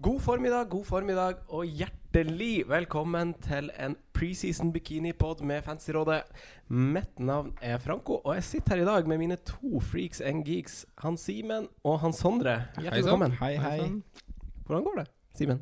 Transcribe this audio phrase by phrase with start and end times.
[0.00, 6.22] God formiddag, god formiddag og hjertelig velkommen til en preseason bikinipod med Fancyrådet.
[6.72, 10.46] Mitt navn er Franco, og jeg sitter her i dag med mine to freaks and
[10.46, 12.54] geeks, han Simen og han Sondre.
[12.80, 13.36] Hjertelig velkommen.
[13.42, 13.76] Hei, hei.
[14.64, 15.60] Hvordan går det, Simen?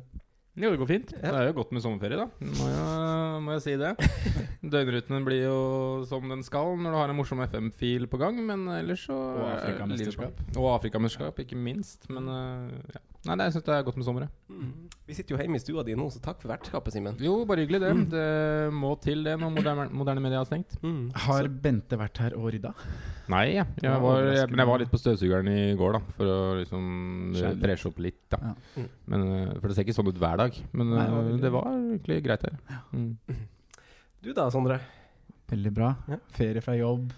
[0.55, 1.13] Jo, det går fint.
[1.19, 1.33] Ja.
[1.33, 2.29] Det er jo godt med sommerferie, da.
[2.61, 3.91] Må jeg, må jeg si det.
[4.71, 5.59] Døgnrutene blir jo
[6.07, 9.45] som den skal når du har en morsom FM-fil på gang, men ellers så Og
[9.49, 10.41] er Afrikamesterskap.
[10.55, 12.07] Og Afrikamesterskap, ikke minst.
[12.07, 13.03] Men øh, ja.
[13.27, 14.27] Nei, nei, jeg syns det er godt med sommer.
[14.47, 14.67] Mm.
[15.09, 17.17] Vi sitter jo hjemme i stua di nå, så takk for vertskapet, Simen.
[17.19, 17.89] Jo, bare hyggelig, det.
[17.91, 18.03] Mm.
[18.13, 18.27] Det
[18.79, 20.77] må til, det, når moderne, moderne media har stengt.
[20.79, 21.09] Mm.
[21.25, 22.71] Har Bente vært her og rydda?
[23.33, 23.65] Nei, ja.
[23.83, 26.15] Ja, jeg var, jeg, men jeg var litt på støvsugeren i går, da.
[26.15, 26.87] For å liksom
[27.59, 28.39] freshe opp litt, da.
[28.51, 28.55] Ja.
[28.79, 28.89] Mm.
[29.11, 30.63] Men, øh, for det ser ikke sånn ut hver dag.
[30.71, 32.59] Men Nei, det var øh, det var egentlig greit her.
[32.95, 33.15] Mm.
[34.19, 34.81] Du da, Sondre?
[35.47, 35.93] Veldig bra.
[36.11, 36.17] Ja.
[36.35, 37.13] Ferie fra jobb.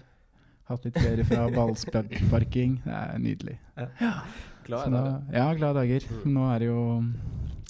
[0.70, 2.80] Hatt litt ferie fra ballsparking.
[2.84, 3.56] Det er nydelig.
[3.74, 4.90] Glad Så dager.
[4.92, 6.06] nå, ja, glade dager.
[6.24, 6.32] Mm.
[6.36, 6.82] Nå er det jo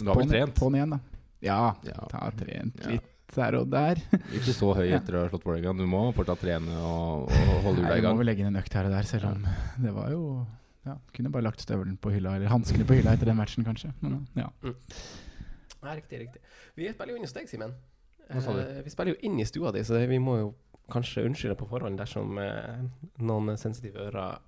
[0.03, 0.55] Du har vel trent?
[0.59, 1.01] på'n igjen, da.
[1.43, 2.09] Ja, Ja.
[2.13, 2.91] har trent Ja.
[2.91, 3.97] litt her og der.
[4.37, 5.73] Ikke så høy etter å ha slått Vålerenga.
[5.79, 8.19] Du må fortsatt trene og, og holde hjula i du må gang.
[8.19, 9.47] vel legge inn en økt her og der, selv om
[9.85, 10.47] det var jo
[10.85, 13.93] ja, Kunne bare lagt støvelen på hylla, eller hanskene på hylla etter den matchen, kanskje.
[14.03, 14.49] Men ja.
[15.83, 16.41] Nei, riktig, riktig.
[16.79, 17.73] Vi spiller jo inn hos deg, Simen.
[18.31, 20.55] Eh, vi spiller jo inn i stua di, så det, vi må jo
[20.91, 22.83] kanskje unnskylde på forhånd dersom eh,
[23.23, 24.39] noen sensitive ører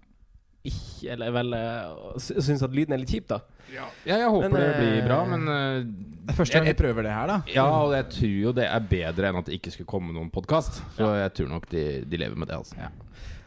[0.65, 3.41] ikke Eller vel uh, syns at lyden er litt kjip, da.
[3.75, 5.79] Ja, jeg håper Men, det blir eh, bra, men eh,
[6.25, 7.39] Det er første gang Jeg- vi prøver det her, da.
[7.53, 10.31] Ja, og jeg tror jo det er bedre enn at det ikke skulle komme noen
[10.33, 10.83] podkast.
[10.97, 12.77] Så jeg tror nok de, de lever med det, altså.
[12.79, 12.93] Ja.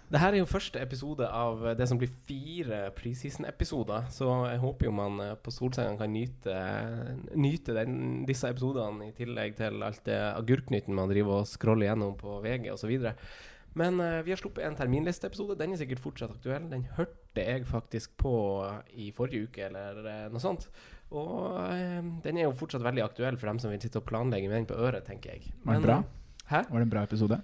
[0.08, 4.88] Det her er jo første episode av det som blir fire preseason-episoder, så jeg håper
[4.88, 6.56] jo man eh, på Solsengen kan nyte,
[7.36, 12.16] nyte den, disse episodene i tillegg til alt det agurknytten man driver og scroller gjennom
[12.20, 12.94] på VG osv.
[13.78, 15.58] Men uh, vi har sluppet en terminlisteepisode.
[15.60, 16.66] Den er sikkert fortsatt aktuell.
[16.72, 18.34] Den hørte jeg faktisk på
[18.98, 20.66] i forrige uke, eller eh, noe sånt.
[21.14, 24.50] Og uh, den er jo fortsatt veldig aktuell for dem som vil sitte og planlegge
[24.50, 25.54] med den på øret, tenker jeg.
[25.64, 26.00] Var den bra?
[26.48, 26.64] Hæ?
[26.72, 27.40] Var det en bra episode?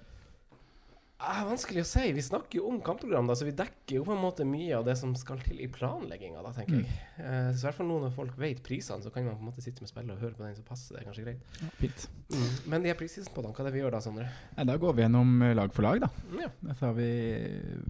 [1.26, 2.02] Ah, vanskelig å si.
[2.12, 4.84] Vi snakker jo om kampprogram, da, så vi dekker jo på en måte mye av
[4.84, 6.96] det som skal til i planlegginga, da, tenker jeg.
[7.16, 9.48] Eh, så i hvert fall nå når folk vet prisene, så kan man på en
[9.48, 11.56] måte sitte med spillet og høre på den, som passer det er kanskje greit.
[11.62, 12.04] Ja, fint.
[12.68, 14.28] Men de her preseason-podene, hva er det vi gjør da, Sondre?
[14.58, 16.10] Ja, da går vi gjennom eh, lag for lag, da.
[16.42, 16.50] Ja.
[16.68, 17.08] Da tar vi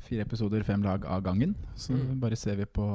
[0.07, 1.57] fire episoder, fem lag av gangen.
[1.75, 2.21] Så Mm.
[2.23, 2.87] bare ser vi på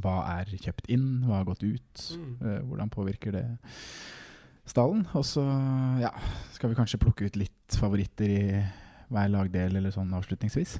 [0.00, 2.34] hva er kjøpt inn, hva har gått ut, Mm.
[2.42, 3.46] eh, hvordan påvirker det
[4.66, 5.06] stallen.
[5.14, 5.42] Og så
[6.00, 6.10] ja,
[6.52, 8.64] skal vi kanskje plukke ut litt favoritter i
[9.10, 10.78] hver lagdel, eller sånn avslutningsvis.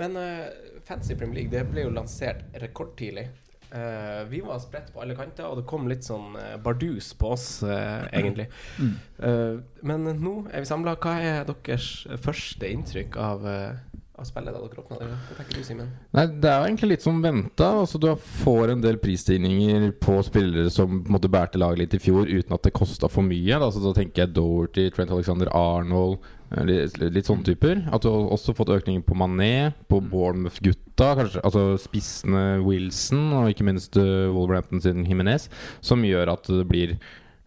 [0.00, 0.48] Men uh,
[0.88, 3.28] Fancy Premier League det ble jo lansert rekordtidlig.
[3.70, 7.34] Uh, vi var spredt på alle kanter, og det kom litt sånn uh, bardus på
[7.36, 8.48] oss, uh, egentlig.
[8.80, 8.96] Mm.
[9.20, 10.96] Eh, men nå er vi samla.
[11.00, 11.90] Hva er deres
[12.24, 13.78] første inntrykk av, eh,
[14.20, 15.08] av spillet da dere åpna det?
[15.28, 15.92] Hva tenker du, Simen?
[16.16, 17.68] Nei, Det er jo egentlig litt som venta.
[17.82, 21.96] Altså, du får en del prisstigninger på spillere som på en måte bærte laget litt
[21.96, 23.56] i fjor, uten at det kosta for mye.
[23.56, 26.18] Da, altså, da tenker jeg Doherty, Trent Alexander Arnold,
[26.52, 27.84] eh, litt, litt sånne typer.
[27.88, 33.54] At du har også fått økninger på Mané, på Bournemouth-gutta, kanskje altså spissene Wilson, og
[33.54, 35.48] ikke minst uh, Wolverhampton sin Jimenez,
[35.80, 36.98] som gjør at det blir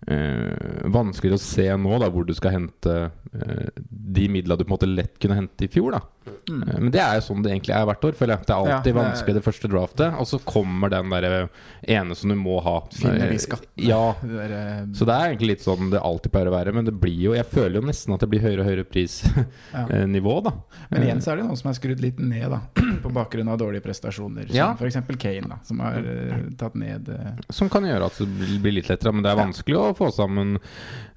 [0.08, 4.70] øh, vanskeligere å se nå da hvor du skal hente eh, de midlene du på
[4.72, 5.92] en måte lett kunne hente i fjor.
[5.98, 6.02] da
[6.48, 6.62] Mm.
[6.70, 8.14] Eh, Men det er jo sånn det egentlig er hvert år.
[8.16, 11.10] Føler jeg Det er alltid Ja, det vanskelig det første draftet, og så kommer den
[11.12, 11.50] der
[11.84, 12.80] ene som du må ha.
[12.96, 13.88] Finner de Eh, skattene.
[13.90, 14.14] Ja.
[14.22, 16.74] Det der, eh, Så det er egentlig litt sånn det alltid pleier å være.
[16.74, 18.86] Men det blir jo Jeg føler jo nesten at det blir høyere og høyere
[19.74, 20.42] ja.
[20.42, 20.54] da.
[20.92, 22.62] Men igjen så er det noen som er skrudd litt ned, da.
[23.04, 24.48] På bakgrunn av dårlige prestasjoner.
[24.48, 24.74] Som Ja.
[24.80, 24.96] f.eks.
[25.20, 25.58] Kane, da.
[25.64, 27.36] Som har uh, tatt ned uh...
[27.50, 29.12] Som kan gjøre at det blir- litt lettere.
[29.14, 30.56] Men det er vanskelig å få sammen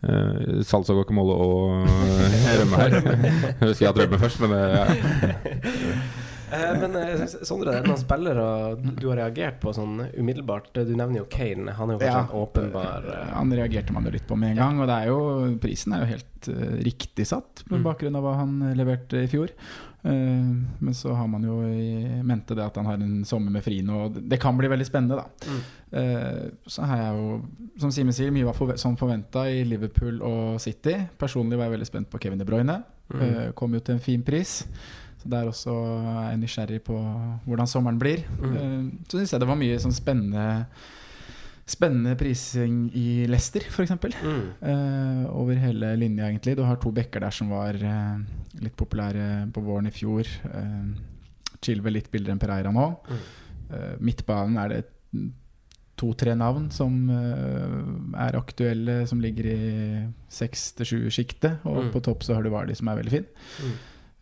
[0.03, 2.97] uh, salsa guacamole og eh, rømme her.
[2.97, 7.99] Jeg husker jeg hadde rømme først, men uh, Eh, men eh, Sondre, det er noen
[7.99, 8.43] spillere
[9.01, 10.69] du har reagert på sånn umiddelbart.
[10.77, 11.73] Du nevner jo Kane.
[11.75, 12.21] Han er jo kanskje Ja.
[12.23, 14.79] en åpenbar eh, Han reagerte man jo litt på med en gang.
[14.79, 15.19] Og det er jo,
[15.59, 17.83] prisen er jo helt uh, riktig satt på Mm.
[17.89, 19.51] bakgrunn av hva han eh, leverte i fjor.
[20.07, 23.65] Eh, men så har man jo i mente det at han har en sommer med
[23.65, 25.25] Frino, og det- kan bli veldig spennende, da.
[25.51, 25.63] Mm.
[25.93, 27.43] Eh, så har jeg jo,
[27.79, 30.95] som Simen sier, mye var forve som forventa i Liverpool og City.
[31.19, 32.83] Personlig var jeg veldig spent på Kevin De Bruyne.
[33.13, 33.21] Mm.
[33.23, 34.65] Eh, kom jo til en fin pris.
[35.23, 36.97] Så der også er jeg nysgjerrig på
[37.47, 38.23] hvordan sommeren blir.
[38.41, 38.99] Mm.
[39.09, 40.67] Så syns jeg det var mye sånn spennende
[41.67, 43.91] Spennende prising i Leicester, f.eks.
[44.23, 44.43] Mm.
[44.63, 46.55] Uh, over hele linja, egentlig.
[46.57, 48.21] Du har to backer der som var uh,
[48.63, 50.31] litt populære på våren i fjor.
[50.47, 50.95] Uh,
[51.65, 52.87] Chilwell litt billigere enn Pereira nå.
[53.11, 53.25] Mm.
[53.73, 54.85] Uh, midtbanen er det
[55.97, 57.77] to-tre navn som eh,
[58.21, 59.61] er aktuelle, som ligger i
[60.29, 61.63] seks til sju-sjiktet.
[61.65, 61.93] Og Mm.
[61.95, 63.25] på topp så har du Vardi, som er veldig fin.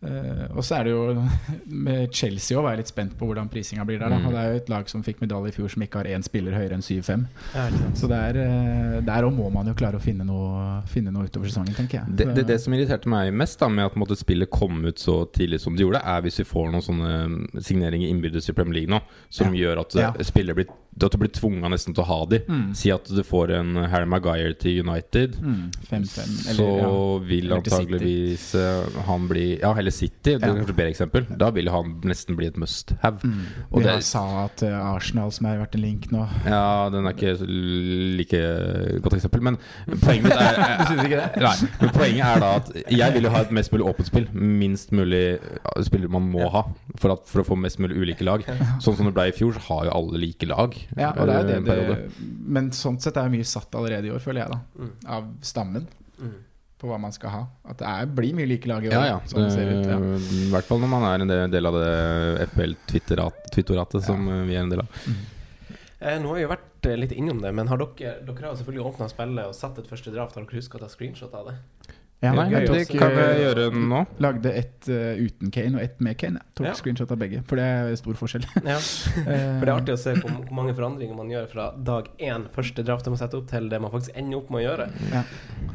[0.05, 1.03] Eh, og så er det jo
[1.87, 4.13] Med Chelsea òg var jeg litt spent på hvordan prisinga blir der.
[4.13, 4.19] Da.
[4.21, 4.27] Mm.
[4.29, 6.25] Og det er jo et lag som fikk medalje i fjor, som ikke har én
[6.25, 7.25] spiller høyere enn 7-5.
[7.55, 7.65] Ja.
[7.97, 11.49] Så der, eh, der òg må man jo klare å finne noe, finne noe utover
[11.51, 12.15] sesongen, tenker jeg.
[12.21, 15.21] Det, det, det som irriterte meg mest da med at måtte, spillet kom ut så
[15.35, 18.91] tidlig som det gjorde, er hvis vi får noen sånne signeringer innbyrdes i Premier League
[18.93, 19.01] nå,
[19.33, 20.13] som gjør at Ja.
[20.23, 20.69] spillet blir,
[21.03, 22.39] at du blir tvunget nesten til å ha de.
[22.47, 22.67] Mm.
[22.77, 25.35] Si at du får en Harry Maguire til United.
[25.43, 26.91] Mm, 5-5, så ja.
[27.27, 30.37] vil Eller antageligvis eh, han bli Ja, heller City.
[30.37, 31.27] Det er kanskje et bedre eksempel.
[31.41, 33.19] Da vil han nesten bli et must have.
[33.27, 33.43] Mm.
[33.71, 37.05] Og det- har sa at eh, Arsenal, som har vært en link nå Ja, den
[37.09, 38.41] er ikke like
[39.03, 39.43] godt eksempel.
[39.43, 39.59] Men
[39.99, 41.43] poenget er Du synes ikke det?
[41.43, 44.29] Nei, men poenget er da at jeg vil jo ha et mest mulig åpent spill.
[44.31, 45.23] Minst mulig
[45.83, 46.63] spillere man må ha
[46.95, 48.45] for, at, for å få mest mulig ulike lag.
[48.79, 50.75] Sånn som det ble i fjor, så har jo alle like lag.
[50.97, 54.21] Ja, og det er det, det Men sånn sett er mye satt allerede i år,
[54.23, 54.59] føler jeg, da.
[54.83, 54.91] Mm.
[55.17, 55.87] Av stammen.
[56.19, 56.35] Mm.
[56.81, 57.43] På hva man skal ha.
[57.71, 58.95] At det er, blir mye like lag i år.
[58.97, 59.19] Ja, ja.
[59.31, 59.99] Sånn det ser ut, ja.
[60.45, 64.41] I hvert fall når man er en del- del av det FPL-twittoratet som ja.
[64.49, 64.99] vi er en del av.
[65.99, 68.57] Eh, nå har vi jo vært eh, litt innom det, men har dere Dere har
[68.59, 70.35] selvfølgelig åpna spillet og satt et første draft.
[70.35, 71.55] Har dere huska å ta screenshot av det?
[72.23, 73.99] Ja, Nei, jeg det tok, kan vi eh, gjøre nå?
[74.23, 76.39] Lagde ett uh, uten Kane og ett med Kane.
[76.39, 76.73] Jeg tok Ja.
[76.79, 78.47] screenshot av begge, for det er stor forskjell.
[78.75, 78.79] Ja.
[79.25, 82.45] Eh, For det er artig å se hvor, mange forandringer man gjør fra dag én,
[82.53, 84.87] første draft man setter opp, til det man faktisk ender opp med å gjøre.
[85.11, 85.21] Ja.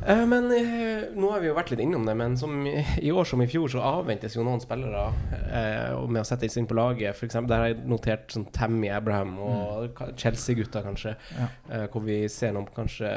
[0.04, 3.28] Uh, men uh, nå har vi jo vært litt innom det, men som i, år
[3.28, 5.08] som i fjor, så avventes jo noen spillere
[5.50, 7.18] eh, med å sette inn på laget.
[7.18, 10.14] For eksempel, der har jeg notert sånn Tammy Abraham og mm.
[10.20, 11.16] Chelsea-gutta, kanskje.
[11.36, 11.50] Ja.
[11.70, 13.12] Eh, hvor vi ser noen kanskje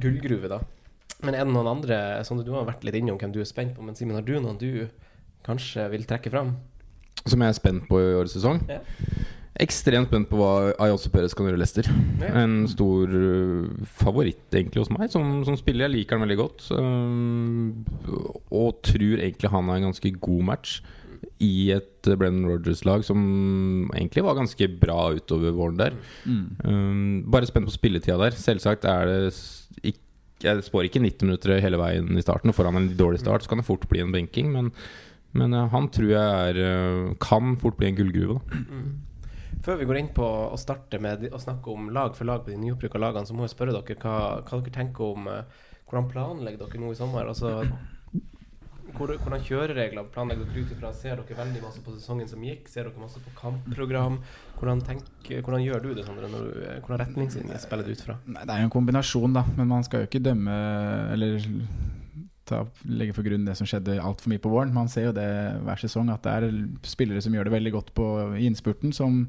[0.00, 0.60] gullgruve, da.
[1.22, 3.74] Men er det noen andre Sondre, du har vært litt innom hvem du er spent
[3.76, 4.86] på, men Simen, har du noen du
[5.46, 6.54] kanskje vil trekke fram?
[7.26, 8.62] Som jeg er spent på i årets sesong.
[8.70, 8.80] Ja.
[9.60, 11.88] Ekstremt spent på hva Ayotso Perez kan gjøre i Leicester.
[12.22, 12.30] Ja.
[12.44, 13.66] En stor øh,
[14.00, 15.84] favoritt egentlig hos meg som, som spiller.
[15.88, 16.64] Jeg liker han veldig godt.
[16.78, 17.82] Um,
[18.48, 20.78] og tror egentlig han er en ganske god match
[21.44, 23.20] i et uh, Brennan Rogers-lag som
[23.92, 25.98] egentlig var ganske bra utover våren der.
[26.24, 26.46] Mm.
[26.64, 28.38] Um, bare spent på spilletida der.
[28.40, 30.00] Selvsagt er det s- ikk-
[30.40, 32.52] Jeg spår ikke 90 minutter hele veien i starten.
[32.52, 34.50] Og får han en dårlig start, så kan det fort bli en benking.
[34.54, 34.72] Men,
[35.36, 38.40] men han tror jeg er uh, kan fort bli en gullgruve.
[38.66, 38.90] Mm.
[39.64, 42.52] Før vi går inn på å starte med å snakke om lag for lag på
[42.52, 44.14] de nyopprykka lagene, så må jeg spørre dere hva,
[44.46, 47.26] hva dere tenker om eh, Hvordan planlegger dere nå i sommer?
[47.26, 47.64] Altså,
[48.96, 50.92] hvordan kjøreregler planlegger dere ut ifra?
[50.96, 52.68] Ser dere veldig masse på sesongen som gikk?
[52.70, 54.18] Ser dere masse på kampprogram?
[54.58, 56.30] Hvordan, tenker, hvordan gjør du det, Sondre?
[56.30, 58.18] Når du, eh, hvordan retningslinjer spiller du ut fra?
[58.26, 59.44] Nei, det er jo en kombinasjon, da.
[59.56, 60.58] Men man skal jo ikke dømme
[61.14, 61.38] Eller
[62.50, 64.74] ta, legge for grunn det som skjedde altfor mye på våren.
[64.74, 65.30] Man ser jo det
[65.64, 68.10] hver sesong at det er spillere som gjør det veldig godt på
[68.40, 69.24] innspurten, som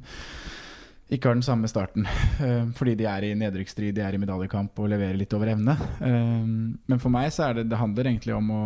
[1.11, 2.05] ikke har den samme starten.
[2.45, 5.75] eh, fordi de er i nedrykksstrid, de er i medaljekamp og leverer litt over evne.
[5.99, 6.45] Eh,
[6.87, 8.61] men for meg så er det det handler egentlig om å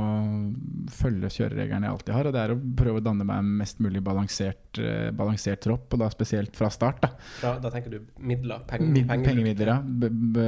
[0.94, 2.30] følge kjørereglene jeg alltid har.
[2.30, 5.88] Og det er å prøve å danne meg en mest mulig balansert, eh, balansert tropp,
[5.98, 7.02] og da spesielt fra start.
[7.02, 7.12] da
[7.42, 8.62] da, da tenker du midler?
[8.70, 9.26] Peng, penger, pengebruk.
[9.32, 9.80] Pengemidler, ja.
[9.82, 10.46] B b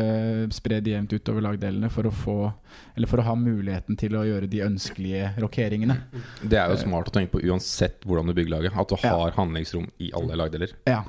[0.53, 2.35] Spre de jevnt utover lagdelene for å få
[2.95, 5.95] Eller for å ha muligheten til å gjøre de ønskelige rokeringene.
[6.43, 8.77] Det er jo smart å tenke på uansett hvordan du bygger laget.
[8.77, 9.15] At du Ja.
[9.17, 10.73] har handlingsrom i alle lagdeler.
[10.85, 11.03] Ja.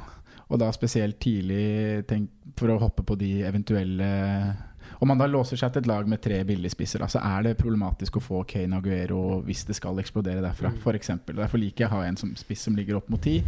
[0.51, 4.55] Og da spesielt tidlig tenk, for å hoppe på de eventuelle
[5.01, 8.17] Om man da låser seg til et lag med tre billigspisser, så er det problematisk
[8.19, 10.79] å få Kane Aguero hvis det skal eksplodere derfra, Mm.
[10.83, 11.11] f.eks.
[11.29, 13.45] Derfor liker jeg å ha en som spiss som ligger opp mot ti.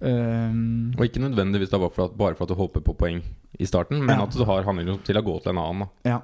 [0.00, 3.20] Um, Og ikke nødvendigvis da bare for at, bare for at du håper på poeng
[3.60, 4.24] i starten, men Ja.
[4.24, 5.88] at du har handlingsrom til å gå til en annen.
[6.04, 6.10] Da.
[6.10, 6.20] Ja,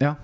[0.00, 0.14] ja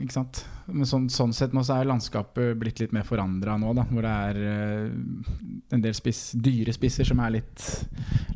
[0.00, 0.42] ikke sant.
[0.70, 3.84] Men sånn, sånn sett nå så er landskapet blitt litt mer forandra nå, da.
[3.90, 5.32] Hvor det er uh,
[5.74, 7.64] en del spiss, dyre spisser som er litt,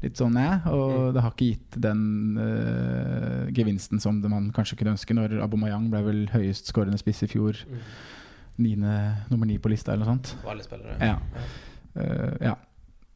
[0.02, 0.48] litt sånn næ.
[0.74, 2.02] Og det har ikke gitt den
[2.38, 7.24] uh, gevinsten som det man kanskje kunne ønske når Abomayang ble vel høyest skårende spiss
[7.26, 7.58] i fjor.
[7.70, 7.82] Mm.
[8.64, 8.98] Niende,
[9.32, 10.36] nummer ni på lista, eller noe sånt.
[10.44, 10.98] Og alle spillere?
[11.02, 11.18] Ja.
[11.94, 12.54] Uh, ja.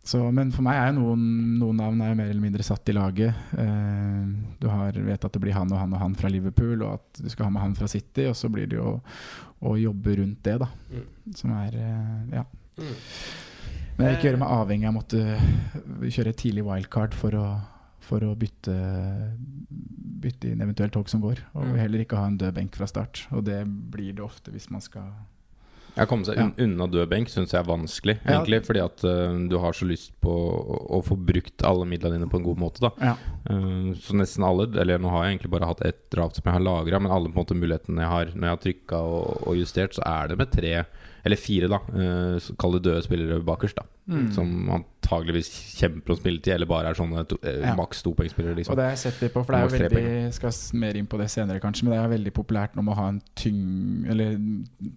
[0.09, 1.25] Så, men for meg er jo noen,
[1.61, 3.35] noen navn er mer eller mindre satt i laget.
[3.61, 4.29] Eh,
[4.63, 7.21] du har, vet at det blir han og han og han fra Liverpool, og at
[7.21, 8.25] du skal ha med han fra City.
[8.31, 8.95] Og så blir det jo
[9.69, 10.71] å jobbe rundt det, da.
[10.95, 11.35] Mm.
[11.37, 12.47] Som er eh, Ja.
[12.79, 12.95] Mm.
[13.99, 17.35] Men jeg vil ikke gjøre meg avhengig av å måtte kjøre et tidlig wildcard for
[17.35, 17.47] å,
[18.07, 18.75] for å bytte,
[20.23, 21.41] bytte inn eventuelt tog som går.
[21.55, 21.79] Og Mm.
[21.83, 23.27] heller ikke ha en død benk fra start.
[23.33, 25.11] Og det blir det ofte hvis man skal
[25.97, 28.37] Å komme seg un unna død benk syns jeg er vanskelig, Ja.
[28.37, 28.61] egentlig.
[28.67, 32.29] Fordi at uh, du har så lyst på å, å få brukt alle midlene dine
[32.31, 32.81] på en god måte.
[32.85, 33.15] da Ja.
[33.51, 36.53] Uh, Så nesten alle, eller nå har jeg egentlig bare hatt ett draft som jeg
[36.59, 39.47] har lagra, men alle på en måte mulighetene jeg har når jeg har trykka og,
[39.49, 40.75] og justert, så er det med tre,
[41.25, 43.77] eller fire, da, uh, kall det døde spillere bakerst.
[43.77, 44.31] da Mm.
[44.33, 47.75] som antageligvis kjemper om spilletid, eller bare er sånne to, uh, Ja.
[47.77, 48.53] maks topoengspillere.
[48.53, 48.75] Og Liksom.
[48.77, 51.19] det har jeg sett litt på, for det er jo veldig Skal mer inn på
[51.19, 54.39] det senere, kanskje, men det er veldig populært nå med å ha en tyng Eller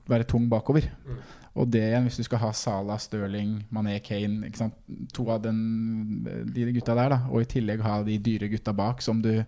[0.08, 0.88] være tung bakover.
[1.06, 1.18] Mm.
[1.58, 4.74] Og det igjen, hvis du skal ha Salah, Stirling, Mané, Kane ikke sant?
[5.12, 7.20] To av den, de gutta der, da.
[7.30, 9.44] Og i tillegg ha de dyre gutta bak, som du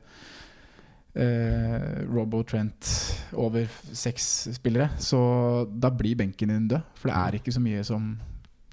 [1.16, 2.90] eh, Robbo Trent
[3.34, 4.90] over seks spillere.
[5.00, 6.82] Så da blir benken din død.
[6.96, 8.20] For det er ikke så mye som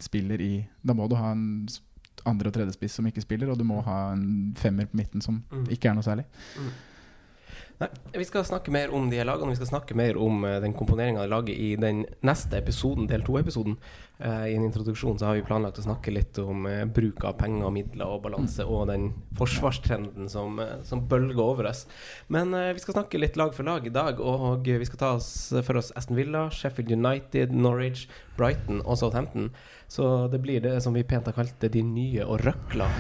[0.01, 1.69] spiller i Da må du ha en
[2.27, 5.43] andre- og tredjespiss som ikke spiller, og du må ha en femmer på midten som
[5.51, 5.67] Mm.
[5.71, 6.25] ikke er noe særlig.
[7.81, 9.55] Nei, vi skal snakke mer om de her lagene.
[9.55, 13.25] Vi skal snakke mer om eh, den komponeringa av laget i den neste episoden, del
[13.25, 13.79] to-episoden.
[14.19, 17.39] Eh, I en introduksjon så har vi planlagt å snakke litt om eh, bruk av
[17.41, 19.09] penger og midler og balanse, og den
[19.41, 21.87] forsvarstrenden som, som bølger over oss.
[22.29, 25.33] Men vi skal snakke litt lag for lag i dag, og vi skal ta oss
[25.65, 29.55] for oss Aston Villa, Sheffield United, Norwich, Brighton og Southampton.
[29.89, 32.93] Så det blir det som vi pent har kalt det de nye og røkla.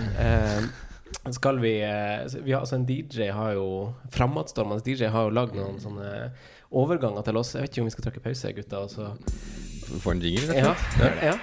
[1.34, 3.66] Skal vi eh, vi har, altså En DJ har jo
[4.14, 6.30] Framadstormende DJ har jo lagd noen sånne
[6.70, 7.54] overganger til oss.
[7.54, 8.84] Jeg vet ikke om vi skal trykke pause, gutta.
[8.84, 9.16] og så-
[10.00, 11.22] Får en jingle, rett og slett.
[11.22, 11.34] ja.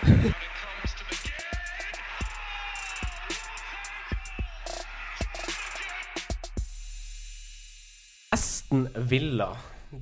[8.32, 9.52] Nesten Villa.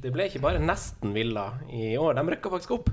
[0.01, 2.15] Det ble ikke bare nesten Villa i år.
[2.17, 2.87] De rykka faktisk opp.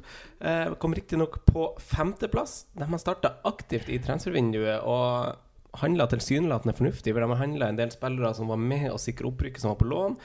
[0.45, 2.67] Eh, kom riktignok på femteplass.
[2.77, 5.39] De har starta aktivt i transfervinduet og
[5.81, 7.15] handla tilsynelatende fornuftig.
[7.15, 9.81] For de har handla en del spillere som var med å sikre opprykket, som var
[9.81, 10.19] på lån.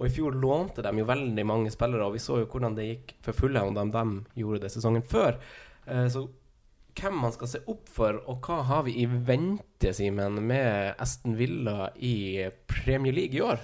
[0.00, 2.88] Og i fjor lånte de jo veldig mange spillere, og vi så jo hvordan det
[2.88, 5.36] gikk for Fulham da de gjorde det sesongen før.
[5.84, 6.24] Eh, så
[6.96, 11.36] hvem man skal se opp for, og hva har vi i vente, Simen, med Aston
[11.38, 13.60] Villa i Premier League i år?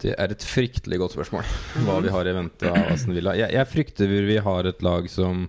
[0.00, 1.48] Det er et fryktelig godt spørsmål.
[1.86, 3.34] Hva vi har i vente av Aston Villa.
[3.38, 5.46] Jeg, jeg frykter vi har et lag som,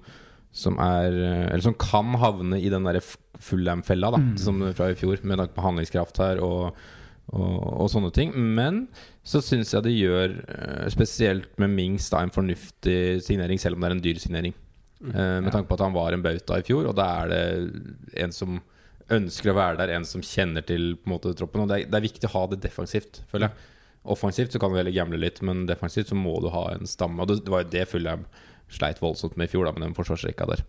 [0.51, 3.03] som er Eller som kan havne i den derre
[3.41, 6.75] Fulham-fella da, som fra i fjor, med tanke på handlingskraft her og,
[7.33, 8.35] og, og sånne ting.
[8.35, 8.83] Men
[9.25, 13.81] så syns jeg det gjør, eh, spesielt med Mings, da, en fornuftig signering, selv om
[13.81, 14.53] det er en dyr signering.
[15.01, 18.21] Eh, med tanke på at han var en bauta i fjor, og da er det
[18.21, 18.59] en som
[19.11, 21.63] ønsker å være der, en som kjenner til på en måte troppen.
[21.63, 23.69] Og det er, det er viktig å ha det defensivt, føler jeg.
[24.11, 27.21] Offensivt så kan du heller gamble litt, men defensivt så må du ha en stamme.
[27.21, 28.23] Og det, det var jo det Fulham
[28.71, 30.63] sleit voldsomt med i fjor, da, med den forsvarsrekka der.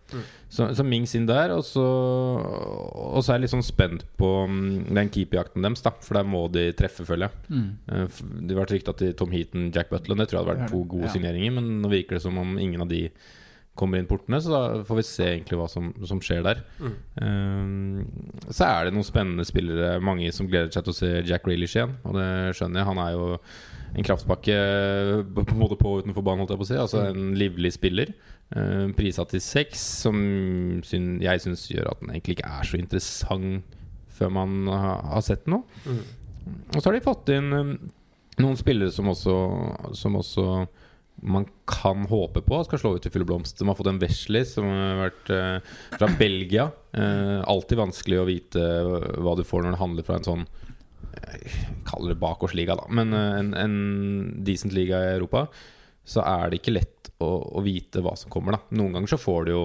[0.52, 4.30] Så, så Mings inn der, og så, og så er jeg litt sånn spent på
[4.50, 5.94] mm, den keeperjakten deres, da.
[6.02, 7.52] For der må de treffe, føler jeg.
[7.52, 7.68] Mm.
[7.88, 10.22] Eh, Det har vært rykta til Tom Heaton, Jack Butland.
[10.22, 11.14] Det tror jeg hadde vært to gode ja.
[11.14, 13.06] signeringer, men nå virker det som om ingen av de
[13.78, 16.58] kommer inn portene, så da får vi se egentlig hva som, som skjer der.
[16.82, 16.96] Mm.
[17.24, 21.48] Eh, så er det noen spennende spillere, mange som gleder seg til å se Jack
[21.48, 22.28] Reelish igjen, og det
[22.58, 22.88] skjønner jeg.
[22.90, 23.30] Han er jo
[23.92, 24.56] en kraftpakke
[25.36, 26.78] på både på og utenfor banen, holdt jeg på å si.
[26.80, 28.12] Altså en livlig spiller.
[28.54, 30.18] Uh, Prisa til seks, som
[30.86, 33.78] syn, jeg syns gjør at den egentlig ikke er så interessant
[34.12, 35.64] før man har, har sett noe.
[35.88, 36.02] Mm.
[36.74, 37.74] Og så har de fått inn um,
[38.40, 39.36] noen spillere som også,
[39.98, 40.46] som også
[41.22, 43.58] man kan håpe på skal slå ut i full blomst.
[43.58, 46.70] De har fått en Wesley som har vært eh, fra Belgia.
[46.98, 48.64] Eh, alltid vanskelig å vite
[49.22, 50.46] hva du får når du handler fra en sånn
[51.12, 51.52] eh,
[51.88, 52.86] kaller det bakgårdsliga, da.
[52.90, 55.46] Men eh, en, en decent liga i Europa.
[56.04, 57.28] Så er det ikke lett å,
[57.58, 58.60] å vite hva som kommer, da.
[58.78, 59.62] Noen ganger så får du jo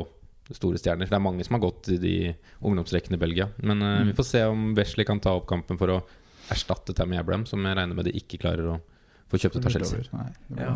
[0.53, 1.09] store stjerner.
[1.09, 2.11] Det er mange som har gått i de
[2.63, 3.49] ungdomsrekkene i Belgia.
[3.57, 4.11] Men eh, Mm.
[4.11, 6.01] vi får se om Wesley kan ta opp kampen for å
[6.53, 8.77] erstatte Tammy Abraham, som jeg regner med de ikke klarer å
[9.27, 10.05] få kjøpt ut av Chelsea.
[10.55, 10.69] Ja,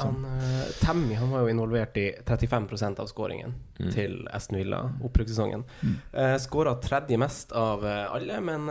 [0.00, 3.90] han, eh, Tammy han var jo involvert i 35% av skåringen Mm.
[3.92, 5.64] til Aston Villa opprykkssesongen.
[5.82, 5.96] Mm.
[6.14, 8.64] Uh, Skåra tredje mest av alle, men,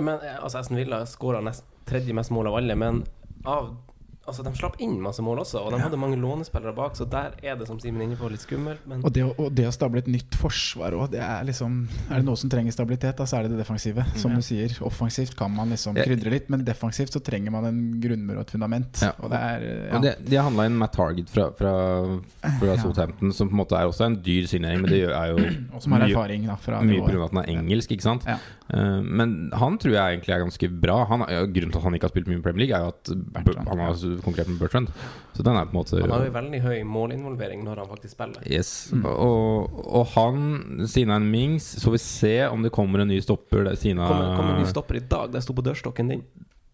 [0.00, 1.42] men eh, Altså, Aston Villa skåra
[1.88, 3.02] tredje mest mål av alle, men
[3.44, 3.74] av
[4.22, 5.82] Altså, de slapp inn masse mål også, og de Ja.
[5.88, 9.02] hadde mange lånespillere bak, så der er det, som Simen inne på, litt skummelt, men
[9.04, 12.20] Og det, å, og det å stable et nytt forsvar òg, det er liksom Er
[12.20, 14.04] det noe som trenger stabilitet, da, så er det det defensive.
[14.14, 14.36] Som Ja.
[14.36, 18.36] du sier, offensivt kan man liksom krydre litt, men defensivt så trenger man en grunnmur
[18.36, 19.02] og et fundament.
[19.02, 19.10] Ja.
[19.20, 19.96] Og det er ja.
[19.96, 22.20] Og det, De har handla inn Matt Target fra, fra,
[22.60, 22.76] fra.
[22.78, 25.42] Southampton, som på en måte er også en dyr signering, men det er jo
[25.74, 27.24] Og som har erfaring da, fra Mye pga.
[27.24, 28.24] at han er engelsk, ikke sant?
[28.26, 28.38] Ja.
[28.72, 31.04] Eh, men han tror jeg egentlig er ganske bra.
[31.06, 32.88] Han, ja, grunnen til at han ikke har spilt mye i Premier League, er jo
[32.94, 33.94] at Bertrand, han har
[34.24, 34.92] konkurrert med Bertrand.
[35.32, 38.14] Så den er på en måte han har jo veldig høy målinvolvering når han faktisk
[38.16, 38.44] spiller.
[38.46, 38.92] Yes.
[38.92, 39.06] Mm.
[39.08, 40.46] Og, og han,
[40.84, 43.64] er en Mings, så får vi se om det kommer en ny stopper.
[43.68, 46.24] der Siden Kommer, kommer en ny stopper i dag, det sto på dørstokken din.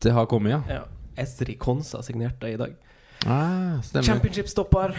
[0.02, 0.62] det har kommet, ja.
[0.80, 0.85] Ja.
[1.18, 2.75] Esri Konsa signerte i dag.
[3.26, 3.80] Ah.
[3.82, 4.94] Championship-stopper.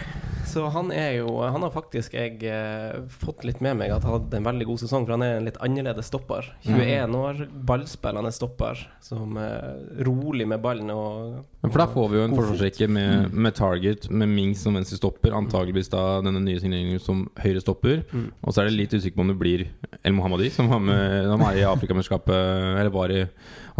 [0.50, 4.16] Så han er jo Han har faktisk jeg eh, fått litt med meg at han
[4.16, 6.48] hadde en veldig god sesong, for han er en litt annerledes stopper.
[6.66, 12.18] 21 år, ballspillende stopper, som eh, rolig med ballen og Men For da får vi
[12.18, 15.36] jo en forsvarsrekke med, med Target, med Mings som venstre stopper.
[15.36, 18.04] Antageligvis da denne nye signeringen som høyre stopper.
[18.10, 18.30] Mm.
[18.42, 19.66] Og så er det litt usikker på om det blir
[20.02, 22.32] El Mohammadi, som var med Han er i Afrikamesterskapet
[22.80, 23.26] Eller var i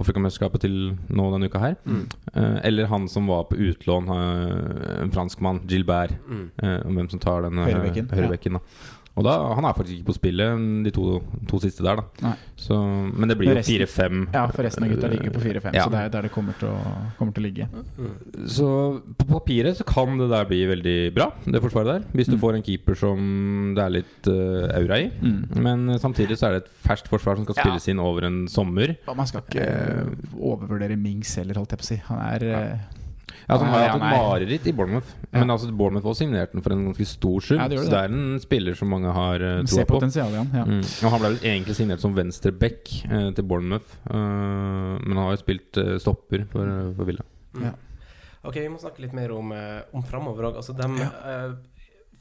[0.00, 0.76] Afrikamesterskapet til
[1.08, 1.76] nå denne uka her.
[1.84, 2.04] Mm.
[2.34, 6.16] Eh, eller han som var på utlån, eh, en franskmann, Gilbert.
[6.28, 6.46] Mm.
[6.62, 7.70] Eh, hvem som tar den eh,
[8.10, 8.64] Høyrebekken, da.
[9.18, 11.18] Og da, Han er faktisk ikke på spillet de to,
[11.50, 12.30] to siste der, da.
[12.56, 12.76] Så,
[13.12, 14.20] men det blir jo Resten- 4-5.
[14.32, 15.84] Ja, for resten av gutta ligger på 4-5, Ja.
[15.84, 16.78] så det er der det kommer til å,
[17.18, 17.66] kommer til å ligge.
[18.48, 18.68] Så
[19.18, 22.06] på papiret så kan det der bli veldig bra, det forsvaret der.
[22.14, 22.40] Hvis du Mm.
[22.40, 25.10] får en keeper som det er litt uh, aura i.
[25.10, 25.60] Mm.
[25.60, 27.62] Men eh, samtidig så er det et ferskt forsvar som skal Ja.
[27.66, 28.96] spilles inn over en sommer.
[29.08, 30.06] Og man skal ikke eh,
[30.38, 32.00] overvurdere Mings heller, holdt jeg på å si.
[32.08, 32.78] Han er eh,
[33.50, 35.10] Ja, altså, han har Ja, hatt et mareritt i Bournemouth.
[35.26, 35.40] Ja.
[35.40, 37.58] Men altså Bournemouth også signerte den for en ganske stor sum.
[37.58, 37.98] Ja, det gjør så det.
[37.98, 39.98] det er en spiller som mange har uh, troa på.
[39.98, 40.50] potensialet i han.
[40.54, 40.64] Ja.
[40.70, 40.80] Mm.
[40.86, 43.98] Og Han ble vel egentlig signert som venstreback uh, til Bournemouth.
[44.06, 47.26] uh, men han har jo spilt uh, stopper for, uh, for Villa.
[47.58, 47.66] Mm.
[47.66, 47.74] Ja.
[48.46, 50.54] Ok, vi må snakke litt mer om, eh, om framover òg.
[50.56, 51.50] Altså, de, eh,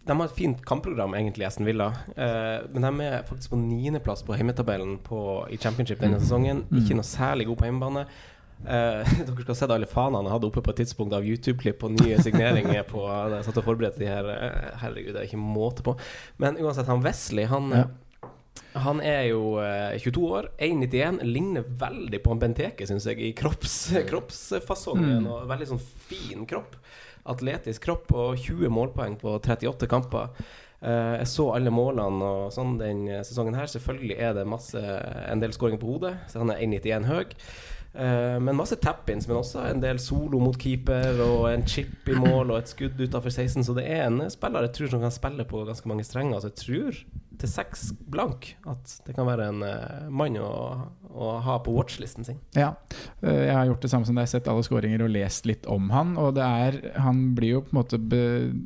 [0.09, 1.93] de har et fint kampprogram, egentlig, Aston Villa.
[2.17, 6.65] Eh, men de er faktisk på niendeplass på hjemmetabellen på, i championship denne sesongen.
[6.67, 6.81] Mm.
[6.81, 8.03] Ikke noe særlig god på hjemmebane.
[8.65, 11.85] Eh, dere skal ha sett alle fanene jeg hadde oppe på et tidspunkt av YouTube-klipp
[11.87, 14.29] og nye signeringer på da jeg satt og forberedte de her.
[14.35, 15.95] eh, herregud, det er ikke måte på.
[16.41, 17.87] Men uansett, han Wesley, han Ja.
[18.77, 21.23] Han er jo uh, 22 år, 1,91.
[21.25, 23.77] Ligner veldig på han Benteke, syns jeg, i kropps,
[24.09, 25.23] kroppsfasongen.
[25.23, 25.29] Mm.
[25.31, 26.75] Og veldig sånn fin kropp.
[27.29, 30.29] Atletisk kropp og 20 målpoeng på 38 kamper.
[30.83, 33.71] Uh, jeg så alle målene og sånn den sesongen her.
[33.71, 34.83] Selvfølgelig er det masse,
[35.25, 37.25] en del skåringer på hodet, så han er 1,91 høy.
[37.93, 42.17] Eh, men masse tap-ins, men også en del solo mot keeper og en chip i
[42.17, 43.63] mål og et skudd utafor 16.
[43.65, 46.39] Så det er en spiller jeg tror som kan spille på ganske mange strenger.
[46.43, 47.01] Så jeg tror
[47.39, 50.49] til seks blank at det kan være en eh, mann å,
[51.09, 52.39] å ha på watchlisten sin.
[52.57, 52.73] Ja.
[53.23, 55.87] Eh, Jeg har gjort det samme som deg, sett alle skåringer og lest litt om
[55.95, 56.11] han.
[56.19, 58.19] Og det er Han blir jo på en måte be,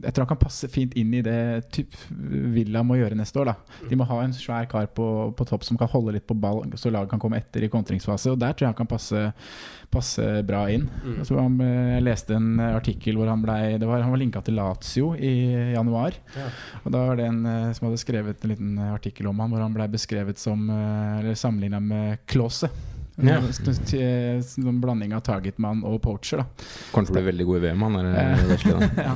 [0.04, 1.38] Jeg tror han kan passe fint inn i det
[1.76, 3.54] typ Villa må gjøre neste år.
[3.54, 5.06] da De må ha en svær kar på,
[5.38, 8.34] på topp som kan holde litt på ball, så laget kan komme etter i kontringsfase.
[8.34, 9.13] Og der tror jeg han kan passe,
[9.94, 10.88] passe bra inn.
[11.04, 11.20] Mm.
[11.22, 14.42] Jeg, han, eh, jeg leste en artikkel hvor han ble det var, Han var linka
[14.46, 15.34] til Lazio i
[15.76, 16.18] januar.
[16.38, 16.48] Ja.
[16.84, 19.54] Og da var det en eh, som hadde skrevet en liten eh, artikkel om han
[19.54, 22.72] hvor han ble beskrevet som eh, Eller sammenligna med Klause.
[23.22, 23.38] Ja.
[23.38, 26.70] En blanding av targetmann og poacher, da.
[26.96, 28.42] Kanskje å veldig god i VM, han Eh.
[28.58, 29.14] eh, ja.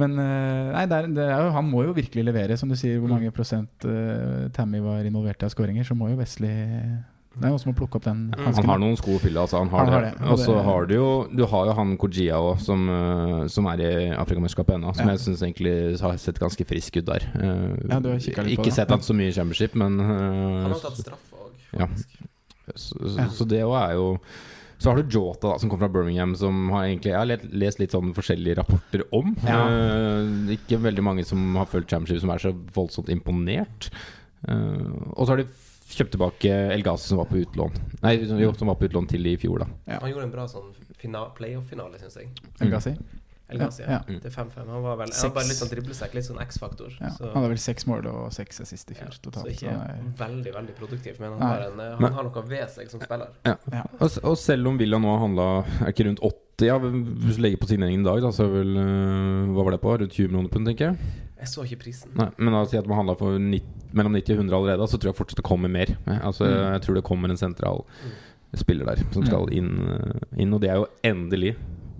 [0.00, 2.76] Men eh, nei, det er, det er jo, han må jo virkelig levere, som du
[2.76, 2.98] sier.
[2.98, 3.16] Hvor Mm.
[3.16, 6.98] mange prosent uh, Tammy var involvert i av skåringer, så må jo Wesley
[7.34, 9.58] Det er noen som har plukke opp den Han har noen sko å fylle, altså.
[9.58, 10.12] Han har Han har det.
[10.20, 13.66] det, og så har du jo Du har jo han Kojia òg, som, eh, som
[13.72, 14.94] er i Afrikamesterskapet ennå.
[14.94, 15.12] Som Ja.
[15.16, 17.26] jeg syns egentlig har sett ganske frisk ut der.
[17.34, 18.72] Eh, Ja, du har litt på ikke det.
[18.72, 21.88] sett han så mye i championship, men eh, Han har tatt straff òg, Ja.
[22.76, 24.18] så, så, så det òg er jo
[24.78, 27.44] så har du Jota, da, som kommer fra Birmingham, som har egentlig Jeg har lest,
[27.54, 29.34] lest litt sånn forskjellige rapporter om.
[29.46, 29.64] Ja.
[29.64, 33.88] Uh, ikke veldig mange som har fulgt championship, som er så voldsomt imponert.
[34.46, 35.46] Uh, og så har de
[35.90, 39.26] kjøpt tilbake El Gazi, som var på utlån Nei, jo, som var på utlån til
[39.26, 39.66] i fjor, da.
[39.86, 39.98] Ja.
[40.00, 42.30] Han gjorde en bra sånn fina- playoff-finale, syns jeg.
[42.60, 42.94] El Gazi?
[43.52, 44.18] El Gazi, Ja, ja.
[44.22, 44.68] Det er 5-5.
[44.72, 46.94] Han var vel han var bare litt sånn driblesekk, litt sånn X-faktor.
[47.00, 47.10] Ja.
[47.12, 50.06] Så, Han hadde vel seks mål og seks assist i ja, fjor så ikke Så
[50.22, 53.00] veldig, veldig produktiv, men han har, en, eh, Men- han har noe ved seg som
[53.00, 53.28] spiller.
[53.44, 53.56] Ja.
[54.00, 57.42] Og, og selv om Villa nå har handla Er ikke rundt 80 ja, Hvis du
[57.42, 59.98] legger på signeringen i dag, da, så er vel øh, Hva var det på?
[59.98, 60.98] Rundt 20 millioner pund, tenker jeg.
[61.44, 62.10] Jeg så ikke prisen.
[62.16, 63.62] Nei, men da sier at man handla for 90,
[63.94, 65.92] mellom 90 og 100 allerede, så tror jeg fortsatt det kommer mer.
[66.08, 66.72] Eh, Altså, Mm.
[66.72, 67.84] Jeg tror det kommer en sentral
[68.54, 71.56] spiller der som skal inn, øh, inn og det er jo endelig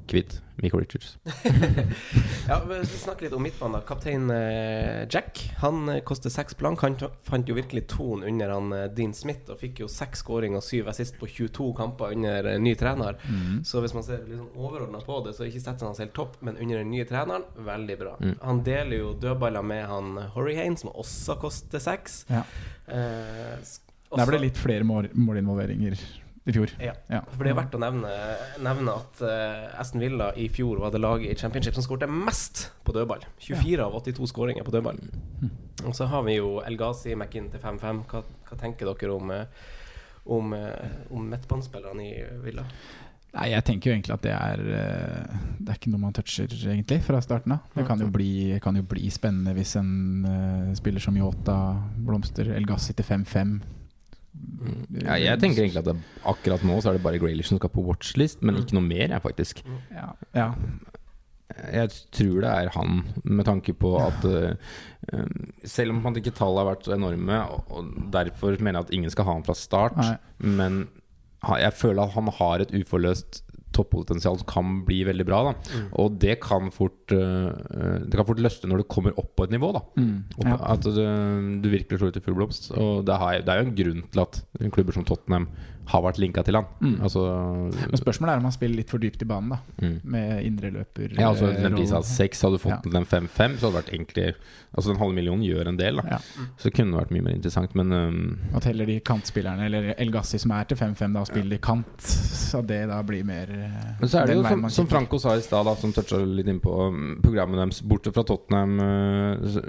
[0.06, 1.18] kvitt Michael Richards.
[2.48, 3.80] Ja, vi snakker litt om midtbanen.
[3.86, 6.82] Kaptein eh, Jack Han eh, koster seks blank.
[6.84, 10.56] Han fant jo virkelig tonen under han eh, Dean Smith og fikk jo seks skåring
[10.58, 13.18] og syv assist på 22 kamper under ny trener.
[13.24, 13.62] Mm.
[13.66, 16.14] Så hvis man ser litt sånn overordna på det, så er ikke han hans helt
[16.16, 18.16] topp, men under den nye treneren, veldig bra.
[18.20, 18.34] Mm.
[18.42, 22.22] Han deler jo dødballer med han Horrihane, som også koster seks.
[22.30, 22.44] Ja.
[22.86, 23.56] Eh,
[24.14, 25.98] Der ble det litt flere mål, målinvolveringer
[26.44, 26.72] i fjor.
[26.80, 26.92] Ja.
[27.08, 27.22] Ja.
[27.32, 28.10] For det er verdt å nevne,
[28.62, 32.66] nevne at eh, Aston Villa i fjor var det laget i Championship som skårte mest
[32.84, 33.24] på dødball.
[33.40, 35.00] 24 av 82 skåringer på dødball.
[35.88, 38.02] Og så har vi jo El Ghazi McInn til 5-5.
[38.10, 39.72] Hva, hva tenker dere om, eh,
[40.36, 42.12] om, eh, om midtbanespillerne i
[42.44, 42.66] Villa?
[43.34, 44.60] Nei, jeg tenker jo egentlig at det er
[45.58, 47.64] Det er ikke noe man toucher, egentlig, fra starten av.
[47.74, 49.90] Det kan jo bli, kan jo bli spennende hvis en
[50.22, 51.56] uh, spiller som Yota
[52.04, 52.52] blomster.
[52.54, 53.56] El Gassi til 5-5.
[55.04, 55.96] Ja, jeg tenker egentlig at det,
[56.30, 59.08] akkurat nå så er det bare Graylish som skal på watchlist, men ikke noe mer,
[59.10, 59.62] jeg, faktisk.
[59.92, 60.48] Ja, ja.
[61.74, 64.56] jeg tror det er han, med tanke på at eh,
[65.12, 68.88] eh, Selv om man ikke tallene har vært så enorme, og, og derfor mener jeg
[68.88, 70.16] at ingen skal ha han fra start, Nei.
[70.38, 70.84] men
[71.44, 73.42] jeg føler at han har et uforløst
[73.74, 75.42] toppotensial som kan bli veldig bra.
[75.50, 75.54] Da.
[75.74, 75.86] Mm.
[76.02, 77.50] Og det kan fort eh,
[78.04, 79.72] Det kan fort løsne når du kommer opp på et nivå.
[79.76, 79.84] Da.
[80.00, 80.16] Mm.
[80.46, 80.58] Ja.
[80.74, 81.02] At du,
[81.64, 82.70] du virkelig slår ut i full blomst.
[82.74, 84.42] Og det, har, det er jo en grunn til at
[84.74, 85.48] klubber som Tottenham
[85.86, 86.66] har vært linka til han.
[86.80, 86.94] Mm.
[87.04, 87.22] Altså,
[87.76, 89.58] Men spørsmålet er om han spiller litt for dypt i banen, da.
[89.82, 89.96] mm.
[90.14, 91.12] Med indreløper.
[91.18, 92.92] Ja, altså eh, den prisen av seks Hadde du fått Ja.
[92.94, 94.28] den 5-5, så hadde det vært egentlig
[94.74, 96.16] Altså den halve millionen gjør en del, da.
[96.16, 96.46] Ja.
[96.58, 100.10] Så det kunne vært mye mer interessant, men um, At heller de kantspillerne, eller El
[100.10, 102.00] Gassi som er til 5-5, da spiller kant.
[102.00, 104.88] Så det da blir mer eh, Men så er det jo som, som.
[104.90, 106.74] Franco sa i stad, som toucha litt inn på
[107.22, 109.60] programmet deres borte fra Tottenham øh,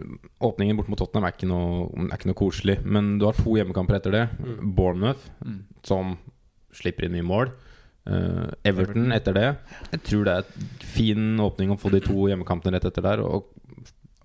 [0.45, 3.55] Åpningen bort mot Tottenham er ikke noe, er ikke noe koselig, men du har to
[3.57, 4.25] hjemmekamper etter det.
[4.41, 4.73] Mm.
[4.77, 5.61] Bournemouth, Mm.
[5.87, 6.17] Som
[6.75, 7.51] slipper inn mye mål.
[8.05, 9.45] Uh, Everton etter det.
[9.95, 13.23] Jeg tror det er et fin åpning å få de to hjemmekampene rett etter der.
[13.25, 13.47] Og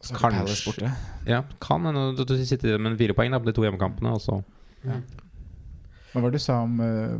[0.01, 0.90] Så kanskje-
[1.27, 4.12] ja, kan hende du sitter med fire poeng da, på de to hjemmekampene.
[4.16, 4.42] Og så
[4.81, 5.03] Mm.
[6.14, 7.18] Hva var det du sa om uh,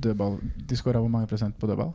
[0.00, 0.38] dødball?
[0.66, 1.90] De skåra hvor mange prosent på dødball?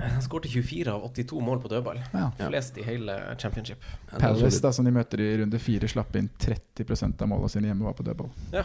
[0.00, 2.00] Han skårte 24 av 82 mål på dødball.
[2.12, 2.30] Ja.
[2.38, 2.48] Ja.
[2.48, 3.84] Flest i hele championship.
[4.12, 7.70] Ja, Palace, da, som de møter i runde fire, slapp inn 30% av målene sine
[7.70, 8.30] hjemme, var på dødball.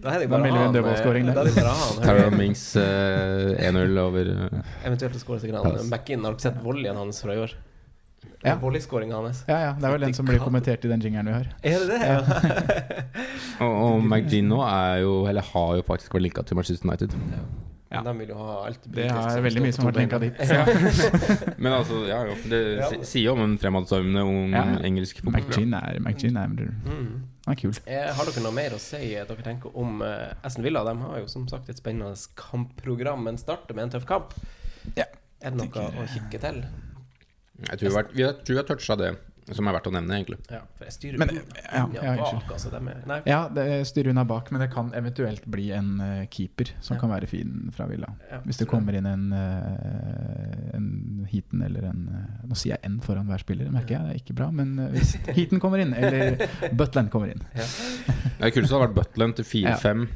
[0.00, 1.98] Da er det Da en eh, er det bare han.
[2.02, 6.24] Tyrone Mings uh, 1-0 over uh, Eventuelt å skåre seg han back-in.
[6.24, 7.54] Har dere sett volleyen hans fra i år?
[8.44, 8.54] Ja.
[8.56, 9.42] Volleyskåringa hans.
[9.48, 11.48] Ja, ja, Det er vel den som blir kommentert i den jingeren vi har.
[11.62, 12.00] Er det det?
[12.06, 12.20] Ja.
[13.64, 17.12] Og, og McGino er jo, eller har jo faktisk vært linka til Manchester United.
[17.90, 18.00] Ja.
[18.06, 20.40] De vil jo ha alt Det er veldig mye som har vært linka dit.
[20.46, 20.62] Ja.
[21.62, 22.36] Men altså, ja jo.
[22.48, 22.60] Det
[23.08, 24.62] sier jo om en fremadstormende ung Ja.
[24.88, 25.66] engelsk fotballspiller.
[25.66, 27.10] McGinn er, McGinn er, Mm.
[27.50, 27.74] er kul.
[27.84, 30.84] Eh, har dere noe mer å si eh, dere tenker om eh, Aston Villa?
[30.88, 34.32] De har jo som sagt et spennende kampprogram, men starter med en tøff kamp.
[34.96, 35.04] Ja.
[35.42, 36.62] Er det noe Tenker- å kikke til?
[37.68, 39.10] Jeg tror vi har, vi har toucha det
[39.50, 40.36] som er verdt å nevne, egentlig.
[40.50, 42.70] Ja, for jeg styrer Men, ja, ja, bak, altså.
[42.76, 46.70] Er, nei, Ja, det styrer unna bak, men det kan eventuelt bli en uh, keeper
[46.80, 47.00] som Ja.
[47.00, 48.08] kan være fin fra Villa.
[48.30, 52.90] ja, Hvis det kommer inn en, uh, en heaten eller en uh, Nå sier jeg
[52.90, 54.02] N foran hver spiller, det merker jeg.
[54.06, 54.50] Det er ikke bra.
[54.50, 56.40] Men hvis heaten kommer inn, eller
[56.76, 60.06] Butland kommer inn Det hvis det hadde vært Butland til 4-5.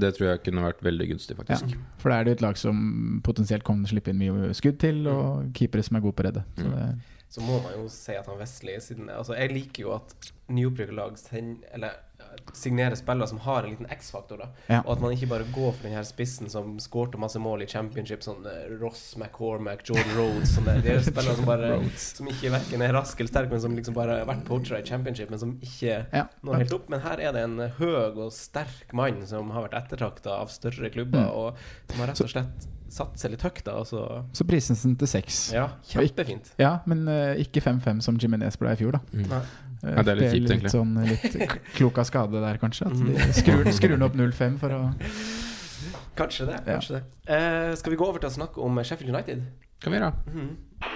[0.00, 1.42] Det tror jeg kunne vært veldig gunstig, ja.
[1.42, 1.74] faktisk.
[2.00, 5.02] For da er det jo et lag som potensielt kan slippe inn mye skudd til,
[5.10, 6.44] og keepere som er gode på å redde.
[6.56, 6.72] Så Mm.
[6.74, 10.12] det, Så må man jo si at han Wesley siden, altså Jeg liker jo at
[10.54, 11.96] nyopprykka lag sender eller,
[12.54, 14.38] signerer spillere som har en liten X-faktor.
[14.38, 14.80] da Ja.
[14.86, 17.66] Og at man ikke bare går for den her spissen som skårte masse mål i
[17.66, 20.76] championship, sånn eh, Ross McCormack, Jordan Rhodes sånne.
[20.82, 23.94] De er spillere som bare Som ikke verken er raske eller sterke, men som liksom
[23.94, 26.26] bare har vært poachere i championship, men som ikke ja.
[26.42, 26.88] når helt opp.
[26.92, 30.90] Men her er det en høy og sterk mann som har vært ettertrakta av større
[30.90, 31.30] klubber, Mm.
[31.30, 31.56] og
[31.90, 33.72] som har rett og slett satt seg litt høyt, da.
[33.80, 35.52] Altså, Så Prisensen til seks.
[35.52, 36.52] ja, kjempefint.
[36.60, 39.00] Ja, men uh, ikke 5-5 som Jimenez ble i fjor, da.
[39.12, 39.32] Mm.
[39.84, 40.72] Eh, Ja, det er litt kjipt, egentlig.
[40.72, 42.88] Sånn, litt klok av skade der, kanskje.
[42.88, 44.82] At de skrur, skrur den opp 0-5 for å
[46.14, 46.60] Kanskje det.
[46.70, 46.78] Ja.
[46.78, 49.42] det Uh, Skal vi gå over til å snakke om Sheffield United?
[49.82, 50.12] Kan vi gjøre.
[50.30, 50.52] Mm
[50.84, 50.93] Now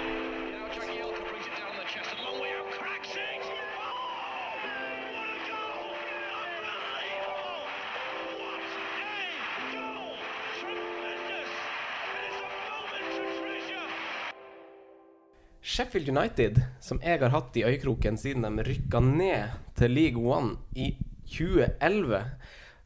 [15.79, 20.57] Sheffield United, som jeg har hatt i øyekroken siden de rykka ned til League One
[20.75, 20.89] i
[21.31, 22.19] 2011,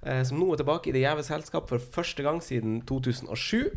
[0.05, 3.71] eh, som nå er tilbake i det gjeve selskap for første gang siden 2007.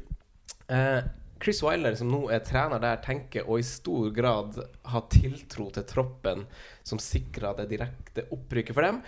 [0.67, 1.07] Eh,
[1.39, 4.59] Chris Wilder, som nå er trener der, tenker å i stor grad
[4.91, 6.43] ha tiltro til troppen
[6.83, 9.01] som sikrer det direkte opprykket for dem.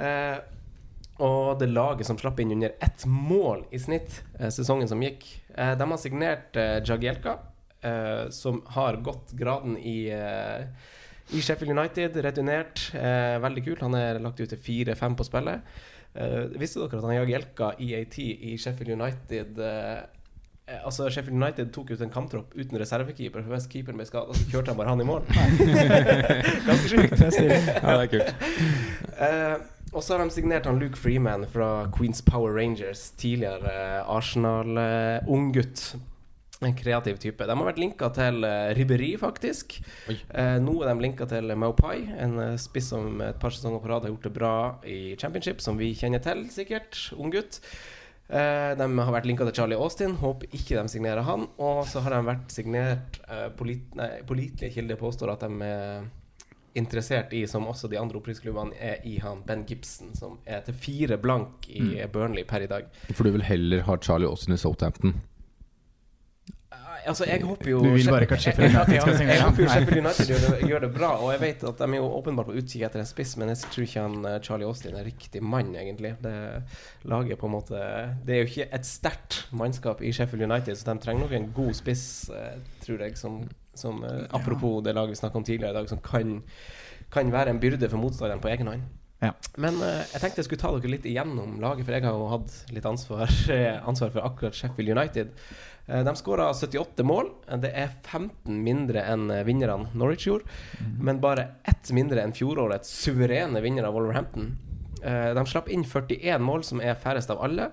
[0.00, 0.40] Eh,
[1.20, 5.28] og det laget som slapp inn under ett mål i snitt eh, sesongen som gikk.
[5.52, 7.36] Eh, de har signert eh, Jagielka,
[7.82, 10.66] eh, som har gått graden i, eh,
[11.36, 12.94] i Sheffield United, returnert.
[12.94, 13.80] Eh, veldig kult.
[13.80, 15.60] Han er lagt ut til fire-fem på spillet.
[16.14, 20.02] Eh, visste dere at han Jagielka EAT i Sheffield United eh,
[20.68, 23.42] eh, Altså Sheffield United tok ut en kamptropp uten reservekeeper.
[23.42, 25.24] For hvis keeperen ble skadet, så kjørte han bare han i mål.
[26.68, 27.16] Ganske sjukt.
[27.16, 28.34] Ja, det er kult.
[29.16, 29.56] Eh,
[29.92, 33.10] og så har de signert han Luke Freeman fra Queens Power Rangers.
[33.20, 35.92] Tidligere Arsenal-unggutt.
[36.68, 37.46] En kreativ type.
[37.46, 39.78] De har vært linka til uh, Ribberi, faktisk.
[40.08, 43.90] Eh, nå er de linka til Maupai, en uh, spiss som et par sesonger på
[43.90, 44.54] rad har gjort det bra
[44.88, 46.98] i championship, som vi kjenner til, sikkert.
[47.18, 47.60] Unggutt.
[48.32, 50.16] Uh, de har vært linka til Charlie Austin.
[50.22, 51.48] Håper ikke de signerer han.
[51.60, 56.10] Og så har de vært signert uh, polit nei, Pålitelige kilder påstår at de er
[56.78, 60.78] interessert i, som også de andre opprykksklubbene, er i han Ben Gibson, som er til
[60.80, 62.88] fire blank i Burnley per i dag.
[63.10, 65.18] For du vil heller ha Charlie Austin i Southampton?
[67.06, 69.62] Altså jeg håper jo Du vil bare ikke at Sheffield United skal synge Jeg håper
[69.62, 72.10] jo Sheffield United gjør det, gjør det bra, og jeg vet at de er jo
[72.18, 75.08] åpenbart på utkikk etter en spiss, men jeg tror ikke han eh, Charlie Austin er
[75.08, 76.14] riktig mann, egentlig.
[76.22, 76.34] Det
[77.10, 77.82] laget på en måte
[78.26, 81.50] Det er jo ikke et sterkt mannskap i Sheffield United, så de trenger nok en
[81.56, 83.42] god spiss, eh, tror jeg, som,
[83.74, 86.42] som eh, apropos det laget vi snakka om tidligere i dag, som kan,
[87.12, 88.90] kan være en byrde for motstanderen på egen hånd.
[89.22, 89.30] Ja.
[89.62, 92.30] Men uh, jeg tenkte jeg skulle ta dere litt igjennom laget, for jeg har jo
[92.32, 95.30] hatt litt ansvar, eh, ansvar for akkurat Sheffield United.
[95.86, 97.30] Eh, de skåra 78 mål.
[97.62, 100.50] Det er 15 mindre enn vinnerne Norwich gjorde,
[100.98, 104.54] men bare ett mindre enn fjorårets suverene vinner av Wolverhampton.
[105.02, 107.72] De slapp inn 41 mål, som er færrest av alle.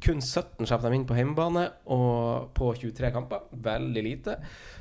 [0.00, 3.44] Kun 17 slapp de inn på hjemmebane og på 23 kamper.
[3.52, 4.38] Veldig lite.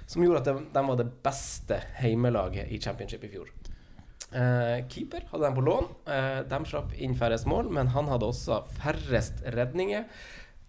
[0.08, 3.52] Som gjorde at de, de var det beste heimelaget i championship i fjor.
[4.32, 5.90] Eh, keeper hadde de på lån.
[6.08, 10.06] Eh, de slapp inn færrest mål, men han hadde også færrest redninger.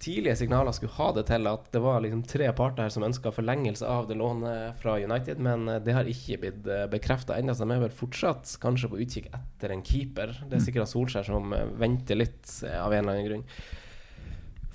[0.03, 3.31] Tidlige signaler skulle ha det til at det var liksom tre parter her som ønska
[3.31, 7.69] forlengelse av det lånet fra United, men eh, det har ikke blitt bekrefta ennå, så
[7.69, 10.35] de er vel fortsatt kanskje på utkikk etter en keeper.
[10.51, 13.47] Det er sikkert Solskjær som eh, venter litt, eh, av en eller annen grunn.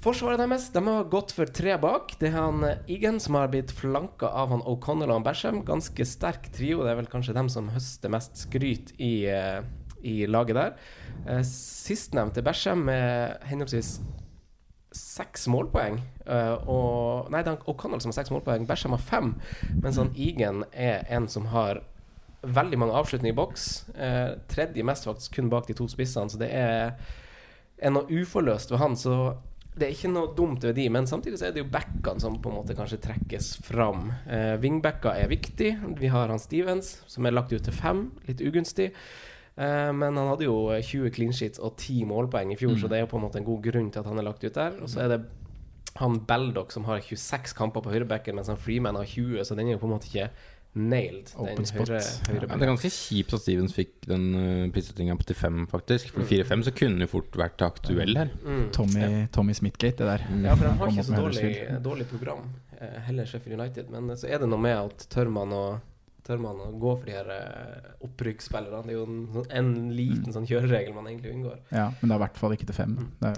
[0.08, 2.14] Forsvaret deres de har gått for tre bak.
[2.16, 5.58] Det er han eh, Egan som har blitt flanka av han O'Connell og han Basham.
[5.68, 6.80] Ganske sterk trio.
[6.86, 9.58] Det er vel kanskje dem som høster mest skryt i, eh,
[10.08, 10.78] i laget der.
[11.26, 13.98] Eh, Sistnevnte Basham med henholdsvis
[14.96, 16.00] seks målpoeng.
[16.72, 18.64] og Nei, det er O'Connell som har seks målpoeng.
[18.70, 19.34] Basham har fem.
[19.84, 21.82] Mens han Egan er en som har
[22.48, 23.68] veldig mange avslutninger i boks.
[24.48, 26.96] Tredje mest faktisk kun bak de to spissene, så det er,
[27.78, 28.96] er noe uforløst ved han.
[28.96, 29.36] Så
[29.78, 32.36] det er ikke noe dumt ved de, men samtidig så er det jo backene som
[32.42, 34.12] på en måte kanskje trekkes fram.
[34.26, 35.72] Eh, Wingbacker er viktig.
[36.00, 38.92] Vi har han Stevens, som er lagt ut til fem, litt ugunstig.
[39.58, 43.00] Eh, men han hadde jo 20 clean sheets og 10 målpoeng i fjor, så det
[43.00, 44.78] er jo på en måte en god grunn til at han er lagt ut der.
[44.82, 45.22] Og så er det
[45.98, 49.70] han Beldock som har 26 kamper på høyrebacken, mens han Freeman har 20, så den
[49.70, 50.30] er jo på en måte ikke
[50.78, 51.32] nailed.
[51.34, 51.90] Den Open spot.
[51.92, 55.40] høyre, høyre Ja, det er ganske kjipt at Stevens fikk den uh, prissettinga på til
[55.40, 56.14] fem, faktisk.
[56.16, 58.32] For 4-5 så kunne jo fort vært aktuell her.
[58.46, 58.64] Mm.
[58.76, 60.26] Tommy, Tommy Smithgate, det der.
[60.46, 61.52] Ja, for han har ikke så dårlig,
[61.86, 62.48] dårlig program,
[62.80, 63.90] eh, heller Sheffield United.
[63.94, 65.68] Men så er det noe med at tør man å
[66.28, 68.82] Tør man å gå for de her eh, opprykksspillerne?
[68.84, 71.62] Det er jo en, sånn- en liten sånn kjøreregel man egentlig unngår.
[71.72, 72.98] Ja, men det er i hvert fall ikke til fem.
[73.22, 73.32] Det,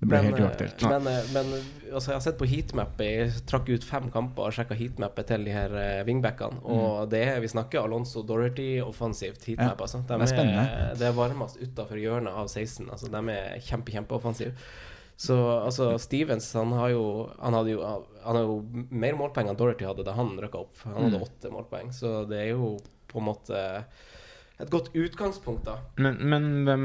[0.00, 0.82] det blir Men, helt eh, uaktuelt.
[0.82, 1.48] Men, eh, men
[1.92, 5.46] altså, jeg har sett på heatmappet Jeg trakk ut fem kamper og sjekka heatmappet til
[5.48, 6.60] de her uh, wingbackene.
[6.62, 9.74] Og det er, vi snakker Alonso Dorothy offensivt heatmap.
[9.80, 10.04] Ja, altså.
[10.06, 10.92] det er spennende.
[11.00, 12.86] det er varmest utafor hjørnet av 16.
[12.86, 14.54] Altså, de er kjempe, kjempeoffensive.
[15.18, 15.34] Så
[15.64, 17.04] altså, Stevens han har jo
[17.42, 17.80] Han jo
[18.22, 20.78] Han har jo mer målpoeng enn Dorothy hadde da han rykka opp.
[20.84, 21.26] Han hadde Mm.
[21.26, 22.76] åtte målpoeng, så det er jo
[23.10, 23.84] på en måte
[24.60, 25.78] et godt utgangspunkt, da.
[26.02, 26.84] Men, men hvem,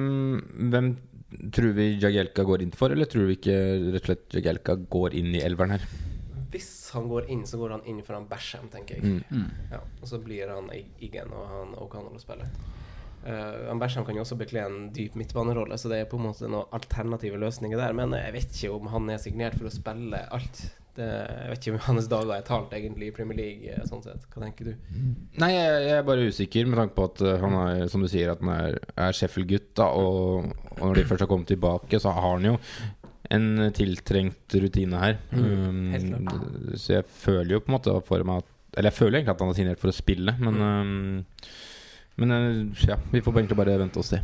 [0.72, 0.90] hvem
[1.54, 3.58] tror vi Jagielka går inn for, eller tror vi ikke
[3.94, 5.88] rett og slett Jagielka går inn i elveren her?
[6.54, 9.24] Hvis han går inn, så går han inn for han Basham, tenker jeg.
[9.34, 9.50] Mm.
[9.72, 12.50] Ja, og så blir han Iggen og han O'Connell å spille.
[13.24, 16.26] Uh, han Bersham kan jo også bekle en dyp midtbanerolle, så det er på en
[16.28, 17.96] måte noen alternative løsninger der.
[17.96, 20.66] Men jeg vet ikke om han er signert for å spille alt.
[20.94, 23.70] Det, jeg vet ikke om hans dager er talt egentlig i Premier League.
[23.74, 24.28] eh, Sånn sett.
[24.30, 24.74] Hva tenker du?
[25.42, 28.10] Nei, jeg, jeg er bare usikker med tanke på at uh, han er, som du
[28.12, 28.78] sier, at han er,
[29.08, 29.82] er Sheffield-gutt.
[29.88, 32.58] Og, og når de først har kommet tilbake, så har han jo
[33.34, 35.18] en tiltrengt rutine her.
[35.34, 39.18] Mm, Um, så jeg føler jo på en måte for meg at Eller jeg føler
[39.20, 41.26] egentlig at han er signert for å spille, men um,
[42.22, 42.34] Men
[42.86, 44.20] ja, vi får egentlig bare vente og se.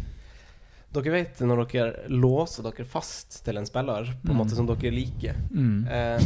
[0.89, 4.89] Dere vet når dere låser dere fast til en spiller på en måte som dere
[4.93, 5.37] liker.
[5.53, 5.83] Mm.
[5.85, 6.23] Eh,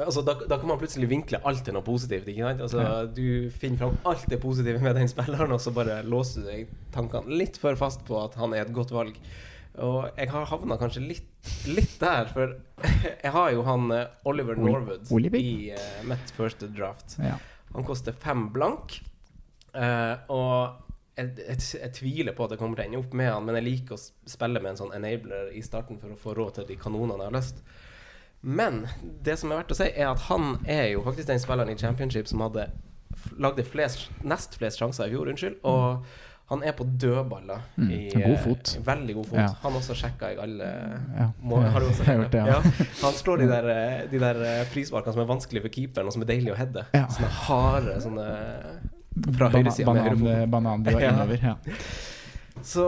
[0.00, 2.30] altså, da, da kan man plutselig vinkle alt til noe positivt.
[2.40, 2.94] Altså, Ja.
[3.04, 6.72] Du finner fram alt det positive med den spilleren, og så bare låser du deg
[6.94, 9.18] tankene litt for fast på at han er et godt valg.
[9.84, 12.56] Og jeg har havna kanskje litt, litt der, for
[13.24, 15.36] jeg har jo han eh, Oliver Norwood Oliver?
[15.36, 17.18] i uh, mitt første Draft.
[17.20, 17.36] Ja.
[17.74, 19.02] Han koster fem blank.
[19.76, 20.85] uh, og
[21.16, 23.58] jeg, jeg, jeg tviler på at jeg kommer til å ende opp med han, men
[23.58, 26.68] jeg liker å spille med en sånn enabler i starten for å få råd til
[26.70, 27.62] de kanonene jeg har lyst.
[28.46, 28.84] Men
[29.24, 31.80] det som er verdt å si, er at han er jo faktisk den spilleren i
[31.80, 32.68] championship som hadde
[33.40, 35.56] lagde flest, nest flest sjanser i fjor, unnskyld.
[35.66, 36.04] Og
[36.52, 37.64] han er på dødballer.
[37.74, 37.88] Mm.
[37.90, 38.74] I, God eh, fot.
[38.86, 39.40] Veldig god fot.
[39.40, 39.48] Ja.
[39.64, 40.68] Han også sjekka jeg alle
[41.16, 41.30] Ja.
[41.42, 42.60] må, Har du også Jeg det, ja.
[43.02, 46.14] Han slår de der, eh, de der eh, frisparkene som er vanskelig for keeperen, og
[46.14, 46.86] som er deilig å heade.
[46.94, 47.08] Ja.
[47.10, 48.28] Sånne harde sånne
[49.38, 51.42] fra høyresida med banan, banan du var innover.
[51.42, 51.56] Ja.
[52.62, 52.86] Så,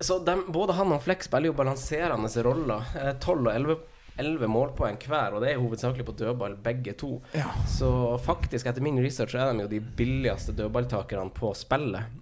[0.00, 2.92] så de, både han og Flex spiller jo balanserende roller.
[3.22, 3.76] Tolv 12 og 11,
[4.22, 7.16] 11 målpoeng hver, og det er hovedsakelig på dødball, begge to.
[7.36, 7.48] Ja.
[7.68, 12.21] Så faktisk, etter min research, er de jo de billigste dødballtakerne på spillet.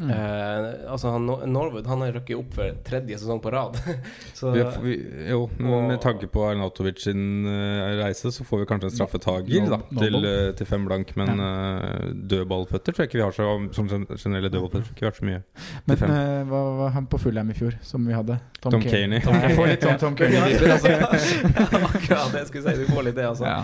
[0.00, 3.76] Eh, altså han, Norwood han har røkket opp for tredje sesong på rad.
[4.38, 4.94] så Vi, vi,
[5.28, 8.94] jo, men Og- med tanke på Arnautovic sin uh, reise, så får vi kanskje en
[8.96, 10.32] straffetaker da, No- til, Noble.
[10.48, 11.12] eh, til fem blank.
[11.20, 15.10] Men uh, dødballføtter tror jeg ikke vi har så Som generelle dødballføtter tror ikke vi
[15.10, 15.42] har så mye.
[15.90, 18.38] Men hva var han på Fulham i fjor, som vi hadde?
[18.60, 19.20] Tom Caney.
[19.20, 20.74] Jeg får litt sånn Tom Caney-vibber.
[20.74, 20.96] Altså.
[21.90, 22.84] Akkurat det skulle jeg si.
[22.86, 23.44] Du får litt det, altså.
[23.48, 23.62] Ja.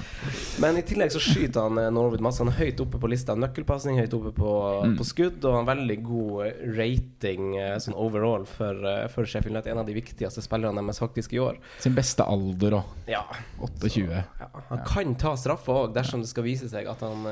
[0.63, 2.41] Men i tillegg så skyter han Norwood masse.
[2.45, 3.37] Han er høyt oppe på lista.
[3.37, 4.53] Nøkkelpasning høyt oppe på,
[4.87, 4.97] Mm.
[4.99, 9.29] på skudd, og han er veldig god eh, rating eh, sånn overall for, eh, for
[9.29, 9.73] Sheffield United.
[9.73, 11.59] En av de viktigste spillerne deres faktisk i år.
[11.83, 12.91] Sin beste alder òg.
[13.11, 13.23] Ja,
[13.63, 14.05] 28.
[14.11, 17.27] ja Han kan ta straffe òg, dersom det skal vise seg at han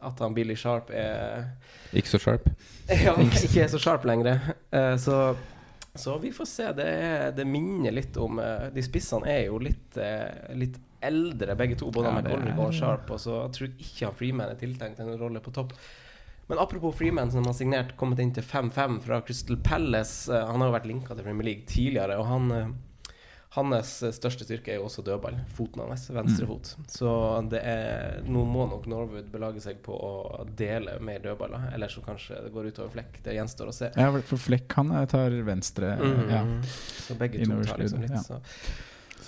[0.00, 1.50] At han Billy Sharp er
[1.98, 2.46] Ikke så sharp.
[3.04, 4.40] Ja, ikke er så sharp lenger.
[4.98, 5.16] Så,
[5.94, 6.68] så vi får se.
[6.78, 8.40] Det, er- det minner litt om
[8.74, 9.98] De spissene er jo litt,
[10.56, 11.90] litt eldre, begge to.
[11.92, 13.10] Både Ja, McColrick og Sharp.
[13.14, 15.72] Og så jeg tror ikke han Freeman er tiltenkt en rolle på topp.
[16.50, 20.32] Men apropos Freeman, som har signert kommet inn til 5-5 fra Crystal Palace.
[20.34, 22.72] eh, han har jo vært linka til Premier League tidligere, og han eh,
[23.54, 25.38] hans eh, største styrke er jo også dødball.
[25.54, 26.08] Foten hans.
[26.10, 26.72] Venstre fot.
[26.90, 27.12] Så
[27.54, 31.70] det er Nå må nok Norwood belage seg på å dele mer dødballer.
[31.74, 33.22] eller så kanskje det går utover flekk.
[33.22, 33.94] Det gjenstår å se.
[33.94, 35.94] Ja, for Flekk han tar venstre.
[36.02, 36.30] mm.
[36.34, 36.44] Ja.
[37.06, 38.26] Så begge to tar liksom litt, ja.
[38.26, 38.42] så.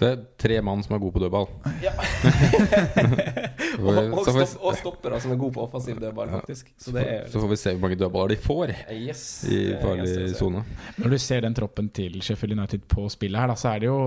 [0.03, 1.47] Så det er tre mann som er gode på dødball.
[1.85, 1.93] Ja.
[3.83, 6.69] Og, og, stopp, og stoppere som er gode på offensiv dødball, faktisk.
[6.81, 9.23] Så det er Så får vi se hvor mange dødballer de får Yes.
[9.49, 10.65] i farlig sone.
[10.99, 13.88] Når du ser den troppen til Sheffield United på spillet her, da, så er det
[13.88, 13.99] jo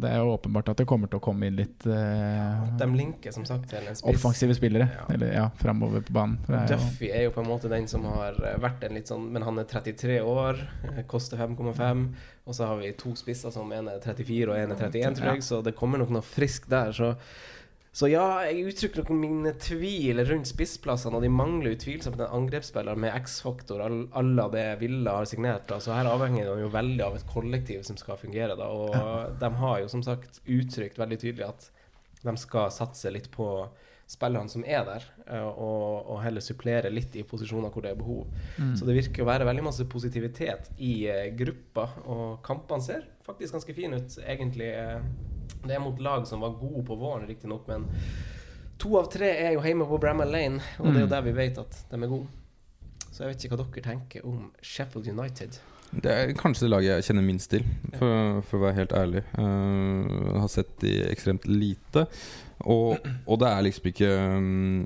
[0.00, 3.34] Det er jo åpenbart at det kommer til å komme inn litt uh, De linker
[3.34, 4.04] som sagt til en spiss.
[4.12, 4.88] offensive spillere.
[4.92, 5.06] Ja.
[5.14, 6.38] Eller ja, framover på banen.
[6.48, 9.26] Er Duffy er jo på en måte den som har eh, vært en litt sånn
[9.32, 12.06] Men han er 33 år, eh, koster 5,5.
[12.44, 15.30] Og så har vi to spisser som en er 34 og en er 31, tror
[15.32, 15.44] jeg.
[15.46, 16.92] Så det kommer nok noe friskt der.
[16.92, 17.14] Så,
[17.96, 21.16] så ja, jeg uttrykker nok mine tvil rundt spissplassene.
[21.16, 25.64] Og de mangler utvilsomt en angrepsspiller med X-faktor à la det Villa har signert.
[25.70, 25.80] Da.
[25.80, 28.58] Så her avhenger det jo veldig av et kollektiv som skal fungere.
[28.60, 28.68] Da.
[28.68, 31.70] Og de har jo som sagt uttrykt veldig tydelig at
[32.24, 33.48] de skal satse litt på
[34.06, 37.98] spillerne som er der, eh, og, og heller supplere litt i posisjoner hvor det er
[38.00, 38.26] behov.
[38.58, 38.74] Mm.
[38.76, 43.56] Så det virker å være veldig masse positivitet i eh, gruppa, og kampene ser faktisk
[43.56, 44.68] ganske fine ut, egentlig.
[44.76, 45.00] eh.
[45.64, 47.86] det er mot lag som var gode på våren, riktignok, men
[48.78, 51.14] to av tre er jo hjemme på Bramall Lane, og det er jo Mm.
[51.14, 52.26] der vi vet at de er gode.
[53.10, 55.56] Så jeg vet ikke hva dere tenker om Sheffield United.
[55.92, 57.64] Det er kanskje det laget jeg kjenner minst til,
[57.98, 59.22] for, for å være helt ærlig.
[59.38, 62.06] Uh, har sett de ekstremt lite.
[62.64, 64.84] Og, og det er liksom ikke um,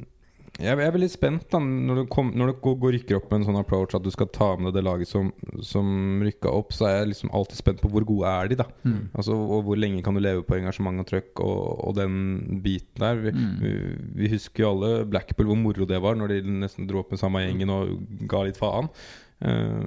[0.59, 3.41] jeg, jeg er veldig spent da når du, kom, når du går, rykker opp med
[3.41, 5.29] en sånn approach at du skal ta med deg det laget som,
[5.63, 8.67] som rykka opp, så er jeg liksom alltid spent på hvor gode er de, da.
[8.83, 8.97] Mm.
[9.13, 12.19] Altså, og hvor lenge kan du leve på engasjement og trøkk og, og den
[12.65, 13.23] biten der.
[13.23, 13.55] Vi, Mm.
[13.63, 13.73] vi,
[14.19, 17.21] vi husker jo alle Blackpool, hvor moro det var når de nesten dro opp med
[17.23, 17.95] samme gjengen og
[18.27, 18.91] ga litt faen.
[19.39, 19.85] Eh,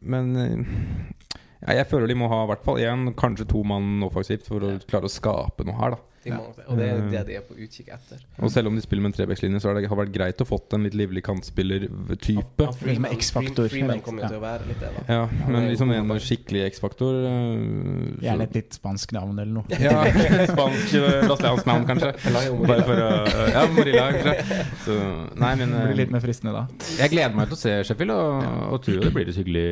[0.00, 4.04] men eh, ja, jeg føler de må ha i hvert fall én, kanskje to mann
[4.06, 5.96] offensivt for å klare å skape noe her.
[5.96, 8.22] da De må, og det er det de er på utkikk etter.
[8.38, 10.74] Og selv om de spiller med en trebekslinje, så har det vært greit å fått
[10.76, 12.64] en litt livlig kantspillertype.
[12.64, 13.68] Ja, Freeman, X-faktor.
[13.72, 15.04] Freeman kommer jo til å være litt det, da.
[15.08, 19.80] Ja, men liksom en skikkelig X-faktor eh, Gjerne et litt spansk navn eller noe.
[19.82, 20.02] Ja,
[20.52, 22.12] spansk eh, brasiliansk navn, kanskje.
[22.70, 23.10] Bare for å
[23.54, 24.58] Ja, Morilla, kanskje.
[24.84, 24.98] Så,
[25.38, 26.64] nei, men Det blir eh, litt mer fristende da.
[26.98, 29.66] jeg gleder meg til å se Sheffield, og, og tror det blir et hyggelig,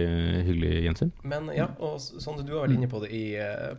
[0.50, 1.12] hyggelig gjensyn.
[1.26, 3.24] Men ja, og sånn som du har vært inne på det i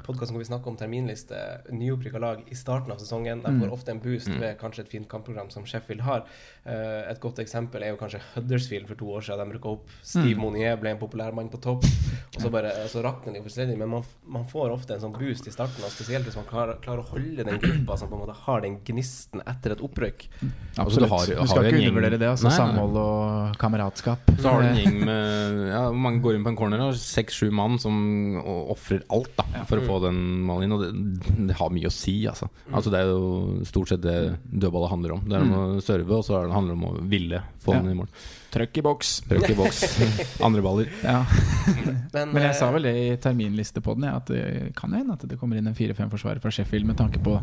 [0.05, 1.41] podkasten hvor vi snakker om terminliste,
[1.73, 5.07] nyopprykka lag i starten av sesongen, de får ofte en boost ved kanskje et fint
[5.09, 6.25] kampprogram som Sheffield har.
[6.67, 9.47] Eh, et godt eksempel er jo kanskje Huddersfield for to år siden.
[9.47, 9.87] De rykka opp.
[10.03, 11.87] Steve Monier ble en populær mann på topp,
[12.35, 13.77] og så bare så rakner de fullstendig.
[13.79, 16.77] Men man, man får ofte en sånn boost i starten, og spesielt hvis man klarer,
[16.83, 20.27] klarer å holde den gruppa som på en måte har den gnisten etter et opprykk.
[20.77, 21.07] Absolutt.
[21.07, 22.27] du har- du, har skal ikke undervurdere det.
[22.33, 22.59] Altså, Nei, nei.
[22.59, 24.33] samhold og kameratskap.
[24.37, 27.47] Så har du en gjeng med ja, Mange går inn på en corner og seks-sju
[27.55, 27.95] mann som
[28.43, 30.75] ofrer alt da for å få den malen inn.
[30.75, 32.49] Og det, det har mye å si, altså.
[32.71, 32.91] Altså.
[32.91, 34.15] Det er jo stort sett det
[34.51, 35.21] dødballet handler om.
[35.27, 37.73] Det er om å serve, og så er det- handler det om å ville få
[37.73, 37.81] Ja.
[37.81, 38.07] den i mål.
[38.51, 39.21] Trøkk i boks.
[39.29, 39.81] Trøkk i boks.
[40.47, 40.87] Andre baller.
[41.03, 41.25] Ja.
[42.13, 45.27] Men, Men jeg eh, sa vel det i terminlistepodden, ja, at det kan hende at
[45.27, 47.37] det kommer inn en fire-fem forsvarer fra Sheffield med tanke på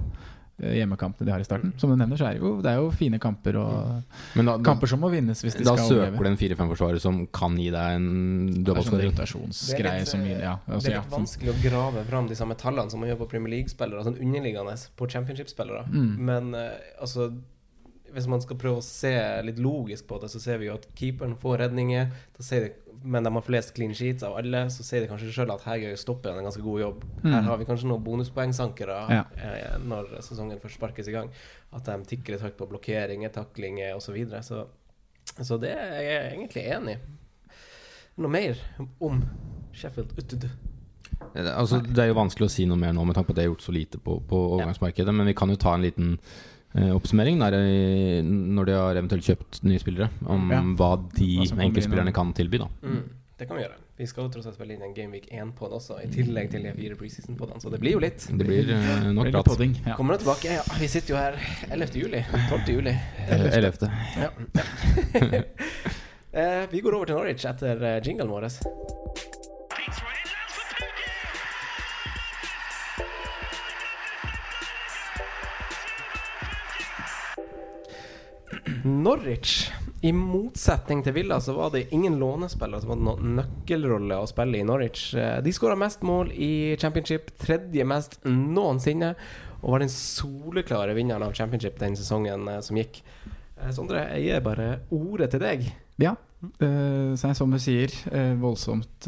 [0.58, 1.72] hjemmekampene de har i starten.
[1.78, 4.56] Som du nevner, så er det jo, det er jo fine kamper og Men da,
[4.56, 6.22] da, kamper som må vinnes hvis de da skal søker overleve.
[6.22, 9.10] du en 4-5-forsvarer som kan gi deg en Det er sånn dødballskåring.
[9.10, 13.02] rotasjonsgreie som ja, altså, det er litt vanskelig å grave fram de samme tallene som
[13.02, 15.88] man gjør på Premier League-spillere, sånn underliggende på championship-spillere.
[15.90, 16.14] Mm.
[16.30, 17.32] Men eh, altså
[18.14, 19.10] Hvis man skal prøve å se
[19.44, 22.10] litt logisk på det, så ser vi jo at keeperen får redninger.
[22.36, 22.72] Da sier det,
[23.04, 25.76] men de har flest clean sheets av alle, så sier de kanskje sjøl at her
[25.82, 27.02] gjør stopperen en ganske god jobb.
[27.24, 27.48] Her Mm.
[27.50, 29.24] har vi kanskje noen bonuspoengsankere Ja.
[29.36, 31.30] eh, når sesongen først sparkes i gang.
[31.72, 34.06] At de tikker litt høyt på blokkeringer, taklinger osv.
[34.06, 34.42] Så, videre.
[34.42, 34.66] så
[35.42, 36.98] så det er jeg egentlig enig i.
[38.16, 38.56] Noe mer
[39.00, 39.24] om
[39.72, 40.44] Sheffield United?
[41.34, 43.36] Eh, Altså, det er jo vanskelig å si noe mer nå med tanke på at
[43.36, 45.12] det er gjort så lite på, på overgangsmarkedet.
[45.14, 46.18] Men vi kan jo ta en liten
[46.74, 47.54] oppsummering der,
[48.26, 50.08] når de har eventuelt kjøpt nye spillere.
[50.26, 50.60] Om Ja.
[50.74, 52.58] hva de enkeltspillerne kan tilby.
[52.58, 53.04] da Mm.
[53.38, 53.74] Det kan vi gjøre.
[53.98, 56.94] Vi skal tross alt spille inn en Gameweek 1-pod også, i tillegg til de fire
[56.98, 58.26] preseason-podene, så det blir jo litt.
[58.26, 59.60] Det blir uh, nok prat.
[59.86, 59.94] Ja.
[59.98, 60.50] Kommer du tilbake.
[60.54, 61.38] Ja, vi sitter jo her
[61.70, 61.98] 11.
[61.98, 62.24] juli.
[62.50, 62.72] 12.
[62.74, 62.94] juli.
[63.28, 63.90] Eh, Ellevte.
[66.34, 68.48] Eh, vi går over til Norwich etter eh, jinglen vår.
[78.84, 79.70] Norwich.
[80.04, 84.60] I motsetning til Villa så var det ingen lånespillere som hadde noen nøkkelrolle å spille
[84.60, 85.14] i Norwich.
[85.16, 89.14] Eh, De skåra mest mål i championship, tredje mest noensinne,
[89.62, 93.00] og var den soleklare vinneren av championship den sesongen eh, som gikk.
[93.56, 95.64] Eh, Sondre, jeg gir bare ordet til deg.
[96.02, 96.16] Ja,
[96.60, 97.88] det som du sier,
[98.36, 99.06] voldsomt,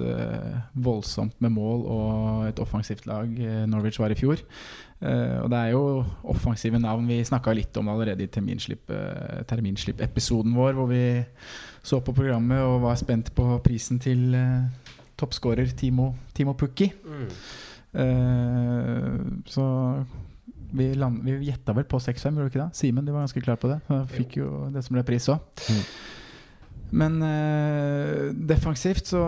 [0.73, 3.29] voldsomt med mål og et offensivt lag
[3.69, 4.41] Norwich var i fjor.
[5.01, 5.83] Eh, og det er jo
[6.33, 7.09] offensive navn.
[7.09, 11.05] Vi snakka litt om det allerede i eh, terminslipp-episoden vår, hvor vi
[11.87, 14.67] så på programmet og var spent på prisen til uh,
[15.21, 16.89] toppskårer Timo, Timo Pukki.
[17.93, 19.13] Eh,
[19.47, 19.67] så
[20.73, 22.81] vi, land, vi gjetta vel på 6-5, gjorde vi ikke det?
[22.81, 23.79] Simen, du var ganske klar på det.
[24.17, 25.45] Fikk jo det som ble pris òg.
[25.71, 25.85] Mm.
[26.91, 29.23] Men eh, defensivt så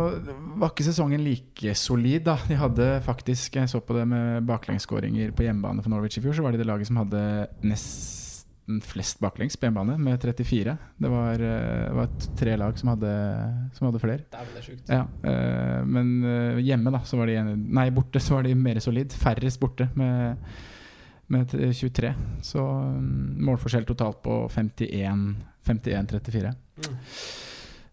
[0.59, 2.37] var ikke sesongen like solid, da.
[2.47, 6.37] De hadde faktisk Jeg så på det med baklengsskåringer på hjemmebane for Norwich i fjor.
[6.37, 7.21] Så var de det laget som hadde
[7.67, 10.77] nesten flest baklengs på hjemmebane, med 34.
[11.01, 13.13] Det var, eh, var tre lag som hadde,
[13.75, 14.23] som hadde flere.
[14.29, 14.93] Det er sjukt.
[14.93, 16.07] Ja, eh, men
[16.63, 19.11] hjemme da så var de Nei, borte så var de mer solid.
[19.11, 20.37] Færrest borte med,
[21.27, 22.15] med 23.
[22.45, 26.55] Så mm, målforskjell totalt på 51-34.
[26.79, 26.99] Mm.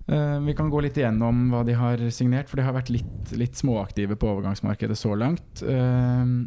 [0.05, 3.31] Eh, vi kan gå litt igjennom hva de har signert, for de har vært litt,
[3.33, 5.63] litt småaktive på overgangsmarkedet så langt.
[5.65, 6.45] Uh,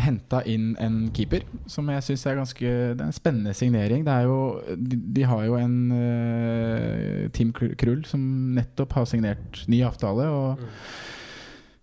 [0.00, 4.04] Henta inn en keeper, som jeg syns er ganske Det er en spennende signering.
[4.06, 4.36] Er jo,
[4.78, 8.22] de, de har jo en uh, Tim Krull som
[8.54, 10.28] nettopp har signert ny avtale.
[10.30, 10.68] Og Mm.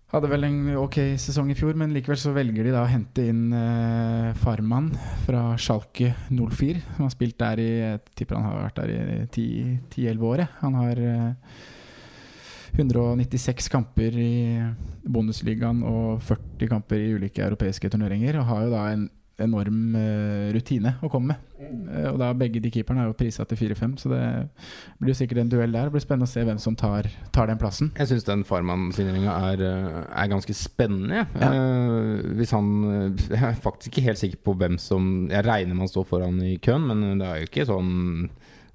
[0.08, 3.26] Hadde vel en ok sesong i fjor, men likevel så velger de da å hente
[3.28, 4.90] inn eh, Farman
[5.26, 6.80] fra Schalke 04.
[6.96, 9.48] Som har spilt der i Jeg tipper han har vært der i
[9.92, 10.44] 10-11 år.
[10.62, 11.60] Han har eh,
[12.78, 14.32] 196 kamper i
[15.04, 18.40] Bundesligaen og 40 kamper i ulike europeiske turneringer.
[18.40, 19.06] Og har jo da en
[19.42, 21.44] enorm eh, rutine å komme med.
[21.62, 24.22] Eh, og da begge de keeperne er jo prisa til 4-5, så det
[24.98, 25.88] blir jo sikkert en duell der.
[25.88, 27.92] Det blir spennende å se hvem som tar, tar den plassen.
[27.98, 31.24] Jeg syns den Farman-signeringa er, eh, er ganske spennende.
[31.38, 31.52] Ja.
[31.52, 32.68] Eh, hvis han
[33.28, 36.40] Jeg er faktisk ikke helt sikker på hvem som Jeg regner med han står foran
[36.42, 38.28] i køen, men det er jo ikke sånn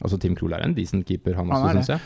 [0.03, 1.99] Altså Tim Krohl er en decent keeper, han også, syns jeg.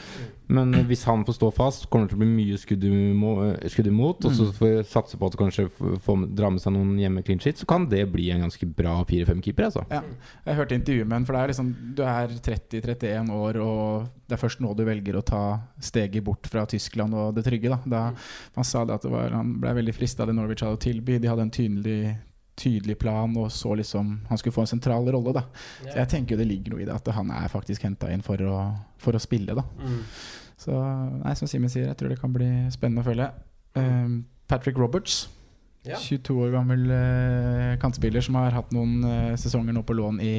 [0.47, 4.25] Men hvis han får stå fast, kommer det til å bli mye skudd, eh, imot.
[4.25, 4.53] Og så Mm.
[4.53, 5.69] får vi satse på at kanskje
[5.99, 9.03] får dra med seg noen hjemme clean shit, så kan det bli en ganske bra
[9.03, 9.85] 4-5-keeper, altså.
[9.91, 10.01] Ja.
[10.45, 14.37] Jeg hørte intervjuet med ham, for det er liksom Du er 30-31 år, og det
[14.37, 17.69] er først nå du velger å ta steget bort fra Tyskland og det trygge.
[17.69, 18.13] Da, da
[18.55, 20.79] Han sa det at det var, han ble veldig frista av det Norwich hadde å
[20.79, 21.19] tilby.
[21.19, 22.17] De hadde en tydelig,
[22.57, 25.33] tydelig plan og så liksom han skulle få en sentral rolle.
[25.37, 25.43] da
[25.83, 28.25] Så jeg tenker jo det ligger noe i det at han er faktisk henta inn
[28.25, 28.57] for å,
[28.97, 29.53] for å spille.
[29.57, 30.01] da Mm.
[30.57, 33.27] Så nei, som Simen sier, jeg tror det kan bli spennende å følge.
[33.77, 35.27] Um, Patrick Roberts,
[35.85, 35.95] Ja.
[36.01, 40.33] 22 år gammel uh, kantspiller som har hatt noen uh, sesonger nå på lån i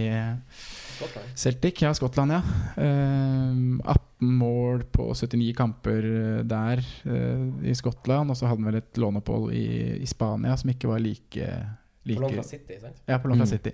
[0.99, 1.31] Skottland.
[1.39, 2.43] Celtic, ja, Skottland, ja.
[2.77, 8.35] Um, 18 mål på 79 kamper eh, der uh, i Skottland.
[8.35, 9.67] Og så hadde han vel et låneopphold i,
[10.03, 11.47] i Spania som ikke var like,
[12.05, 12.97] På like fra City, sant?
[13.09, 13.47] Ja, på lån Mm.
[13.47, 13.73] City.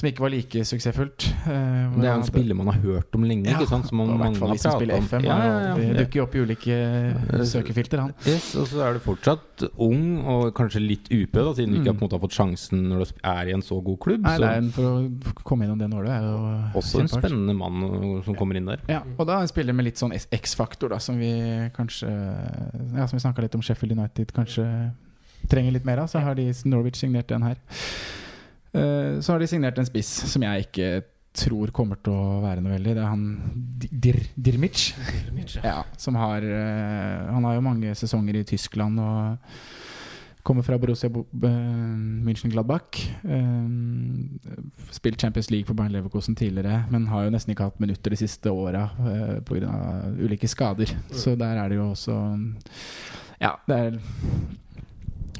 [0.00, 1.24] Som ikke var like suksessfullt.
[1.44, 3.86] Uh, Det er en spiller man har hørt om lenge, Ja, ikke sant?
[3.88, 5.04] Som man i hvert mange har spiller om.
[5.04, 5.24] FM.
[5.26, 5.74] Ja, ja, ja.
[5.76, 7.44] Det dukker jo opp i ulike Ja.
[7.44, 8.14] søkefilter, han.
[8.24, 11.92] Yes, og så er du fortsatt ung og kanskje litt UP, da, siden du ikke
[11.92, 11.98] Mm.
[11.98, 14.22] på måte har fått sjansen når du er i en så god klubb.
[14.22, 17.54] Nei, så det er For å komme innom det nålet er jo også en spennende
[17.54, 18.78] mann som kommer inn der.
[18.88, 22.08] Ja, og da en spiller med litt sånn X-faktor, da, som vi kanskje
[22.96, 24.92] Ja, som vi snakka litt om Sheffield United kanskje
[25.48, 26.06] trenger litt mer av.
[26.12, 27.56] Så har de Norwich signert den her.
[28.72, 30.90] Eh, så har de signert en spiss som jeg ikke
[31.40, 32.94] tror kommer til å være noe veldig.
[32.96, 33.26] Det er han
[33.78, 34.88] Di- Dir Dirmic.
[35.62, 39.38] Ja, som har eh, Han har jo mange sesonger i Tyskland og
[40.42, 41.50] kommer fra Borussia Bo- B-
[42.26, 42.98] München-Gladbach.
[43.22, 48.10] Eh, spilt Champions League for Bayern Leverkosen tidligere, men har jo nesten ikke hatt minutter
[48.14, 49.74] de siste åra eh, pga.
[50.18, 50.94] ulike skader.
[51.12, 52.16] Så der er det jo også
[53.40, 54.00] Ja, det er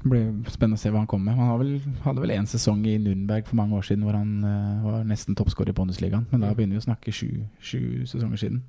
[0.01, 1.39] det blir spennende å se hva han kommer med.
[1.41, 1.75] Han har vel,
[2.07, 5.37] hadde vel én sesong i Nürnberg for mange år siden hvor han uh, var nesten
[5.37, 6.25] toppskårer i Bundesligaen.
[6.33, 7.29] Men da begynner vi å snakke sju,
[7.61, 8.65] sju sesonger siden.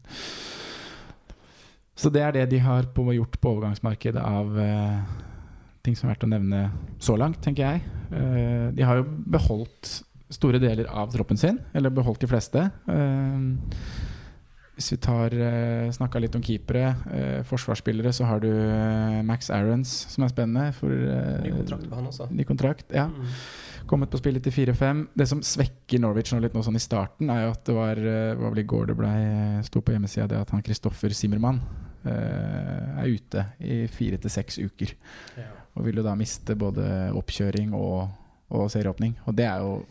[1.95, 5.17] Så det er det de har på, gjort på overgangsmarkedet av uh,
[5.85, 6.61] ting som er verdt å nevne
[7.01, 7.97] så langt, tenker jeg.
[8.11, 10.01] Uh, de har jo beholdt
[10.31, 12.63] store deler av troppen sin, eller beholdt de fleste.
[12.87, 13.39] Eh,
[14.81, 19.51] hvis vi tar uh, snakka litt om keepere, eh, forsvarsspillere, så har du eh, Max
[19.53, 20.71] Aarons, som er spennende.
[20.73, 22.27] For, eh, Ny kontrakt på han også.
[22.33, 23.05] Ny kontrakt, ja.
[23.11, 23.29] Mm.
[23.91, 25.05] Kommet på spillet til 4-5.
[25.17, 28.01] Det som svekker Norwich nå litt nå sånn i starten, er jo at det var
[28.01, 29.13] eh, var vel i går det ble,
[29.67, 31.61] sto på hjemmesida det at han Kristoffer Simmermann
[32.07, 34.95] eh, er ute i fire til seks uker.
[35.37, 35.49] Ja.
[35.77, 38.09] Og vil jo da miste både oppkjøring og,
[38.51, 39.19] og serieåpning.
[39.27, 39.81] Og det er jo.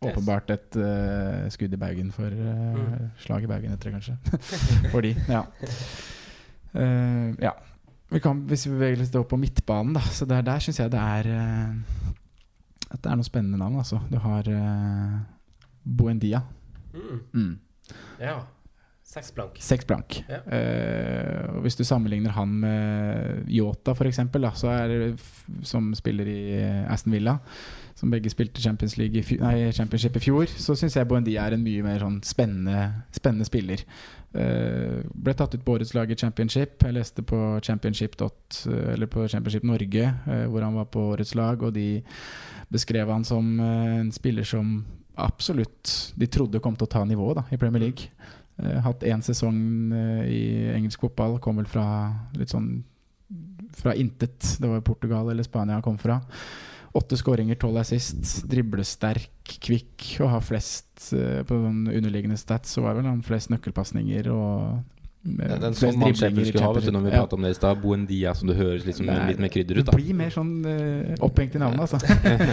[0.00, 3.10] Åpenbart et uh, skudd i baugen for uh, Mm.
[3.20, 4.38] Slag i baugen etter, det kanskje.
[4.92, 5.44] for de, ja.
[6.74, 7.52] Uh, ja.
[8.10, 10.00] Vi kan, hvis vi beveger oss opp på midtbanen, da.
[10.10, 11.28] Så der, der syns jeg det er
[12.90, 14.00] At det er noen spennende navn, altså.
[14.10, 14.48] Du har
[15.84, 16.42] Buendia.
[16.94, 17.20] Mm.
[17.34, 17.52] Mm.
[18.20, 18.40] ja.
[19.10, 19.56] Seks blank.
[19.58, 20.20] Seks blank.
[20.30, 20.40] Ja.
[20.46, 24.20] Uh, og hvis du sammenligner han med Yota, f.eks.,
[25.66, 26.42] som spiller i
[26.86, 27.38] Aston Villa,
[28.00, 31.44] som begge spilte Champions League i fjor, nei, Championship i fjor, så syns jeg Buendia
[31.44, 33.84] er en mye mer sånn spennende, spennende spiller.
[34.30, 36.78] Uh, ble tatt ut på årets lag i Championship.
[36.86, 41.34] Jeg leste på Championship, dot, eller på Championship Norge, uh, hvor han var på årets
[41.38, 42.00] lag, og de
[42.72, 44.80] beskrev han som uh, en spiller som
[45.20, 48.08] absolutt de trodde kom til å ta nivået i Premier League.
[48.60, 50.42] Eh, hatt én sesong eh, i
[50.74, 51.38] engelsk fotball.
[51.40, 51.86] Kom vel fra
[52.36, 52.82] litt sånn
[53.76, 54.56] fra intet.
[54.60, 56.20] Det var Portugal eller Spania han kom fra.
[56.92, 58.40] Åtte skåringer, tolv assist.
[58.50, 59.30] Driblesterk,
[59.62, 62.72] kvikk og har flest eh, på den underliggende stats.
[62.74, 64.80] Så var vel han flest nøkkelpasninger og
[65.22, 67.22] eh, Det er en flest sånn man driblinger skulle ha, vet du, når vi ja.
[67.36, 67.80] om det i stad.
[67.84, 69.84] Buendia, som det høres liksom er- litt mer krydder ut.
[69.84, 72.00] Det da blir mer sånn uh, opphengt i navnet, altså.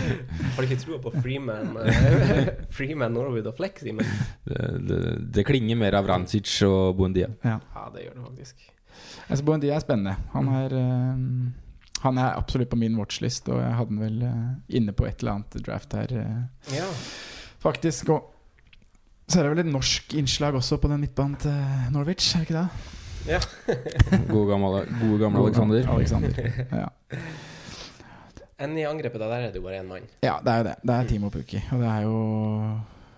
[0.54, 1.92] Har du ikke trua på Freeman uh,
[2.78, 4.06] Freeman, Norwood og Flex, Simen?
[4.48, 7.34] Det, det, det klinger mer av Rancic og Buendia.
[7.42, 7.58] ja.
[7.74, 8.68] Ja, det gjør det faktisk.
[9.28, 10.14] Altså Buendia er spennende.
[10.34, 11.18] Han er, eh,
[12.04, 15.20] han er absolutt på min watchlist, og jeg hadde den vel uh, inne på et
[15.24, 16.86] eller annet draft her, Uh, Ja.
[17.60, 18.10] faktisk.
[18.10, 18.34] Og
[19.28, 21.52] så er det vel et norsk innslag også på den midtbanen til
[21.92, 22.70] Norwich, er det ikke det?
[23.28, 23.40] ja.
[24.34, 25.88] Gode gamle, gode gamle Alexander.
[25.92, 26.52] Alexander.
[26.72, 26.88] Ja.
[28.58, 30.06] Enn i angrepet, da, der er det jo bare én mann.
[30.24, 30.76] ja, det er jo det.
[30.90, 31.60] Det er Timo Pukki.
[31.76, 32.22] Og det er jo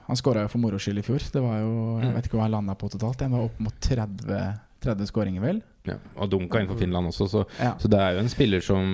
[0.10, 1.22] Han skåra jo for moro skyld i fjor.
[1.32, 2.16] Det var jo Jeg Mm.
[2.16, 3.20] vet ikke hva han landa på totalt.
[3.20, 5.62] Den var opp mot 30, 30 skåringer, vel?
[5.90, 7.74] Ja, og dunka inn for Finland også, så, Ja.
[7.82, 8.90] så det er jo en spiller som,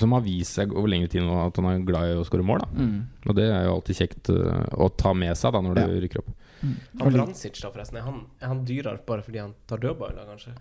[0.00, 2.46] som har vist seg over lengre tid nå at han er glad i å skåre
[2.46, 2.64] mål.
[2.64, 2.84] Da.
[2.84, 3.00] Mm.
[3.26, 6.22] Og det er jo alltid kjekt uh, å ta med seg da når du rykker
[6.24, 6.30] opp.
[6.60, 6.76] Mm.
[7.00, 10.54] Han Vrancic, da, forresten, er han, er han dyrere bare fordi han tar dødballer, kanskje?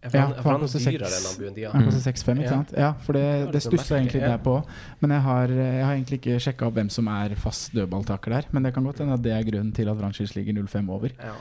[0.00, 1.70] For Ja, han, for han han er koster dyrere enn han Buendia?
[1.74, 2.70] Han koster 6-5, ikke sant?
[2.72, 4.54] Ja, for det, det sånn jeg egentlig der på.
[5.02, 8.48] Men jeg har, jeg har egentlig ikke sjekka opp hvem som er fast dødballtaker der.
[8.56, 11.12] Men det kan godt hende at det er grunnen til at Vrancic ligger 0-5 over.
[11.20, 11.34] Ja.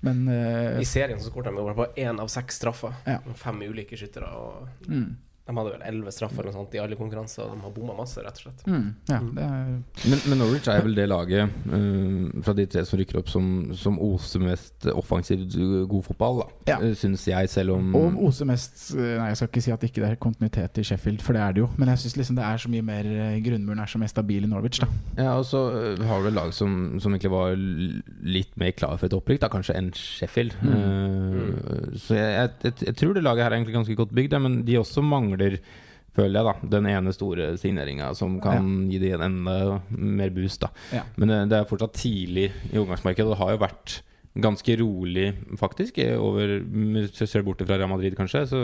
[0.00, 2.94] Men uh, I serien så skåret de bare på én av seks straffer.
[3.08, 3.18] Ja.
[3.38, 4.30] Fem ulike skyttere.
[4.38, 5.08] Og mm,
[5.48, 7.94] de hadde vel elleve straffer eller noe sånt i alle konkurranser, og de har bomma
[7.96, 8.64] masse, rett og slett.
[8.68, 9.70] mm, Ja, det er
[10.12, 13.46] Men, men Norwich er vel det laget uh, fra de tre som rykker opp, som,
[13.74, 15.56] som oser mest offensivt
[15.88, 16.48] god fotball, da.
[16.74, 16.78] Ja.
[16.82, 19.86] Uh, Syns jeg, selv om Og oser mest eh, Nei, jeg skal ikke si at
[19.88, 21.70] ikke det er kontinuitet i Sheffield, for det er det jo.
[21.80, 24.44] Men jeg syns liksom det er så mye mer eh, Grunnmuren er så mer stabil
[24.44, 24.88] i Norwich, da.
[25.16, 25.64] Ja, og så
[26.04, 29.50] har du et lag som, som egentlig var litt mer klar for et opprykk, da,
[29.52, 30.54] kanskje, enn Sheffield.
[30.60, 34.36] Uh, Så jeg, jeg, jeg, jeg tror det laget her er egentlig ganske godt bygd,
[34.44, 35.37] men de også mangler
[36.18, 40.64] Føler jeg da Den ene store signeringa som kan gi de en enda mer boost.
[40.64, 41.04] da Ja.
[41.16, 43.28] Men det, det er fortsatt tidlig i overgangsmarkedet.
[43.30, 43.98] Det har jo vært
[44.38, 48.44] ganske rolig, faktisk, i over Hvis du ser bort fra Real Madrid, kanskje.
[48.50, 48.60] Så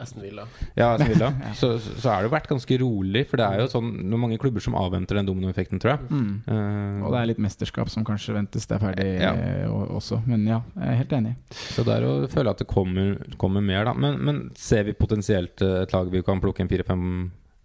[0.00, 0.44] Aston Villa.
[0.78, 1.32] ja, Aston Villa.
[1.60, 3.24] så, så så har det vært ganske rolig.
[3.30, 6.08] For det er jo sånn er mange klubber som avventer den dominoeffekten, tror jeg.
[6.10, 6.30] Mm.
[6.46, 9.32] Uh, Og det er litt mesterskap som kanskje ventes det er ferdig Ja.
[9.34, 10.20] eh, også.
[10.30, 11.34] Men ja, jeg er helt enig.
[11.50, 13.94] Så det er å føle at det kommer, kommer mer, da.
[13.98, 17.06] Men, men ser vi potensielt eh, et lag vi kan plukke en fire-fem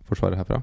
[0.09, 0.62] forsvarere herfra?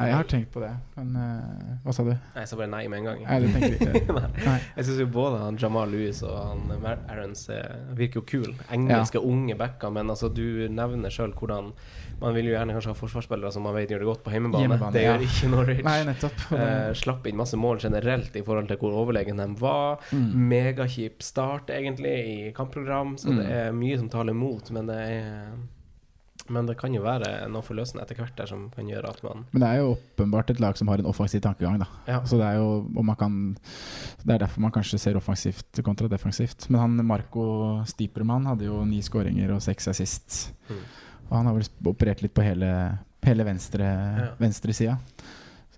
[0.00, 2.10] Nei, jeg har tenkt på det, men uh, hva sa du?
[2.14, 3.24] Nei, jeg sa bare nei med en gang.
[3.28, 4.20] Nei, det tenker ikke?
[4.50, 4.58] Nei.
[4.76, 7.46] Jeg syns jo både han Jamal Lewis og han Aarons
[7.98, 8.54] virker jo kul.
[8.72, 11.72] Engelske unge backer, men altså, du nevner sjøl hvordan
[12.20, 14.66] Man vil jo gjerne kanskje ha forsvarsspillere som man vet gjør det godt på hjemmebane.
[14.66, 15.12] Hjemmebane, det ja.
[15.14, 15.78] gjør ikke Norwich.
[15.86, 16.42] Nei, nettopp.
[16.52, 20.02] Eh, slapp inn masse mål generelt i forhold til hvor overlegen de var.
[20.12, 20.26] Mm.
[20.50, 23.52] Megakjip start, egentlig, i kampprogram, så det Mm.
[23.56, 24.68] er mye som taler imot.
[24.76, 25.48] Men det er
[26.50, 29.44] men det kan jo være noe forløsende etter hvert der som kan gjøre at man
[29.52, 31.86] Men det er jo åpenbart et lag som har en offensiv tankegang, da.
[32.10, 32.18] Ja.
[32.26, 33.36] Så det er jo og man kan
[34.24, 36.66] Det er derfor man kanskje ser offensivt kontra defensivt.
[36.70, 37.44] Men han Marco
[37.86, 40.52] Stipermann hadde jo ni skåringer og seks assist.
[40.68, 40.82] Mm.
[41.30, 44.28] Og han har vel operert litt på hele, hele venstre, Ja.
[44.40, 44.98] venstresida.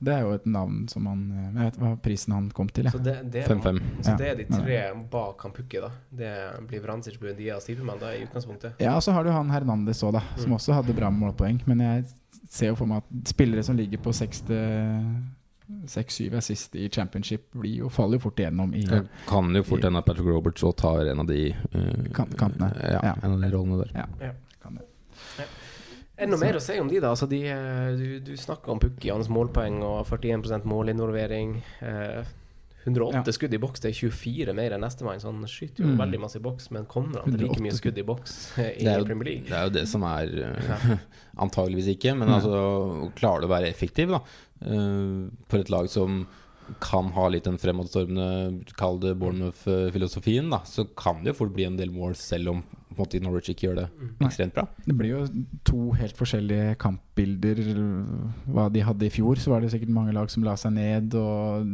[0.02, 2.66] Så Det er jo et navn som han eh, Jeg vet hva prisen han kom
[2.74, 3.78] til, Så det, det, er, 5-5.
[4.02, 4.16] så Ja.
[4.18, 4.78] det er de tre
[5.12, 5.90] bak han Pukki, da.
[6.10, 6.32] Det
[6.68, 8.72] blir Vrancic, Buendia og Stipemann da, i utgangspunktet.
[8.82, 10.56] Ja, og så har du han Hernandez òg, da, som Mm.
[10.58, 11.62] også hadde bra målpoeng.
[11.66, 12.04] Men jeg
[12.50, 14.10] ser jo for meg at spillere som ligger på
[15.86, 19.82] 6-7 assist i championship, blir jo, faller jo fort igjennom i Det kan jo fort
[19.86, 22.72] hende at Patrick Roberts tar en av de uh, Kant- kantene.
[22.82, 23.14] Ja, Ja.
[23.22, 23.90] en av de rollene der.
[23.94, 24.34] Ja, det.
[26.22, 27.10] Er det noe mer å si om de, da?
[27.10, 31.56] Altså, de, eh, du du snakka om Pukki, hans målpoeng og 41 målinvolvering.
[31.82, 32.22] Eh,
[32.84, 33.32] 108 Ja.
[33.36, 35.98] skudd i boks, det er 24 mer enn nestemann, så han skyter jo Mm.
[36.00, 36.70] veldig masse i boks.
[36.74, 39.44] Men kommer han til like mye skudd i boks eh, i Det jo- Premier League?
[39.46, 40.96] Det er jo det som er uh,
[41.44, 42.40] Antageligvis ikke, men Nei.
[42.40, 44.18] altså klarer du å være effektiv da
[44.66, 46.26] uh, for et lag som
[46.80, 51.64] kan ha litt den fremadstormende, kall det Bournemouth-filosofien, da, så kan det jo fort bli
[51.66, 52.62] en del mål, selv om
[52.94, 53.88] på en måte, Norwich ikke gjør det
[54.20, 54.28] Nei.
[54.28, 54.66] ekstremt bra.
[54.86, 55.26] Det blir jo
[55.64, 57.62] to helt forskjellige kampbilder.
[58.52, 61.14] Hva de hadde i fjor, så var det sikkert mange lag som la seg ned,
[61.18, 61.66] og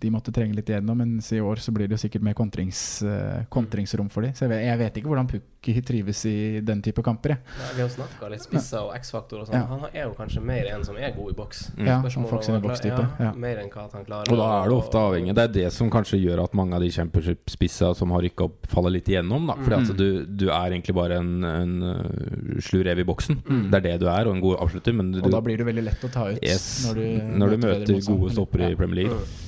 [0.00, 0.96] de måtte trenge litt igjennom.
[1.02, 4.32] Mens i år så blir det jo sikkert mer kontrings, eh, kontringsrom for de.
[4.36, 7.34] Så jeg vet, jeg vet ikke hvordan Pukki trives i den type kamper.
[7.36, 7.38] Jeg.
[7.58, 9.58] Nei, vi har snakka litt spisser og X-faktor og sånn.
[9.58, 9.66] Ja.
[9.66, 11.62] Han er jo kanskje mer en som er god i boks.
[11.76, 11.86] Mm.
[11.86, 13.02] Ja, han får sin bokstype.
[13.20, 13.32] Ja.
[13.34, 14.30] Mer enn hva han klarer.
[14.32, 15.34] Og da er det ofte avhengig.
[15.34, 18.66] Det er det som kanskje gjør at mange av de championship-spissa som har rykka opp,
[18.70, 19.46] faller litt igjennom.
[19.46, 19.54] Da.
[19.58, 19.82] Fordi Mm.
[19.82, 23.40] altså, du, du er egentlig bare en, en uh, slu rev i boksen.
[23.46, 23.64] Mm.
[23.70, 24.92] Det er det du er, og en god avslutter.
[24.96, 27.06] Men du, Og da blir det veldig lett å ta ut yes, når du,
[27.42, 29.20] når du møter gode stoppere i Premier League.
[29.20, 29.42] Mm.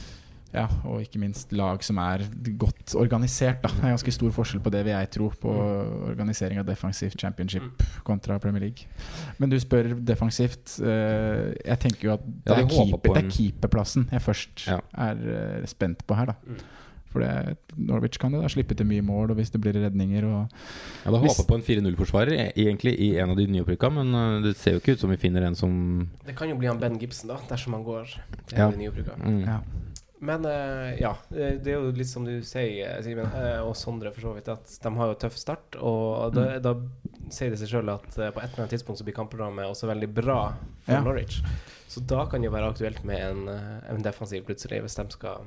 [0.49, 2.23] Ja, og ikke minst lag som er
[2.57, 3.61] godt organisert.
[3.63, 3.69] Da.
[3.69, 5.53] Det er ganske stor forskjell på det vil jeg tro, på
[6.09, 8.89] organisering av defensivt championship kontra Premier League.
[9.39, 10.79] Men du spør defensivt.
[10.81, 14.81] eh, jeg tenker jo at det, Ja, er, keeper, det er keeperplassen jeg først Ja.
[14.97, 16.35] er eh, spent på her, da.
[17.13, 20.25] For det, Norwich kan jo da slippe til mye mål, og hvis det blir redninger
[20.29, 24.13] og Jeg hadde håpa på en 4-0-forsvarer e- egentlig i en av de nyopprykka, men
[24.15, 26.69] uh, det ser jo ikke ut som vi finner en som Det kan jo bli
[26.69, 28.05] han Ben Gibson, da, dersom han går
[28.47, 28.71] til Ja.
[28.71, 29.17] de nyopprykka.
[29.25, 29.45] mm.
[29.47, 29.61] Ja.
[30.21, 34.11] Men eh, ja, det er jo litt som du sier, eh, Simen, eh, og Sondre
[34.11, 35.77] for så vidt, at de har jo tøff start.
[35.79, 36.63] Og da, Mm.
[36.65, 36.73] da
[37.31, 39.87] sier det seg sjøl at eh, på et eller annet tidspunkt så blir kampprogrammet også
[39.87, 41.01] veldig bra for Ja.
[41.07, 41.39] Norwich.
[41.87, 45.07] Så da kan det jo være aktuelt med en, eh, en defensiv plutselig, hvis de
[45.15, 45.39] skal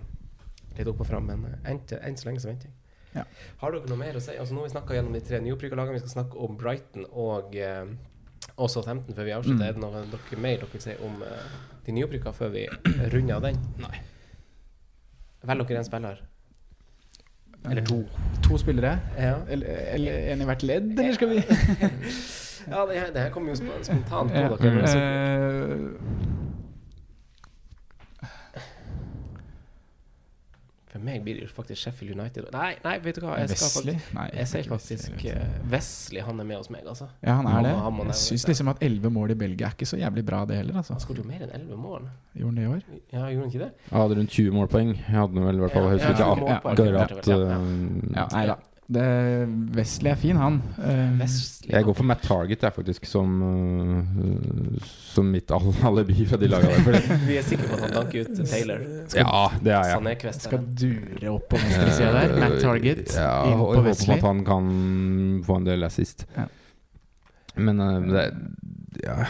[0.78, 1.26] litt opp og fram.
[1.32, 2.78] Men eh, enn så lenge så venter jeg.
[3.16, 3.26] Ja.
[3.60, 4.32] Har dere noe mer å si?
[4.40, 5.98] Altså Nå har vi snakka gjennom de tre nyopprykka lagene.
[5.98, 7.86] Vi skal snakke om Brighton og eh,
[8.56, 9.60] også 15 før vi avslutter.
[9.60, 9.68] Mm.
[9.68, 11.52] Er det noe dere mer dere vil si om eh,
[11.88, 12.64] de nyopprykka før vi
[13.14, 13.60] runder av den?
[13.84, 13.98] Nei.
[15.44, 16.22] Velger dere en spiller.
[17.70, 18.00] Eller to.
[18.48, 18.96] To spillere?
[19.22, 19.68] Ja, Eller,
[19.98, 21.44] eller en i hvert ledd, eller skal vi
[22.72, 24.72] ja det, her, det her kommer jo sp- spontant på Ja, dere.
[24.74, 25.90] men så- eh,
[30.92, 32.50] For meg blir det jo faktisk Sheffield United.
[32.52, 33.38] Nei, nei, vet du hva.
[33.40, 33.94] Jeg, skal Wesley?
[33.96, 36.24] faktisk, Nei, jeg sier faktisk eh, Wesley.
[36.28, 37.08] Han er med hos meg, altså.
[37.24, 37.72] Ja, han er det.
[37.86, 40.58] han Jeg syns liksom at elleve mål i Belgia er ikke så jævlig bra, det
[40.60, 40.82] heller.
[40.82, 40.98] Altså.
[40.98, 42.10] Han skåret jo mer enn 11 mål.
[42.36, 42.84] Gjorde han det i år?
[43.14, 43.72] Ja, gjorde han ikke det?
[43.86, 44.92] Jeg hadde rundt 20 målpoeng.
[44.98, 47.62] Jeg hadde vel i hvert fall Ja, ja, ja, ja, ja, akkurat, ja, ja.
[48.20, 48.60] Ja, nei da.
[48.92, 49.04] Det,
[49.76, 50.58] Wesley er fin, han.
[50.84, 51.70] Eh, Wesley.
[51.72, 54.82] Jeg går for Matt Target, jeg, faktisk, som, uh,
[55.14, 58.42] som mitt al- alibi fra de fordi- Vi er sikre på at han danker ut
[58.52, 58.84] Taylor.
[59.16, 60.18] Ja, det er jeg.
[60.26, 62.36] Kvester, skal dure opp på venstresida der.
[62.44, 64.16] Matt Target Ja, inn på Wesley.
[64.16, 66.26] håper at han kan få en del assist.
[66.36, 66.50] Ja.
[67.56, 68.28] Men uh, det,
[69.00, 69.26] ja,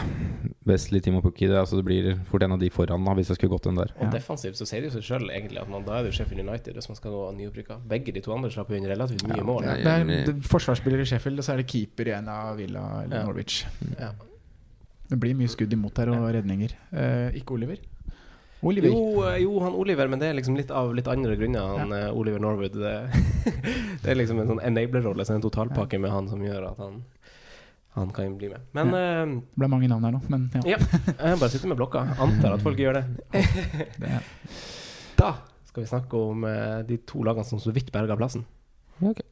[0.66, 3.38] Wesley, Timo Pukki det, altså det blir fort en av de foran, da, hvis jeg
[3.38, 3.92] skulle gått den der.
[3.98, 4.10] Og Ja.
[4.10, 6.74] defensivt så sier det jo seg sjøl egentlig at man, da er det Sheffield United
[6.74, 7.78] hvis man skal gå nyopprykka.
[7.88, 9.62] Begge de to andre slapp inn relativt mye mål.
[9.62, 13.04] Det er det, forsvarsspiller i Sheffield, og så er det keeper i en av Villa
[13.04, 13.24] eller Ja.
[13.26, 13.64] Norwich.
[13.98, 14.12] Ja.
[15.08, 16.70] Det blir mye skudd imot her, og redninger.
[16.92, 17.76] Eh, ikke Oliver.
[18.62, 18.88] Oliver.
[18.88, 21.78] Jo, eh, jo, han Oliver, men det er liksom litt av litt andre grunner.
[21.78, 22.12] Han ja.
[22.12, 22.72] Oliver Norwood.
[22.72, 23.10] Det,
[24.02, 27.02] det er liksom en sånn enabler-rolle, så en totalpakke med han som gjør at han
[27.92, 28.60] han kan bli med.
[28.72, 30.62] Men eh, Det ble mange navn her nå, men ja.
[30.74, 32.06] ja, jeg bare sitter med blokka.
[32.24, 33.04] Antar at folk gjør det.
[35.22, 35.34] Da
[35.68, 38.42] skal vi snakke om eh, de to lagene som så vidt berga plassen.
[39.02, 39.31] Ascaldros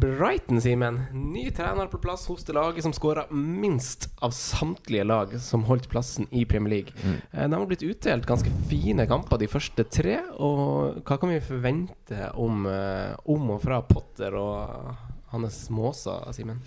[0.00, 1.00] Brighton, Simen.
[1.12, 5.88] Ny trener på plass hos det laget som skåra minst av samtlige lag som holdt
[5.90, 6.92] plassen i Premier League.
[7.02, 7.16] Mm.
[7.32, 10.20] Eh, De har blitt utdelt ganske fine kamper de første tre.
[10.38, 14.94] Og hva kan vi forvente om, eh, om og fra Potter og
[15.32, 16.62] hans måser, Simen?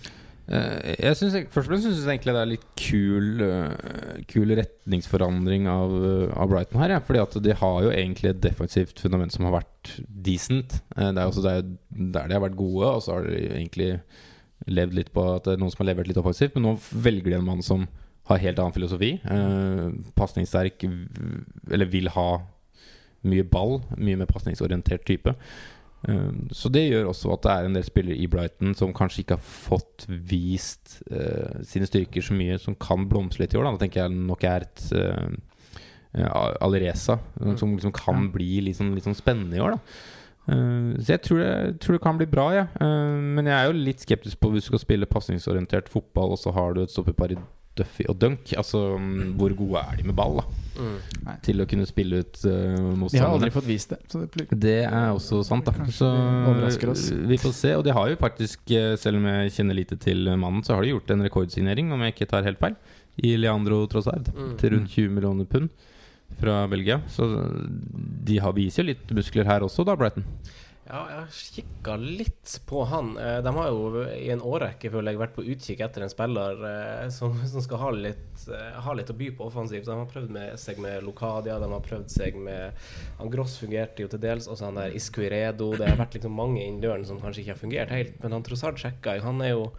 [0.52, 4.52] Eh, jeg synes, Først og fremst syns jeg egentlig det er litt kul eh, Kul
[4.58, 6.96] retningsforandring av, eh, av Brighton her.
[6.96, 7.00] Ja.
[7.06, 9.94] Fordi at de har jo egentlig et defensivt fundament som har vært
[10.28, 10.80] decent.
[10.94, 13.90] Det er også der, der de har vært gode, og så har de egentlig
[14.70, 16.56] levd litt på at det er noen som har levert litt offensivt.
[16.56, 17.88] Men nå velger de en mann som
[18.30, 19.16] har helt annen filosofi.
[19.24, 19.86] Eh,
[20.18, 20.84] Pasningssterk,
[21.72, 22.28] eller vil ha
[23.26, 23.80] mye ball.
[23.96, 25.34] Mye mer pasningsorientert type.
[26.08, 29.22] Um, så det gjør også at det er en del spillere i Brighton som kanskje
[29.22, 33.68] ikke har fått vist uh, sine styrker så mye, som kan blomstre litt i år.
[33.68, 35.30] Da, da tenker jeg nok er et uh,
[36.60, 37.54] Alireza, Mm.
[37.56, 39.78] som liksom kan bli litt sånn, litt sånn spennende i år.
[39.78, 39.80] da
[40.42, 42.66] Uh, så jeg tror, det, tror det kan bli bra, jeg.
[42.82, 46.40] Eh, men jeg er jo litt skeptisk på hvis du skal spille pasningsorientert fotball, og
[46.42, 47.36] så har du et stopperpar i
[47.78, 48.52] Duffy og Dunk.
[48.58, 50.44] Altså, mm, hvor gode er de med ball, da?
[50.82, 51.36] Mm.
[51.44, 53.98] Til å kunne spille ut uh, De har aldri fått vist det.
[54.08, 55.72] Så det blir- Det er også sant, da.
[55.72, 56.08] Kanskje
[56.78, 57.04] Så oss.
[57.10, 57.74] vi får se.
[57.76, 60.82] Og de har jo faktisk, eh, selv om jeg kjenner lite til mannen, så har
[60.82, 62.76] de gjort en rekordsignering, om jeg ikke tar helt feil,
[63.22, 64.32] i Leandro Trossard.
[64.34, 64.56] Mm.
[64.58, 65.68] Til rundt 20 millioner pund
[66.40, 67.00] fra Belgia.
[67.08, 67.28] Så
[68.24, 70.24] de har, viser jo litt muskler her også, da, Brighton.
[70.92, 73.14] Ja, jeg har kikka litt på han.
[73.16, 76.58] Eh, De har jo i en årrekke føler jeg vært på utkikk etter en spiller
[76.68, 79.86] eh, som, som skal ha litt, eh, ha litt å by på offensivt.
[79.88, 82.76] De har prøvd med seg med Lokadia, de har prøvd seg med
[83.22, 85.70] han Gross fungerte jo til dels, også han der Iscuiredo.
[85.80, 88.20] Det har vært liksom mange innen døren som kanskje ikke har fungert helt.
[88.20, 89.24] Men han Trossard sjekka jeg.
[89.24, 89.70] Han jo,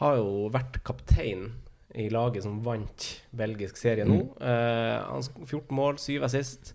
[0.00, 1.50] har jo vært kaptein
[1.94, 4.22] i laget som vant belgisk serie nå.
[4.40, 6.72] Eh, han 14 mål, 7 assist.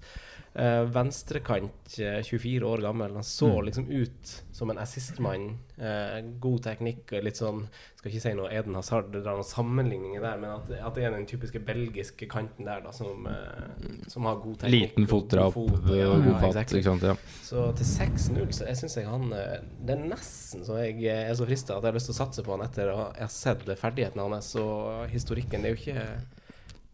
[0.55, 3.13] Eh, venstrekant, eh, 24 år gammel.
[3.13, 3.65] Han så Mm.
[3.65, 5.57] liksom ut som en assistmann.
[5.77, 7.67] Eh, god teknikk og litt sånn
[7.99, 11.11] Skal ikke si noe Eden Hazard, dra noen sammenligninger der, men at, at det er
[11.11, 14.95] den typiske belgiske kanten der da som, eh, som har god teknikk.
[14.95, 16.73] Liten fotdrap god fot, ja, god ja, fatt.
[16.73, 17.03] Ikke sant?
[17.03, 17.15] Ja.
[17.43, 21.29] Så til 6-0 så jeg syns jeg han eh, Det er nesten så jeg eh,
[21.29, 23.27] er så frista at jeg har lyst til å satse på han etter å ha
[23.27, 24.55] sett ferdigheten hans.
[24.55, 26.38] Og historikken det er jo ikke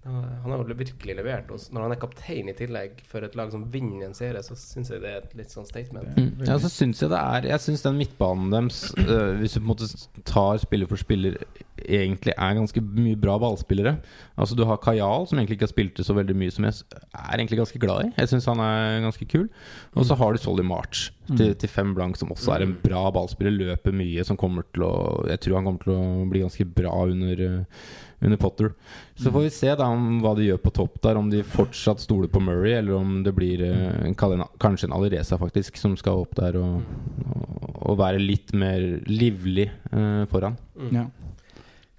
[0.05, 1.49] Han har jo virkelig levert.
[1.49, 4.53] Og når han er kaptein i tillegg for et lag som vinner en serie, så
[4.59, 6.11] syns jeg det er et litt sånn statement.
[6.13, 6.43] Mm.
[6.45, 9.65] Ja, så synes jeg det er Jeg syns den midtbanen deres, uh, hvis du på
[9.65, 9.89] en måte
[10.29, 11.39] tar spiller for spiller,
[11.81, 13.97] egentlig er ganske mye bra ballspillere.
[14.37, 16.77] Altså Du har Kajal, som egentlig ikke har spilt det så veldig mye, som jeg
[16.93, 18.13] er egentlig ganske glad i.
[18.19, 19.49] Jeg syns han er ganske kul.
[19.95, 23.07] Og så har du Solly March til, til fem blank, som også er en bra
[23.15, 23.57] ballspiller.
[23.57, 24.95] Løper mye, som kommer til å
[25.31, 27.85] Jeg tror han kommer til å bli ganske bra under øh,
[28.21, 28.71] under Potter.
[29.15, 31.17] Så får vi se da om hva de gjør på topp der.
[31.19, 35.37] Om de fortsatt stoler på Murray, eller om det blir eh, en, kanskje en Alireza
[35.37, 36.81] faktisk som skal opp der og,
[37.25, 40.57] og, og være litt mer livlig eh, foran.
[40.91, 41.07] Ja.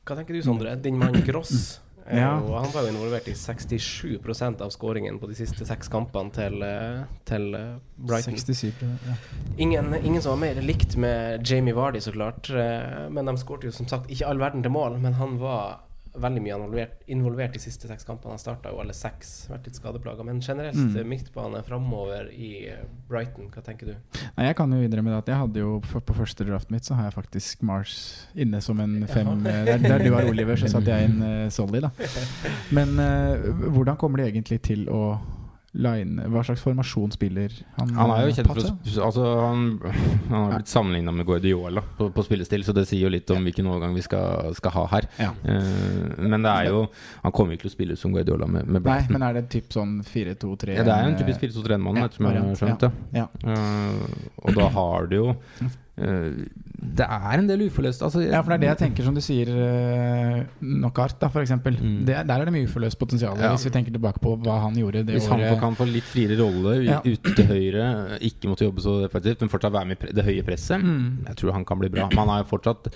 [0.06, 0.76] Hva tenker du, Sondre?
[0.80, 1.80] Din mann Gross.
[2.06, 2.38] er Ja.
[2.38, 6.62] jo- han var jo involvert i 67% av skåringen på de siste seks kampene til,
[6.62, 8.36] eh, til eh, Brighton.
[8.38, 9.16] 67 ja.
[9.58, 12.48] Ingen, ingen som var mer likt med Jamie Vardy, så klart.
[12.50, 15.00] eh, Men de skårte jo som sagt ikke all verden til mål.
[15.00, 15.80] Men han var
[16.20, 18.32] veldig mye involvert, involvert de siste seks kampene.
[18.34, 20.24] Han starta jo alle seks, vært litt skadeplaga.
[20.24, 20.96] Men generelt Mm.
[20.96, 23.94] eh, midtbane framover i eh, Brighton, hva tenker du?
[24.36, 27.04] Nei, jeg kan jo innrømme at jeg hadde jo På første draft mitt så har
[27.10, 29.50] jeg faktisk Mars inne som en fem Ja.
[29.50, 31.90] eh, Der, der du har Oliver, så satte jeg inn uh, Solly, da.
[32.76, 35.18] Men uh, hvordan kommer de egentlig til å
[35.76, 37.92] line Hva slags formasjon spiller han?
[37.96, 39.64] Han er jo eh, kjent for altså, han,
[40.30, 43.46] han har blitt sammenligna med Guardiola på, på spillestil, så det sier jo litt om
[43.46, 45.08] hvilken overgang vi skal, skal ha her.
[45.20, 45.30] Ja.
[45.44, 46.84] Uh, men det er jo
[47.22, 49.72] Han kommer ikke til å spille som Guardiola med, med Nei, men er det typ
[49.74, 52.86] sånn 4-2-3 Ja, det er jo en typisk 4-2-3-mann, Ja, etter som jeg har skjønt
[52.86, 52.92] det.
[53.16, 53.26] Ja.
[53.46, 58.52] Uh, og da har du jo eh, Det er en del uforløst altså, Ja, for
[58.52, 61.78] det er det jeg tenker, som du sier, uh, Knockout, da, for eksempel.
[61.80, 61.94] Mm.
[62.04, 63.54] Det, der er det mye uforløst potensial, Ja.
[63.54, 65.58] hvis vi tenker tilbake på hva han gjorde det Hvis han året.
[65.62, 67.00] kan få litt friere rolle Ja.
[67.00, 67.86] ute til høyre,
[68.20, 71.24] ikke måtte jobbe så effektivt, men fortsatt være med i det høye presset, Mm.
[71.26, 72.08] jeg tror han kan bli bra.
[72.08, 72.92] Men han er jo fortsatt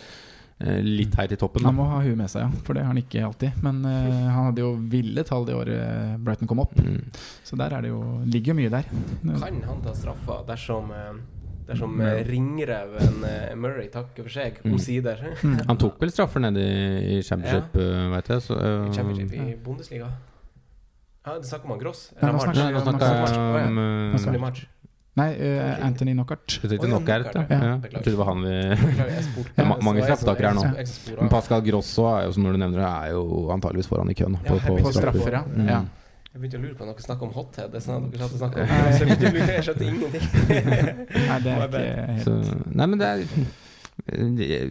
[0.60, 1.64] eh, litt heit i toppen.
[1.64, 2.50] Han må ha huet med seg, ja.
[2.64, 3.62] For det har han ikke alltid.
[3.62, 6.76] Men uh, han hadde jo ville tall det året Brighton kom opp.
[6.76, 7.00] Mm.
[7.42, 8.84] Så der er det jo, ligger jo mye der.
[9.24, 11.14] Kan han ta straffa dersom eh,
[11.70, 12.20] Dersom Murray.
[12.20, 14.72] eh, ringreven eh, Murray takker for seg, Mm.
[14.74, 15.20] omsider?
[15.68, 18.08] Han tok vel straffer nede i, i championship, ja.
[18.16, 18.42] veit jeg.
[18.48, 20.10] Så, uh, I Championship i Bundesliga.
[21.26, 22.10] Ja, det snakker om han Gross.
[22.16, 22.44] Nå Eller March.
[22.44, 23.78] snakker nå om
[24.36, 24.66] uh, March.
[25.18, 26.54] Nei, eh, Anthony Knockart.
[26.62, 27.42] Jeg tenkte Å, ja, Knockout, ja.
[27.50, 27.56] Ja.
[27.66, 27.72] ja.
[27.82, 28.52] Jeg trodde det var han vi
[29.58, 30.62] er ma- mange straffetakere her nå.
[31.20, 31.28] Men.
[31.32, 34.38] Pascal Grosso er jo, som du nevner er jo antageligvis foran i køen.
[34.38, 35.42] Ja, På, på, På straffer, ja.
[35.50, 35.66] Mm.
[35.68, 35.80] ja.
[36.30, 37.72] Jeg begynte å lure på om dere snakket om hothead.
[37.72, 38.68] Det er sånn at dere satt og snakket om.
[38.70, 40.26] Så jeg begynte å lure, jeg skjønte ingenting.
[41.30, 42.36] Nei, det er ikke helt Så,
[42.70, 43.24] nei, men det er
[44.46, 44.70] Jeg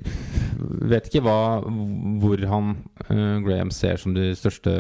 [0.90, 1.36] vet ikke hva
[2.24, 2.72] Hvor han
[3.12, 4.78] uh, Graham ser som de største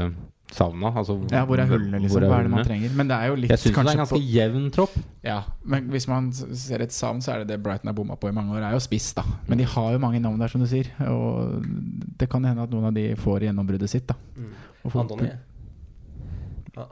[0.55, 0.93] savna.
[0.97, 2.15] Altså, Ja, hvor er hullene, liksom?
[2.15, 2.95] hvor Hva er det man trenger?
[2.97, 4.95] Men det er jo litt Jeg syns det er en ganske på, jevn tropp.
[5.27, 5.41] Ja,
[5.75, 8.33] men hvis man ser et savn, så er det det Brighton har bomma på i
[8.33, 8.63] mange år.
[8.65, 9.27] er jo spiss, da.
[9.51, 10.89] Men de har jo mange navn der, som du sier.
[11.11, 11.59] Og
[12.17, 14.17] det kan hende at noen av de får gjennombruddet sitt, da.
[14.39, 14.49] Mm.
[14.87, 15.29] Og får-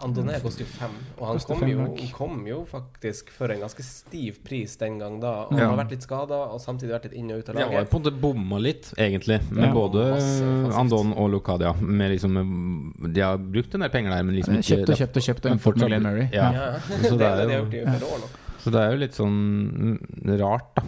[0.03, 0.41] Andoné.
[0.41, 4.39] Koster jo fem, og han kom fem jo, kom jo faktisk for en ganske stiv
[4.43, 5.45] pris den gang da.
[5.47, 5.67] Og Ja.
[5.67, 7.71] han har vært litt skada og samtidig vært litt inn og ut av laget.
[7.73, 9.39] Ja, på en måte bomma litt, egentlig.
[9.51, 9.73] Med Ja.
[9.73, 10.77] både Masse.
[10.79, 11.73] Andon og Lucadia.
[11.81, 15.17] Med liksom, de har brukt en del penger der, men liksom ikke Kjøpt og kjøpt
[15.17, 16.29] og kjøpt og Men fortsatt- Glenn Murray.
[16.33, 16.51] Ja.
[16.51, 18.29] Ja, Så det det er de jo- nå.
[18.59, 20.81] Så det er jo litt sånn rart, da.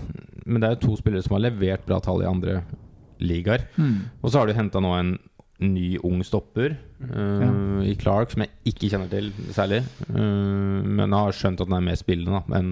[0.46, 2.64] Men det er jo to spillere som har levert bra tall i andre
[3.22, 3.66] ligaer.
[3.78, 4.02] Mm.
[4.24, 5.20] Og så har du henta nå en
[5.60, 9.82] ny ung stopper eh, i Clark, som jeg ikke kjenner til særlig.
[10.08, 12.72] Uh, men har skjønt at den er mer spillende da enn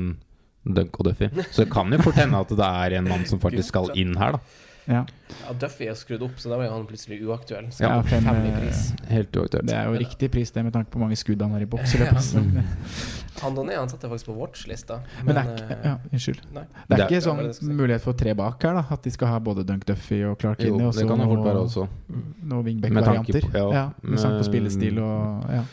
[0.67, 1.29] Dunk og Duffy.
[1.51, 4.15] Så det kan jo fort hende at det er en mann som faktisk skal inn
[4.19, 4.66] her, da.
[4.87, 5.03] Ja.
[5.43, 7.67] Ja, Duffy er skrudd opp, så da var han plutselig uaktuell.
[7.75, 8.83] Så Ja, fem, fem, i eh, pris.
[9.11, 9.67] Helt uaktuelt.
[9.67, 11.67] Det er jo riktig pris, det, med tanke på hvor mange skudd han har i
[11.69, 11.95] boks.
[13.47, 14.99] Andoné han satte jeg faktisk på watchlista.
[15.25, 16.45] Men det er ikke eh, ja, Unnskyld.
[16.55, 16.63] Nei.
[16.87, 17.67] Det er ikke det sånn det si.
[17.69, 18.85] mulighet for tre bak her, da?
[18.95, 21.27] At de skal ha både Dunk Duffy og Clark Jo, inni, og det kan jo
[21.33, 21.85] fort være også.
[22.07, 23.49] Noen Med wingback-varianter.
[23.51, 23.67] ja.
[23.77, 25.65] Ja, med tanke på spillestil og ja.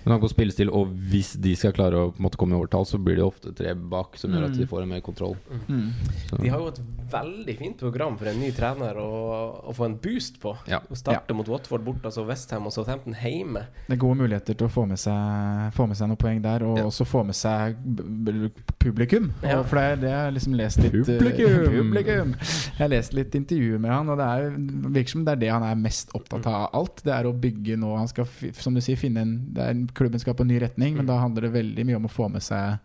[0.00, 2.96] Med tanke på spillestil, og hvis de skal klare å måte, komme i overtall, så
[2.98, 4.68] blir det ofte tre bak, som gjør at de Mm.
[4.70, 5.36] får en mer kontroll.
[5.68, 5.92] Mm.
[6.40, 6.80] De har jo et
[7.12, 10.56] veldig fint program for en ny trener å, å få en boost på.
[10.66, 10.78] Ja.
[10.80, 13.66] Å starte mot Watford borte, altså Westham og Southampton hjemme.
[13.88, 16.64] Det er gode muligheter til å få med seg, få med seg noen poeng der,
[16.64, 16.84] og Ja.
[16.88, 19.32] også få med seg b- b- publikum.
[19.42, 19.58] Ja.
[19.60, 21.70] Og for det det jeg liksom lest litt eh, Publikum!
[21.76, 22.34] publikum.
[22.40, 24.50] Jeg har lest litt intervjuer med han, og det er,
[24.96, 27.02] virker som det er det han er mest opptatt av alt.
[27.04, 28.24] Det er å bygge nå Han skal,
[28.54, 31.18] som du sier, finne en det er, Klubben skal på en ny retning, men da
[31.20, 32.78] handler det veldig mye om å få med seg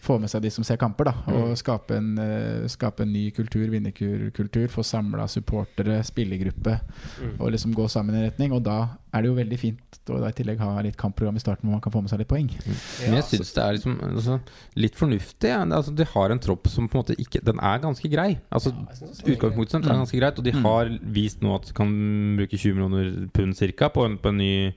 [0.00, 1.14] få med seg de som ser kamper, da.
[1.34, 4.68] Og skape en, uh, skape en ny kultur, vinnerkultur.
[4.70, 6.80] Få samla supportere, spillergruppe,
[7.18, 7.40] Mm.
[7.40, 8.52] og liksom gå sammen i retning.
[8.52, 11.64] Og da er det jo veldig fint å i tillegg ha litt kampprogram i starten
[11.66, 12.48] hvor man kan få med seg litt poeng.
[13.04, 14.40] Men jeg syns det er liksom altså,
[14.76, 15.48] litt fornuftig.
[15.50, 15.64] Ja.
[15.64, 18.38] Altså, de har en tropp som på en måte ikke Den er ganske grei.
[18.52, 19.98] Altså, Ja, er Utgangspunktet er Mm.
[20.04, 20.62] ganske greit, og de Mm.
[20.62, 24.36] har vist nå at de kan bruke 20 millioner pund cirka på en, på en
[24.38, 24.72] ny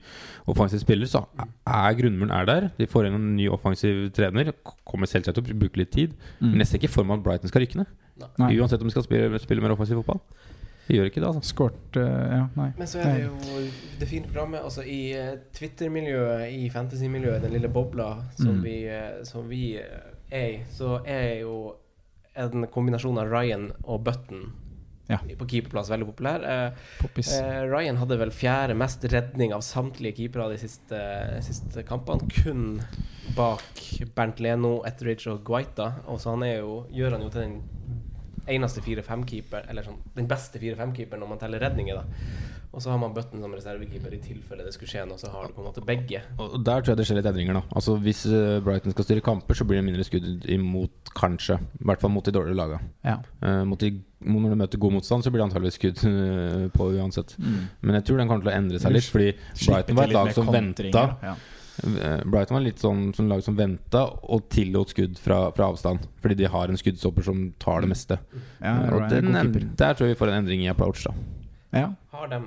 [0.48, 1.06] offensiv spiller.
[1.06, 1.24] Så
[1.66, 2.72] er grunnmuren er der.
[2.78, 4.52] De får inn en ny offensiv trener.
[4.86, 6.14] Kommer selvsagt å bruke litt tid.
[6.40, 7.92] Men jeg ser ikke for meg at Brighton skal rykke ned.
[8.38, 8.50] Nei.
[8.60, 10.20] Uansett om de skal spille, spille mer offensiv fotball.
[10.88, 11.42] De gjør ikke det, altså.
[11.46, 12.72] Skort, eh, Ja, nei.
[12.78, 13.60] Men så er det jo
[14.00, 18.62] det fine programmet Altså I eh, Twitter-miljøet, i fantasy-miljøet, den lille bobla som Mm.
[18.64, 19.76] vi, eh, som vi
[20.30, 21.76] er i, så er jo
[22.36, 24.52] en kombinasjon av Ryan og Button
[25.12, 25.18] Ja.
[25.38, 26.44] på keeperplass veldig populær.
[26.48, 26.84] Eh,
[27.38, 31.02] Eh, Ryan hadde vel fjerde mest redning av samtlige keepere de siste,
[31.44, 32.28] siste kampene.
[32.42, 32.80] Kun
[33.36, 33.62] bak
[34.16, 35.90] Bernt Leno, Etheridge og Guaita.
[36.06, 37.60] Og så han jo, gjør han jo til den
[38.50, 42.04] eneste 4-5-keeper, eller sånn, den beste 4-5-keeperen når man teller redninger, da.
[42.72, 45.20] Og så har man Button som reservekeeper i tilfelle det skulle skje noe.
[45.20, 46.22] Så har du på en måte begge.
[46.40, 47.62] Og der tror jeg det skjer litt endringer, da.
[47.76, 51.58] Altså Hvis eh, Brighton skal styre kamper, så blir det mindre skudd imot, kanskje.
[51.60, 52.80] I hvert fall mot de dårlige laga.
[53.04, 53.18] Ja.
[53.44, 53.92] Uh, de,
[54.24, 57.34] når du møter god motstand, så blir det antakeligvis skudd eh, på uansett.
[57.36, 57.58] Mm.
[57.82, 59.34] Men jeg tror den kommer til å endre seg litt, fordi
[59.66, 61.04] Brighton var et lag som venta.
[61.20, 61.36] Ja.
[61.82, 66.08] Brighton var litt sånn som lag som venta og tillot skudd fra, fra avstand.
[66.24, 68.20] Fordi de har en skuddstopper som tar det meste.
[68.62, 69.36] Ja, og er den,
[69.76, 71.16] der tror jeg vi får en endring i approach, da.
[71.72, 71.86] Ja.
[72.12, 72.38] Har de,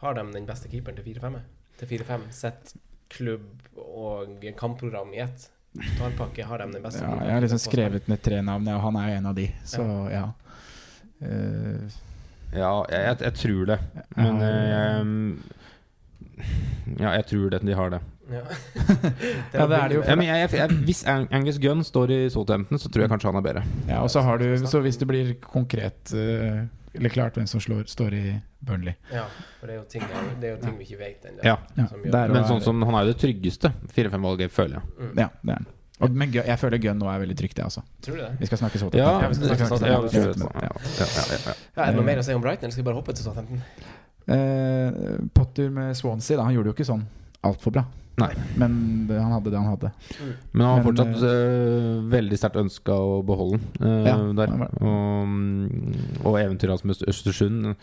[0.00, 1.38] har de den beste keeperen til 4-5?
[1.80, 2.26] Til 4-5?
[2.34, 2.74] Sett
[3.12, 5.48] klubb og kampprogram i ett?
[5.76, 7.04] Totalpakke har de den beste.
[7.04, 9.48] ja, jeg har liksom skrevet ned tre navn, og han er jo en av de,
[9.64, 10.24] så ja.
[11.22, 11.98] Eh,
[12.50, 13.78] Ja, jeg, jeg, jeg tror det.
[14.16, 14.48] Men Ja.
[14.74, 15.36] jeg,
[16.98, 18.00] Ja, jeg tror det, de har det.
[18.30, 18.40] Ja.
[19.54, 20.02] Ja, det er det jo.
[20.06, 23.30] Ja, men jeg, jeg, jeg, hvis Angus Gunn står i Southampton, så tror jeg kanskje
[23.32, 23.62] han er bedre.
[23.88, 26.64] ja, og så har du Så hvis det blir konkret eh,
[26.94, 28.22] eller klart hvem som slår, står i
[28.66, 29.24] Burnley ja,
[29.60, 30.02] for det er jo ting,
[30.40, 31.44] det er jo ting vi ikke vet ennå.
[31.46, 31.56] Ja.
[31.76, 31.86] Ja,
[32.28, 34.96] Men sånn som han er jo det tryggeste 4-5-valget, føler jeg.
[34.98, 35.12] Mm.
[35.22, 35.68] Ja, det er han.
[36.00, 37.82] Og, men jeg føler Gunn nå er veldig trygt, det, altså.
[38.00, 38.30] Tror du det?
[38.40, 40.62] Vi skal snakke så Ja, Ja, vi skal snakke ja, det tror jeg.
[40.64, 40.70] Ja.
[40.70, 41.54] Ja, ja, ja, ja.
[41.76, 43.26] Ja, er det noe mer å si om Brighton, eller skal vi bare hoppe til
[43.26, 43.60] Southampton?
[44.30, 47.04] Eh, Potter med Swansea, da, han gjorde jo ikke sånn
[47.44, 47.84] altfor bra.
[48.20, 48.30] Nei.
[48.60, 48.76] Men
[49.08, 49.90] det, han hadde det han hadde.
[50.52, 54.54] Men han har fortsatt øh, veldig sterkt ønska å beholde den øh, Ja, der.
[54.80, 57.74] Og, mm, og eventyret hans med Østersund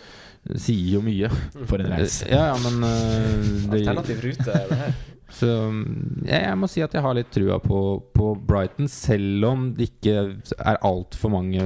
[0.55, 1.29] sier jo mye.
[1.67, 2.21] For en reis.
[2.29, 4.97] Ja, ja, men øh, det, Alternativ rute, det her.
[5.37, 7.79] Så mm, jeg, jeg må si at jeg har litt trua på,
[8.15, 10.13] på Brighton, selv om det ikke
[10.55, 11.65] er altfor mange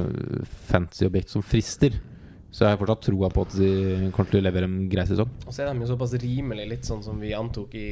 [0.71, 1.99] fancy objekt som frister.
[2.51, 5.29] Så jeg har fortsatt troa på at de kommer til å levere en grei sesong.
[5.45, 7.87] Og så er de jo såpass rimelig, litt sånn som vi antok i,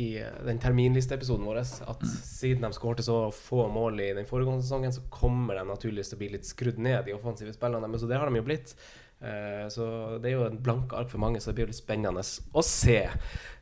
[0.00, 0.14] i
[0.46, 5.02] den terminlisteepisoden vår, at siden de skårte så få mål i den foregående sesongen, så
[5.12, 8.00] kommer de naturligvis til å bli litt skrudd ned, i offensive spillene deres.
[8.00, 8.74] Så det har de jo blitt.
[9.20, 12.24] Eh, Så det er jo en blanke ark for mange, så det blir litt spennende
[12.24, 13.02] å se.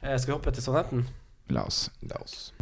[0.02, 1.04] Eh, Skal vi hoppe til sonetten?
[1.50, 1.90] La oss.
[2.06, 2.52] Er oss.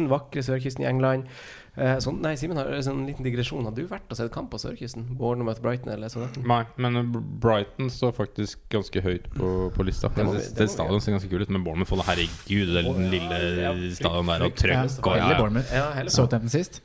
[0.00, 1.28] Den vakre sørkysten i England.
[1.74, 3.64] Eh, Sånn, nei, Simen har en sånn liten digresjon.
[3.66, 5.08] Har du vært og sett kamp på sørkysten?
[5.18, 6.28] Bournemouth, Brighton eller sånn?
[6.46, 10.10] Nei, men øh, Brighton står faktisk ganske høyt på, på lista.
[10.14, 12.86] Det må Det, det det stadion ser ganske kult ut, men Bournemouth Å, Herregud, den
[12.86, 15.40] ja, lille ja, stadion der og trøkk og ja, ja.
[15.40, 15.74] Bournemouth.
[15.74, 16.80] Ja, hele Southampton sist.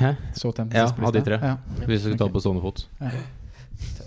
[0.00, 0.14] Hæ?
[0.40, 1.40] Southampton Ja, sist på av de tre.
[1.42, 1.54] Ja.
[1.84, 2.86] Hvis vi skal ta på stående fot.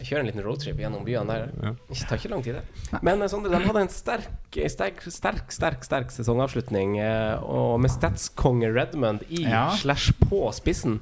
[0.05, 1.47] Kjøre en liten roadtrip gjennom byene der.
[1.63, 1.71] Ja.
[1.89, 2.99] Det tar ikke lang tid, det.
[3.01, 4.27] Men eh, Sondre, de hadde en sterk,
[4.69, 6.99] sterk, sterk, sterk, sterk sesongavslutning.
[7.01, 9.69] eh, Og med statskonge Redmond i Ja.
[9.81, 10.99] slash på spissen.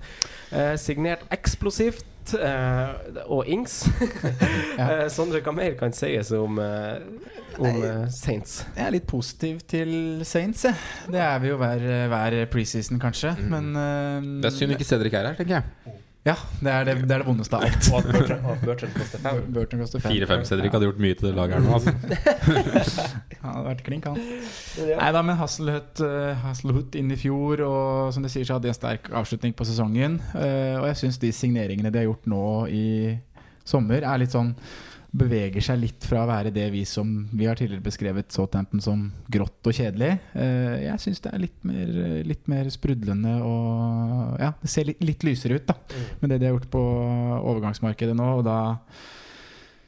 [0.52, 2.06] Eh, signert eksplosivt.
[2.40, 2.94] eh,
[3.28, 3.82] og Ings.
[4.78, 5.10] Ja.
[5.12, 6.56] Sondre, hva mer kan sies om,
[7.60, 8.62] om Nei, Saints?
[8.78, 10.74] Jeg er litt positiv til Saints, jeg.
[11.12, 13.36] Det er vi jo hver, hver preseason, kanskje.
[13.52, 16.00] Men uh, Det er synd ikke Cedric er her, tenker jeg.
[16.24, 17.88] Ja, det er det, det er det vondeste av alt.
[17.92, 19.40] Og at Bertrand- og at koster fem.
[19.54, 20.14] Burton koster fem.
[20.14, 21.74] Fire-fem Cedric hadde gjort mye til det laget her nå.
[21.76, 21.92] Altså.
[23.42, 24.22] Han hadde vært klink, han.
[24.88, 28.70] Nei da, men Hasselhut, uh, Hasselhut inn i fjor, og som de sier, så hadde
[28.70, 30.16] de en sterk avslutning på sesongen.
[30.32, 32.88] Eh, og jeg syns de signeringene de har gjort nå i
[33.68, 34.54] sommer, er litt sånn
[35.14, 39.04] Beveger seg litt fra å være det vi som Vi har tidligere beskrevet Southampton som
[39.30, 40.16] grått og kjedelig.
[40.34, 41.92] Eh, jeg syns det er litt mer,
[42.26, 45.78] litt mer sprudlende og Ja, det ser litt, litt lysere ut, da.
[46.22, 48.58] Med det de har gjort på overgangsmarkedet nå, og da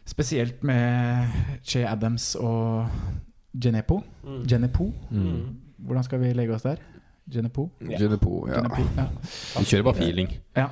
[0.05, 2.86] spesielt med Che Adams og
[3.57, 4.03] Genepo.
[4.23, 4.43] Mm.
[4.45, 4.91] Genepo?
[5.09, 5.55] Mm.
[5.86, 6.78] Hvordan skal vi legge oss der?
[7.32, 7.69] Genepo?
[7.82, 7.97] Ja.
[7.97, 8.61] Genepo, ja.
[8.61, 9.07] Genepo, ja.
[9.57, 10.30] Vi kjører bare feeling.
[10.55, 10.69] Ja.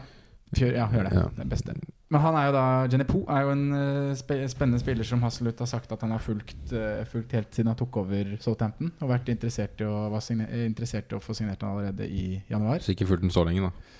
[0.53, 1.13] Kjør, ja, hør det.
[1.17, 1.27] Ja.
[1.33, 1.73] Det er beste.
[2.13, 5.63] Men han er jo da Genepo er jo en eh, spe spennende spiller som Hasselhut
[5.63, 8.91] har sagt at han har fulgt, eh, fulgt helt siden han tok over Southampton.
[9.01, 12.37] Og vært interessert i å, var eh, interessert i å få signert han allerede i
[12.51, 12.83] januar.
[12.85, 13.99] Så ikke fulgt den så lenge, da.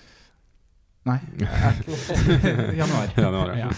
[1.04, 3.10] Nei, januar.
[3.26, 3.66] Januar, ja.
[3.66, 3.72] Ja.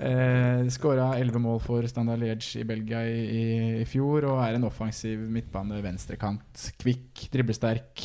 [0.00, 3.42] Eh, Skåra 11 mål for Standard Liège i Belgia i, i,
[3.80, 6.68] i fjor og er en offensiv midtbane, venstrekant.
[6.80, 8.04] Kvikk, driblesterk.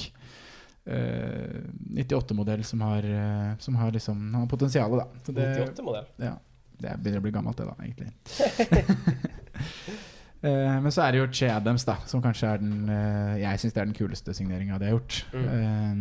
[0.85, 1.61] Eh,
[1.97, 5.23] 98-modell som har, eh, som har liksom har potensialet, da.
[5.25, 6.05] Så det, 98-modell.
[6.21, 6.35] ja,
[6.77, 8.11] det begynner å bli gammelt, det, da, egentlig.
[10.45, 13.57] Eh, men så er det jo Che Adams, da, som kanskje er den eh, Jeg
[13.57, 15.15] syns det er den kuleste signeringa de har gjort.
[15.33, 15.95] Eh,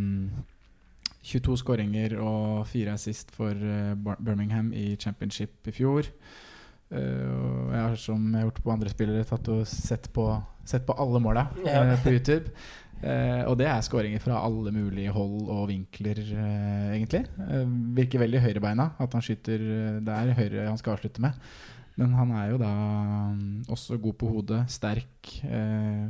[1.24, 6.10] 22 skåringer og 4 assist for eh, Birmingham i championship i fjor.
[6.92, 10.28] Uh, jeg har, som jeg har gjort på andre spillere, tatt og sett på,
[10.68, 12.52] sett på alle måla eh, på YouTube.
[13.02, 17.24] Eh, og det er skåringer fra alle mulige hold og vinkler, eh, egentlig.
[17.48, 17.64] Eh,
[17.98, 21.32] virker veldig høyrebeina, at han skyter der Det er høyre han skal avslutte med.
[21.96, 22.70] Men han er jo da
[23.34, 25.34] mm, også god på hodet, sterk.
[25.46, 26.08] Eh,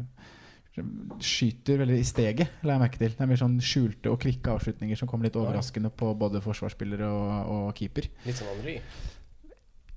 [1.23, 3.13] skyter veldig i steget, la jeg merke til.
[3.15, 7.11] Det er mer sånn skjulte og kvikke avslutninger som kommer litt overraskende på både forsvarsspillere
[7.11, 8.09] og, og keeper.
[8.25, 8.81] Litt som Henry.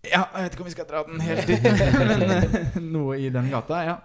[0.06, 1.64] Ja, jeg vet ikke om vi skal dra den helt dit,
[1.98, 3.96] men eh, noe i den gata, ja.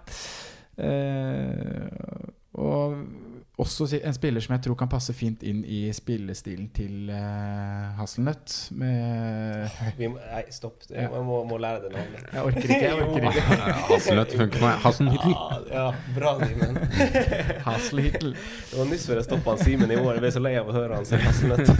[0.80, 2.98] Eh, og
[3.62, 8.54] også en spiller som jeg tror kan passe fint inn i spillestilen til uh, Hasselnøtt.
[8.80, 9.68] Med
[10.00, 10.86] Vi må, nei, stopp.
[10.90, 12.26] Jeg må, må lære det navnet.
[12.32, 12.78] Jeg orker ikke.
[12.82, 13.42] jeg orker ikke
[13.92, 14.78] Hasselnøtt funker for meg.
[14.86, 15.34] Hasselhittel.
[15.70, 15.86] Ja,
[16.16, 16.80] bra, Simen.
[17.68, 18.32] Hasselhittel.
[18.70, 20.14] Det var nyss før jeg stoppa Simen i år.
[20.14, 21.74] Jeg ble så lei av å høre han si hasselnøtt.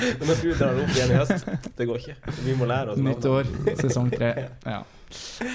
[0.00, 2.38] Men når du drar opp igjen i høst, det går ikke.
[2.46, 3.52] Vi må lære oss Nytt år,
[3.84, 4.32] sesong tre.
[4.64, 4.80] Ja.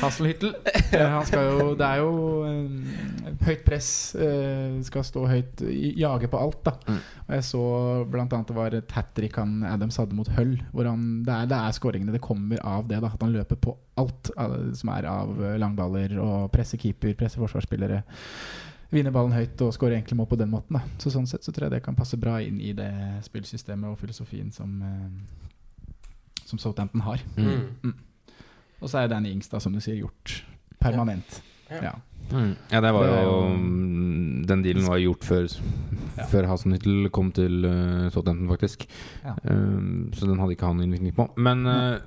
[0.01, 0.53] Hasselhyttel.
[0.65, 2.11] Eh, Han skal jo Det er jo
[2.47, 3.89] eh, høyt press.
[4.15, 5.63] eh, skal stå høyt,
[5.99, 6.73] jage på alt, da.
[6.87, 6.99] Mm.
[7.25, 7.61] Og jeg så
[8.05, 10.57] annet det var et hat trick han Adams hadde mot Hull.
[10.71, 12.13] Hvor han, det, er, det er skåringene.
[12.15, 12.99] Det kommer av det.
[13.01, 14.31] da At han løper på alt
[14.75, 16.17] som er av langballer.
[16.21, 18.03] Og presse keeper, presse forsvarsspillere.
[18.93, 20.77] Vinner ballen høyt og skårer enkle mål på den måten.
[20.77, 22.91] da Så Sånn sett så tror jeg det kan passe bra inn i det
[23.25, 24.77] spillsystemet og filosofien som
[26.45, 27.23] Som Southampton har.
[27.37, 27.95] Mm.
[28.81, 30.41] Og så er Danny Ings, da, som du sier, gjort
[30.83, 31.41] permanent.
[31.71, 31.81] Ja.
[31.91, 31.95] Ja.
[32.31, 32.55] Mm.
[32.71, 35.45] Ja, det var jo jo- mm, Den dealen var gjort før
[36.17, 36.23] Ja.
[36.31, 38.85] Før Hasenhyttel kom til uh, Tottenham, faktisk.
[39.23, 39.33] Ja.
[39.51, 41.27] Um, så den hadde ikke han innvirkning på.
[41.37, 41.99] Men uh,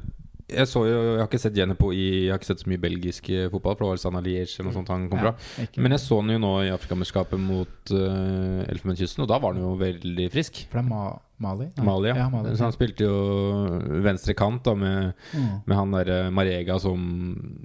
[0.48, 2.80] jeg så jo Jeg har ikke sett Genepo i Jeg har ikke sett så mye
[2.80, 5.32] belgisk eh, fotball, for det var Sanna Liège eller noe sånt han kom fra.
[5.60, 9.52] Ja, Men jeg så han jo nå i Afrikamesterskapet mot uh, Elfenbenskysten, og da var
[9.54, 10.62] han jo veldig frisk.
[10.72, 11.06] Er Ma
[11.38, 11.68] Mali?
[11.76, 11.82] Ja.
[11.86, 12.28] Mali, ja.
[12.32, 12.56] Mali.
[12.58, 13.18] Så han spilte jo
[14.02, 15.50] venstre kant da med, Mm.
[15.66, 17.04] med han der eh, Marega som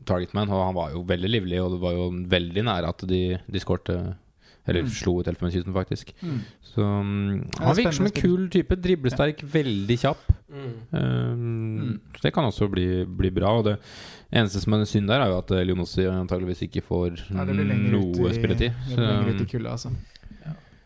[0.05, 3.23] targetman, og han var jo veldig livlig, og det var jo veldig nære at de,
[3.49, 3.95] de skårte
[4.65, 4.91] Eller Mm.
[4.95, 6.13] slo ut Elfenbenskysten, faktisk.
[6.21, 6.37] Mm.
[6.63, 8.77] Så um, han virker som en kul type.
[8.79, 10.21] Driblesterk, veldig kjapp.
[10.53, 10.73] Mm.
[10.93, 11.99] Um, Mm.
[12.15, 13.49] Så det kan også bli, bli bra.
[13.57, 13.77] Og det
[14.31, 18.29] eneste som er synd der, er jo at eh, Lionossi antageligvis ikke får Ja, noe
[18.29, 18.71] i- spilletid.
[18.87, 19.89] det blir lenger ut i Så, kulda, altså.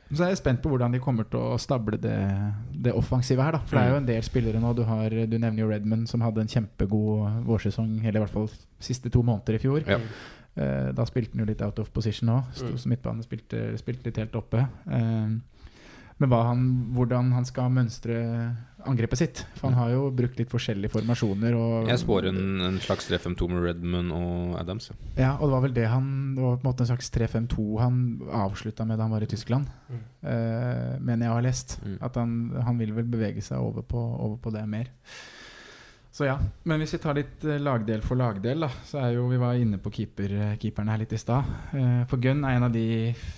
[0.10, 2.14] Så er jeg spent på hvordan de kommer til å stable det,
[2.72, 3.52] det offensive her.
[3.52, 4.74] da For det er jo en del spillere nå.
[4.74, 8.48] Du, har, du nevner jo Redmond, som hadde en kjempegod vårsesong, eller i hvert fall
[8.80, 9.84] siste to måneder i fjor.
[9.86, 9.98] Ja.
[10.56, 12.44] Eh, da spilte han jo litt out of position òg.
[12.64, 12.78] Mm.
[12.80, 14.64] som midtbane, spilte, spilte litt helt oppe.
[14.90, 15.28] Eh,
[16.18, 16.64] men hva han,
[16.98, 18.18] hvordan han skal mønstre
[18.88, 19.42] angrepet sitt.
[19.58, 21.56] For han har jo brukt litt forskjellige formasjoner.
[21.58, 24.90] Og, jeg spår en, en slags 3-5-2 med Redmond og Adams.
[24.90, 24.98] ja.
[25.18, 27.66] Ja, og det var vel det han Det var på en måte en slags 3-5-2
[27.82, 27.98] han
[28.46, 29.70] avslutta med da han var i Tyskland.
[29.90, 30.04] Mm.
[30.34, 31.80] Eh, mener jeg har lest.
[31.84, 31.98] Mm.
[32.10, 34.94] At han, han vil vel bevege seg over på, over på det mer.
[36.18, 39.28] Så ja, Men hvis vi tar litt eh, lagdel for lagdel, da, så er jo
[39.30, 41.46] vi var inne på keeper, keeperne her litt i stad.
[41.78, 42.86] Eh, For Gunn er en av de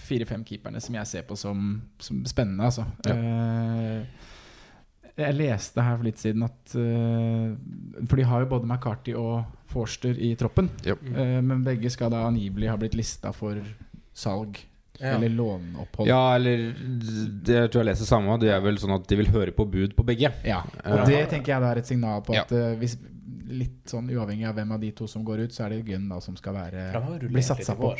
[0.08, 2.86] fire-fem keeperne som jeg ser på som, som spennende, altså.
[3.04, 4.06] Ja.
[5.20, 7.52] Jeg leste her for litt siden at eh,
[8.08, 10.72] For de har jo både McCarthy og Forster i troppen.
[10.88, 10.96] Ja.
[10.96, 13.60] Eh, Men begge skal da angivelig ha blitt lista for
[14.16, 14.56] salg
[15.00, 15.14] Ja.
[15.16, 16.10] eller låneopphold.
[16.10, 16.66] Ja, eller
[17.45, 18.36] det jeg tror jeg leser samme.
[18.41, 20.34] Det er vel sånn at de vil høre på bud på begge.
[20.43, 22.74] Ja, og det tenker jeg det er et signal på at ja.
[22.80, 22.97] hvis
[23.50, 26.04] Litt sånn uavhengig av hvem av de to som går ut, så er det Gunn
[26.12, 26.84] da som skal være
[27.24, 27.95] bli satsa på.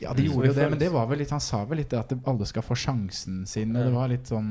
[0.00, 0.30] Ja, de Mm.
[0.32, 2.46] Gjorde jo det, men det var vel litt Han sa vel litt det at alle
[2.48, 4.48] skal få sjansen sin, og det var litt sånn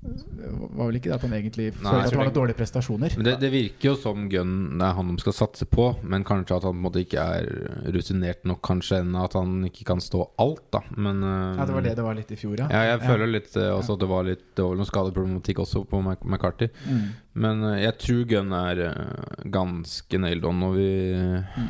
[0.00, 3.16] var vel ikke det at han egentlig Nei, følte at var noen dårlige prestasjoner.
[3.18, 6.56] Men det, det virker jo som Gunn er han de skal satse på, men kanskje
[6.56, 7.50] at han på en måte ikke er
[7.92, 9.26] rutinert nok kanskje ennå.
[9.28, 10.80] At han ikke kan stå alt, da.
[10.96, 12.70] Men eh, Ja, det var det det var litt i fjor, ja.
[12.72, 15.84] Ja, jeg føler litt eh, også at det var litt Det var noe skadeproblematikk også
[15.90, 16.70] på McCarty.
[16.88, 17.04] Mm.
[17.44, 18.82] Men eh, jeg tror Gunn er
[19.52, 20.88] ganske nailed on når vi
[21.20, 21.68] mm.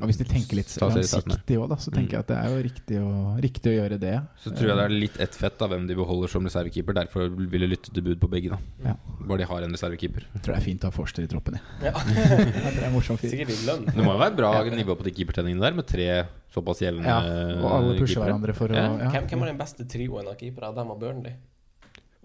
[0.00, 2.66] Og hvis de tenker litt langsiktig òg, da, så tenker jeg at det er jo
[2.66, 4.16] riktig å, riktig å gjøre det.
[4.42, 6.98] Så tror jeg det er litt ett fett av hvem de beholder som reservekeeper.
[6.98, 8.50] Derfor vil jeg lytte til bud på begge.
[8.50, 8.58] da
[8.90, 8.94] Ja.
[9.28, 10.24] Bare de har en reservekeeper.
[10.34, 11.58] Jeg tror det er fint å ha Forster i troppen.
[11.82, 11.92] Ja.
[12.08, 13.20] det er morsomt.
[13.20, 13.84] Sikkert litt lønn.
[13.88, 16.08] Det må jo være bra nivå på de keepertreningene der, med tre
[16.54, 17.20] såpass gjeldende Ja,
[17.62, 18.24] og alle pusher keepere.
[18.30, 19.10] hverandre for å Ja.
[19.12, 20.74] Hvem, hvem var den beste trioen av keepere?
[20.74, 21.34] Dem og Burnley?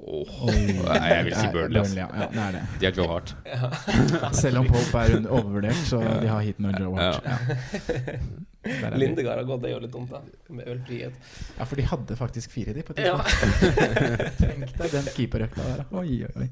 [0.03, 1.79] Åh, Nei, jeg vil si Burnley.
[1.81, 1.93] ass.
[1.95, 2.07] ja.
[2.11, 2.63] ja, det er det.
[2.81, 3.29] De er Joe Hart.
[4.35, 7.23] Selv om Pope er overvurdert, så de har hit med Joe Hart.
[7.23, 8.89] Ja.
[8.99, 10.21] Lindegard har gått, det gjør litt dumt, da.
[10.55, 11.15] Med ølfrihet.
[11.57, 13.17] Ja, for de hadde faktisk fire, de, på et Ja.
[13.23, 14.37] tidspunkt.
[14.43, 15.83] Tenk deg den keeperøkta der.
[15.99, 16.49] Oi, oi, oi.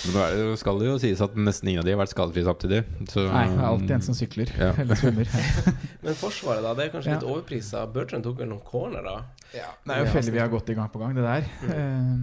[0.00, 2.78] Men det, skal det jo sies at nesten ingen av de har vært skadefrie samtidig.
[3.12, 4.52] Så, Nei, det er alltid en som sykler.
[4.56, 4.70] Ja.
[4.80, 5.28] Eller svømmer.
[6.06, 6.72] Men Forsvaret, da.
[6.78, 7.18] Det er kanskje Ja.
[7.18, 7.82] litt overprisa.
[7.92, 9.18] Bertrand tok vel noen corner da
[9.50, 11.44] Nei, Det er jo feller vi har gått i gang på gang, det der.
[11.68, 12.14] Eh,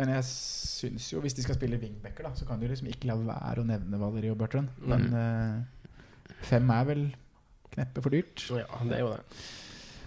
[0.00, 3.10] Men jeg syns jo, hvis de skal spille wingbacker, da, så kan de liksom ikke
[3.10, 4.70] la være å nevne Valeri og Bertrand.
[4.80, 7.02] Men eh, fem er vel
[7.74, 8.46] kneppe for dyrt.
[8.56, 9.42] Ja, det er jo det.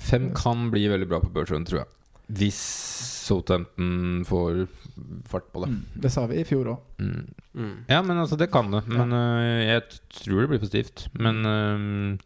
[0.03, 1.91] Fem kan bli veldig bra på Bertrand, tror jeg.
[2.33, 2.59] Hvis
[3.23, 4.65] Southampton får
[5.29, 5.69] fart på det.
[5.75, 6.01] Mm.
[6.03, 6.89] Det sa vi i fjor òg.
[7.03, 7.29] Mm.
[7.53, 7.75] Mm.
[7.91, 8.83] Ja, men altså, det kan det.
[8.89, 9.85] Men uh, jeg
[10.17, 11.05] tror det blir for stivt.
[11.13, 12.17] Men øh,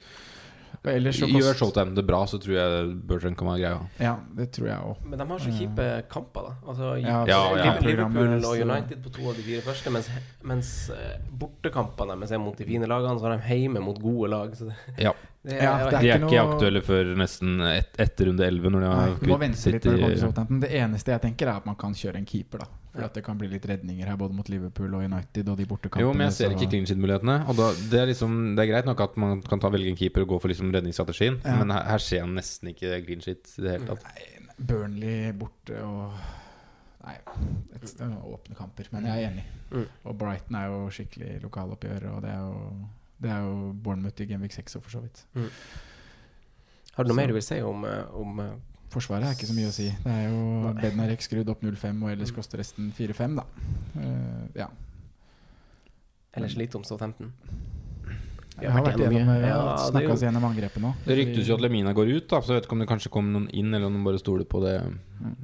[1.13, 3.79] Så gjør Showtime det bra, så tror jeg Bertrand kan være greia.
[3.99, 5.05] Ja, det tror jeg også.
[5.11, 6.53] Men de har så kjipe kamper, da.
[6.67, 7.73] Altså, Ja, Ja, ja.
[7.81, 10.09] Liverpool og United på to av de fire første, mens,
[10.43, 14.29] mens eh, bortekampene deres er mot de fine lagene, så har de hjemme mot gode
[14.29, 14.55] lag.
[14.55, 15.13] Så det, Ja.
[15.45, 18.79] det Ja, det De er ikke noe- aktuelle før nesten et, etter runde 11, når
[18.81, 20.25] de har du må vente litt når det kommer til City.
[20.27, 20.59] Southampton.
[20.59, 22.65] Det eneste jeg tenker, er at man kan kjøre en keeper, da.
[22.97, 25.65] For at det kan bli litt redninger her, både mot Liverpool og United og de
[25.69, 26.01] bortekampene.
[26.07, 27.35] Jo, men jeg ser ikke clean shit-mulighetene.
[27.51, 29.99] Og da, det, er liksom, det er greit nok at man kan ta velge en
[29.99, 31.55] keeper og gå for liksom redningsstrategien, Ja.
[31.61, 34.03] men her, her ser jeg nesten ikke clean shit i det hele tatt.
[34.09, 36.17] Nei, Burnley borte og
[37.07, 37.13] Nei,
[37.77, 38.87] et, det er åpne kamper.
[38.91, 39.43] Men jeg er enig.
[39.71, 39.83] Mm.
[40.09, 42.87] Og Brighton er jo skikkelig lokaloppgjør, og det er jo
[43.21, 43.53] Det er jo
[43.85, 45.21] Bournemouth i Genvik 6 og for så vidt.
[46.97, 48.51] Har du noe Så- mer du vil si om, eh, om eh,
[48.89, 49.89] Forsvaret er ikke så mye å si.
[50.03, 50.73] Det er jo.
[50.81, 52.13] Bednarek skrudd opp 0-5, og Mm.
[52.15, 53.43] ellers koster resten 4-5, da.
[53.97, 54.67] Uh, ja.
[56.37, 57.31] ellers litt om Southampton?
[58.61, 59.41] Jeg har vært gjennom mye.
[59.47, 60.95] ja, Snakka oss gjennom angrepet nå.
[61.05, 63.11] Det ryktes jo at Lemina går ut, da så jeg vet ikke om det kanskje
[63.13, 64.79] kommer noen inn, eller om de bare stoler på det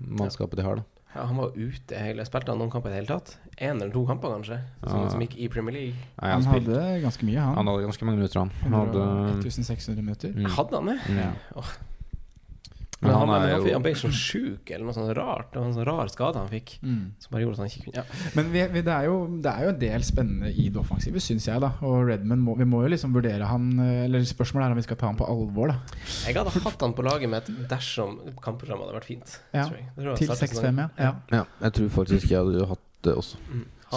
[0.07, 0.75] mannskapet de har.
[0.81, 0.83] da
[1.13, 3.35] Ja, han var ute hele Spilte han noen kamper i det hele tatt?
[3.61, 4.57] Én eller to kamper, kanskje?
[4.87, 5.09] Som, Ja.
[5.13, 5.93] som gikk i Premier League?
[6.21, 7.55] Nei, Han han, hadde ganske mye, han.
[7.55, 8.49] han hadde ganske mange minutter, han.
[8.63, 10.29] han hadde, 1600 minutter.
[10.33, 10.99] mm, Hadde han det?
[11.05, 11.17] mm.
[11.19, 11.61] Ja.
[13.03, 15.49] Men Men han han, er han, jo han ble så sjuk eller noe sånt rart.
[15.51, 16.77] Det var en sånn rar skade han fikk.
[16.81, 17.01] Mm.
[17.19, 18.05] Som bare gjorde at han ikke kunne ja.
[18.37, 21.21] Men vi, vi, det, er jo, det er jo en del spennende i det offensive,
[21.23, 21.61] syns jeg.
[21.63, 24.85] da Og Redman må, Vi må jo liksom vurdere han Eller spørsmålet er om vi
[24.87, 25.73] skal ta han på alvor.
[25.73, 25.99] da
[26.29, 29.37] Jeg hadde hatt han på laget mitt dersom kampprogrammet hadde vært fint.
[29.53, 29.87] Ja, tror jeg.
[29.99, 30.81] Tror jeg Til 6-5, sesongen.
[30.83, 30.89] ja.
[31.03, 31.13] ja.
[31.33, 33.37] Ja, jeg tror faktisk jeg hadde hatt det også.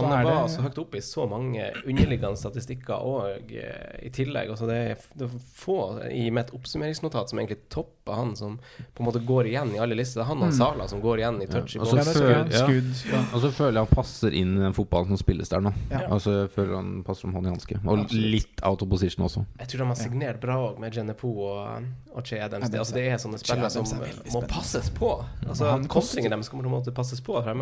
[0.05, 4.11] Han er var det- så høyt oppe i så mange underliggende statistikker og eh, i
[4.11, 4.51] tillegg.
[4.51, 5.79] Altså det, er, det er få
[6.11, 8.59] i mitt oppsummeringsnotat som egentlig topper han, som
[8.95, 10.21] på en måte går igjen i alle lister.
[10.21, 10.57] Det er han og Mm.
[10.57, 11.97] Sala som går igjen i touch Ja, i altså,
[12.31, 12.93] ja, skudd.
[13.11, 13.17] ja.
[13.17, 13.23] ja.
[13.35, 15.73] Og så føler jeg han passer inn i den fotballen som spilles der nå.
[15.91, 16.05] Ja.
[16.11, 17.81] Altså jeg føler han passer som hånd i hanske.
[17.85, 18.31] Og Absolutt.
[18.37, 19.45] litt out of position også.
[19.59, 21.83] Jeg tror de har signert bra òg, med Genepo og,
[22.15, 22.71] og Che Adams.
[22.71, 23.85] Det, altså, det er sånne spillere som
[24.33, 25.11] må passes på.
[25.49, 27.55] Altså, Kontringen deres kommer på en måte passes på, er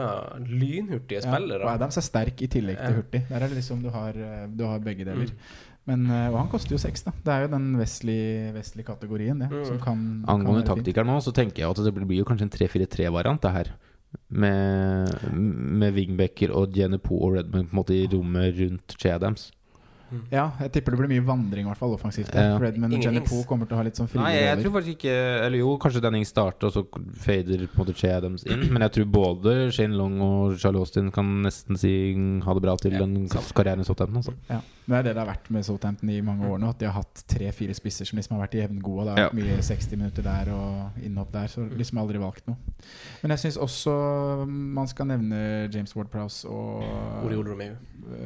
[0.45, 1.63] lynhurtige Ja, spillere.
[1.65, 3.23] og Adams er sterk i tillegg til hurtig.
[3.29, 5.31] Der er det liksom du har, eh, du har begge deler.
[5.31, 5.73] Mm.
[5.87, 7.13] Men, eh, og han koster jo seks, da.
[7.13, 9.51] Det er jo den Wesley-kategorien, det.
[9.51, 9.65] Mm.
[9.69, 12.55] Som kan, Angående kan taktikeren nå, så tenker jeg at det blir jo kanskje en
[12.55, 13.75] 3-4-3-variant, det her.
[14.31, 16.73] Med, med wingbacker og
[17.03, 19.51] Poe og Redman på en måte i rommet rundt Che Adams.
[20.33, 22.35] Ja, jeg tipper det blir mye vandring, i hvert fall offensivt.
[22.35, 22.59] Ja.
[22.61, 24.75] Redman og Jenny Poe kommer til å ha litt sånn frie Nei, jeg jeg tror
[24.77, 25.17] faktisk ikke
[25.47, 26.85] Eller jo, kanskje Denning starter, og så
[27.25, 28.67] fader på en måte Che Adams inn.
[28.73, 31.95] Men jeg tror både Shane Long og Charlie Austin kan nesten si
[32.45, 34.23] ha det bra til Ja, den karrieren i Southampton.
[34.23, 34.37] Altså.
[34.51, 34.61] Ja.
[34.85, 36.69] Det er det det har vært med Southampton i mange år nå.
[36.75, 39.07] At de har hatt tre-fire spisser som liksom har vært jevngode.
[39.07, 41.49] Det har vært mye 60 minutter der og innhopp der.
[41.49, 42.59] Så liksom aldri valgt noe.
[43.23, 43.95] Men jeg syns også
[44.49, 45.41] man skal nevne
[45.73, 47.79] James Ward-Prowse og Oriol Romeo.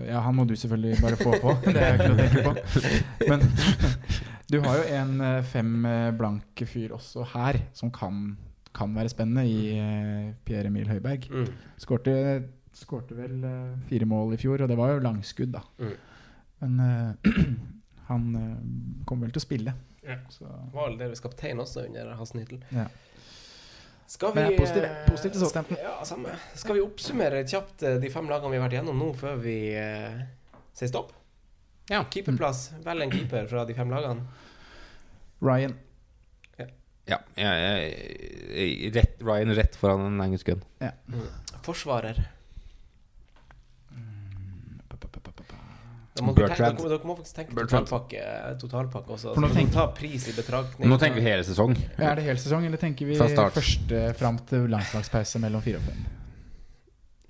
[0.09, 1.55] Ja, han må du selvfølgelig bare få på.
[1.79, 2.53] Det er ikke noe å tenke på.
[3.31, 3.41] Men
[4.53, 8.31] du har jo en eh, fem eh, blanke fyr også her, som kan,
[8.77, 11.29] kan være spennende, i eh, Pierre Emil Høiberg.
[11.31, 11.51] Mm.
[11.81, 12.15] Skårte,
[12.77, 13.43] skårte vel
[13.91, 15.65] fire mål i fjor, og det var jo langskudd, da.
[15.83, 15.99] Mm.
[16.63, 16.81] Men
[18.11, 18.31] han
[19.07, 19.77] kommer vel til å spille.
[20.09, 20.17] Ja.
[20.33, 22.63] Så Var deres kaptein også under Hasnittel.
[22.73, 22.89] Ja.
[24.09, 25.99] Skal vi positiv, positiv til Ja.
[26.57, 30.23] Skal vi oppsummere kjapt de fem lagene vi har vært gjennom nå, før vi eh,
[30.73, 31.13] sier stopp?
[31.89, 32.03] Ja.
[32.13, 32.71] Keeperplass.
[32.85, 34.27] Velg en keeper fra de fem lagene.
[35.45, 35.77] Ryan
[37.09, 37.93] Ja, jeg,
[38.53, 40.61] jeg, rett, Ryan rett foran en engelsk gun.
[40.77, 40.99] Forsvarer.
[41.09, 41.23] Mm.
[41.65, 42.19] Forsvarer.
[46.19, 46.83] dere, Bertrand.
[46.83, 47.87] dere, må faktisk tenke Bertrand.
[47.87, 49.33] totalpakke, totalpakke også.
[49.35, 50.91] For nå Så ta pris i betraktning.
[50.91, 51.77] Nå tenker vi hele sesong.
[51.97, 55.89] Ja, Er det hel sesong, eller tenker vi første fram til landslagspause mellom fire og
[55.89, 56.18] fem?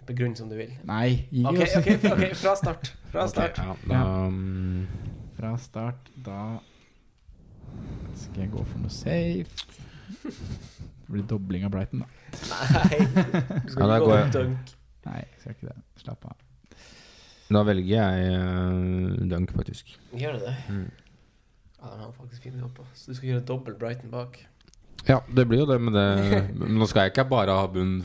[0.09, 0.73] Begrunn som du vil.
[0.89, 2.91] Nei, gi Ok, oss ok, ok, fra start.
[3.13, 3.59] Fra start.
[3.59, 3.85] start.
[3.87, 4.87] ja, da, um,
[5.37, 6.41] Fra start, da
[8.19, 9.67] skal jeg gå for noe safe.
[10.25, 12.09] Det blir dobling av Brighton, da.
[12.51, 12.99] Nei.
[13.65, 14.73] Du skal Ja, da gå går jeg- dunk.
[15.09, 15.77] Nei, jeg skal ikke det.
[16.03, 16.37] Slapp av.
[17.49, 19.95] da velger jeg uh, Dunk, faktisk.
[20.13, 20.57] Gjør du det?
[20.69, 20.89] Mm.
[21.79, 22.85] Ja, den har faktisk fin jobb på.
[22.95, 24.41] Så du skal gjøre dobbel Brighton bak.
[25.07, 26.07] Ja, det blir jo det, men det
[26.59, 28.01] men Nå skal jeg ikke bare ha bunn,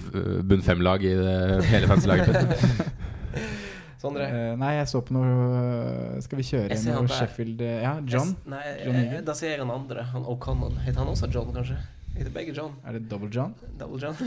[0.47, 2.37] bunn fem-lag i det hele fanselaget.
[4.03, 4.25] Sondre?
[4.27, 7.07] Uh, nei, jeg så på noe Skal vi kjøre inn noe.
[7.07, 8.33] Sheffield eh, Ja, John?
[8.33, 10.03] Jeg s- Nei, John eh, da sier jeg en andre.
[10.11, 10.75] Han O'Connell.
[10.83, 11.77] Heter han også John, kanskje?
[12.17, 12.75] Heter begge John?
[12.85, 13.53] Er det double John?
[13.79, 14.19] Double John?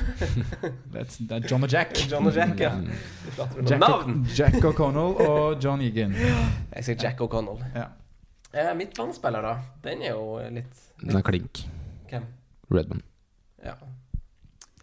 [0.97, 1.93] Det er John og Jack.
[2.11, 2.73] John og Jack, ja.
[2.73, 2.89] Mm.
[3.69, 4.17] Jack, navn!
[4.35, 6.17] Jack O'Connell og John Egan.
[6.75, 7.61] Jeg sier Jack O'Connell.
[7.77, 7.91] Ja.
[8.57, 9.55] Uh, Midtbanespiller, da?
[9.85, 11.67] Den er jo litt Den er klink.
[12.11, 12.25] Hvem?
[12.73, 13.03] Redman.
[13.65, 13.75] Ja.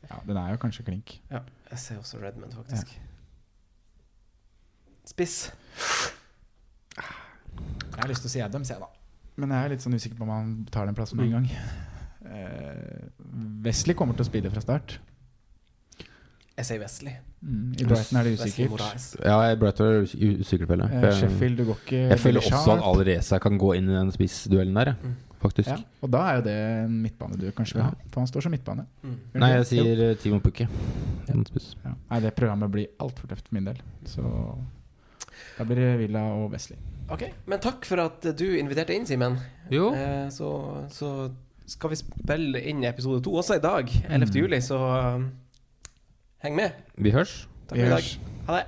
[0.10, 1.18] ja, den er jo kanskje klink.
[1.32, 1.40] Ja,
[1.72, 3.00] Jeg ser også Redmond, faktisk.
[5.06, 5.52] Spiss.
[6.98, 8.88] Jeg har lyst til å si Adams, jeg, da.
[9.36, 11.50] Men jeg er litt sånn usikker på om han tar den plassen med en gang.
[12.24, 13.10] Uh,
[13.66, 14.98] Wesley kommer til å spille fra start.
[16.54, 17.16] Jeg sier Wesley.
[17.42, 19.18] Mm, I Brighton er det usikkert.
[19.26, 20.10] Ja, i Brighton er det.
[20.46, 23.74] usikkert For jeg- Sheffield, du går ikke Jeg føler også at Al Reza kan gå
[23.76, 24.94] inn i den spissduellen der.
[25.02, 25.16] Mm.
[25.44, 25.70] Faktisk.
[25.70, 27.92] ja, Og da er jo det en midtbane du kanskje vil ha.
[28.14, 28.86] For han står som midtbane.
[29.04, 29.18] Mm.
[29.44, 30.10] Nei, jeg sier jo.
[30.24, 30.68] Timo Pukki.
[31.28, 31.36] Ja.
[31.84, 31.94] Ja.
[32.10, 33.80] Nei, det programmet blir altfor tøft for min del.
[34.10, 34.24] Så
[35.58, 36.80] da blir det Villa og Wesley.
[37.14, 39.38] Ok, Men takk for at du inviterte inn, Simen.
[39.74, 39.92] Jo.
[39.94, 40.50] Eh, så,
[40.94, 41.10] så
[41.70, 44.30] skal vi spille inn episode to også i dag, 11.
[44.30, 44.38] Mm.
[44.40, 44.80] juli, så
[45.18, 45.28] um,
[46.44, 46.80] heng med.
[46.96, 47.44] Vi hørs.
[47.68, 48.16] Takk Vi for i dag.
[48.48, 48.66] Ha det.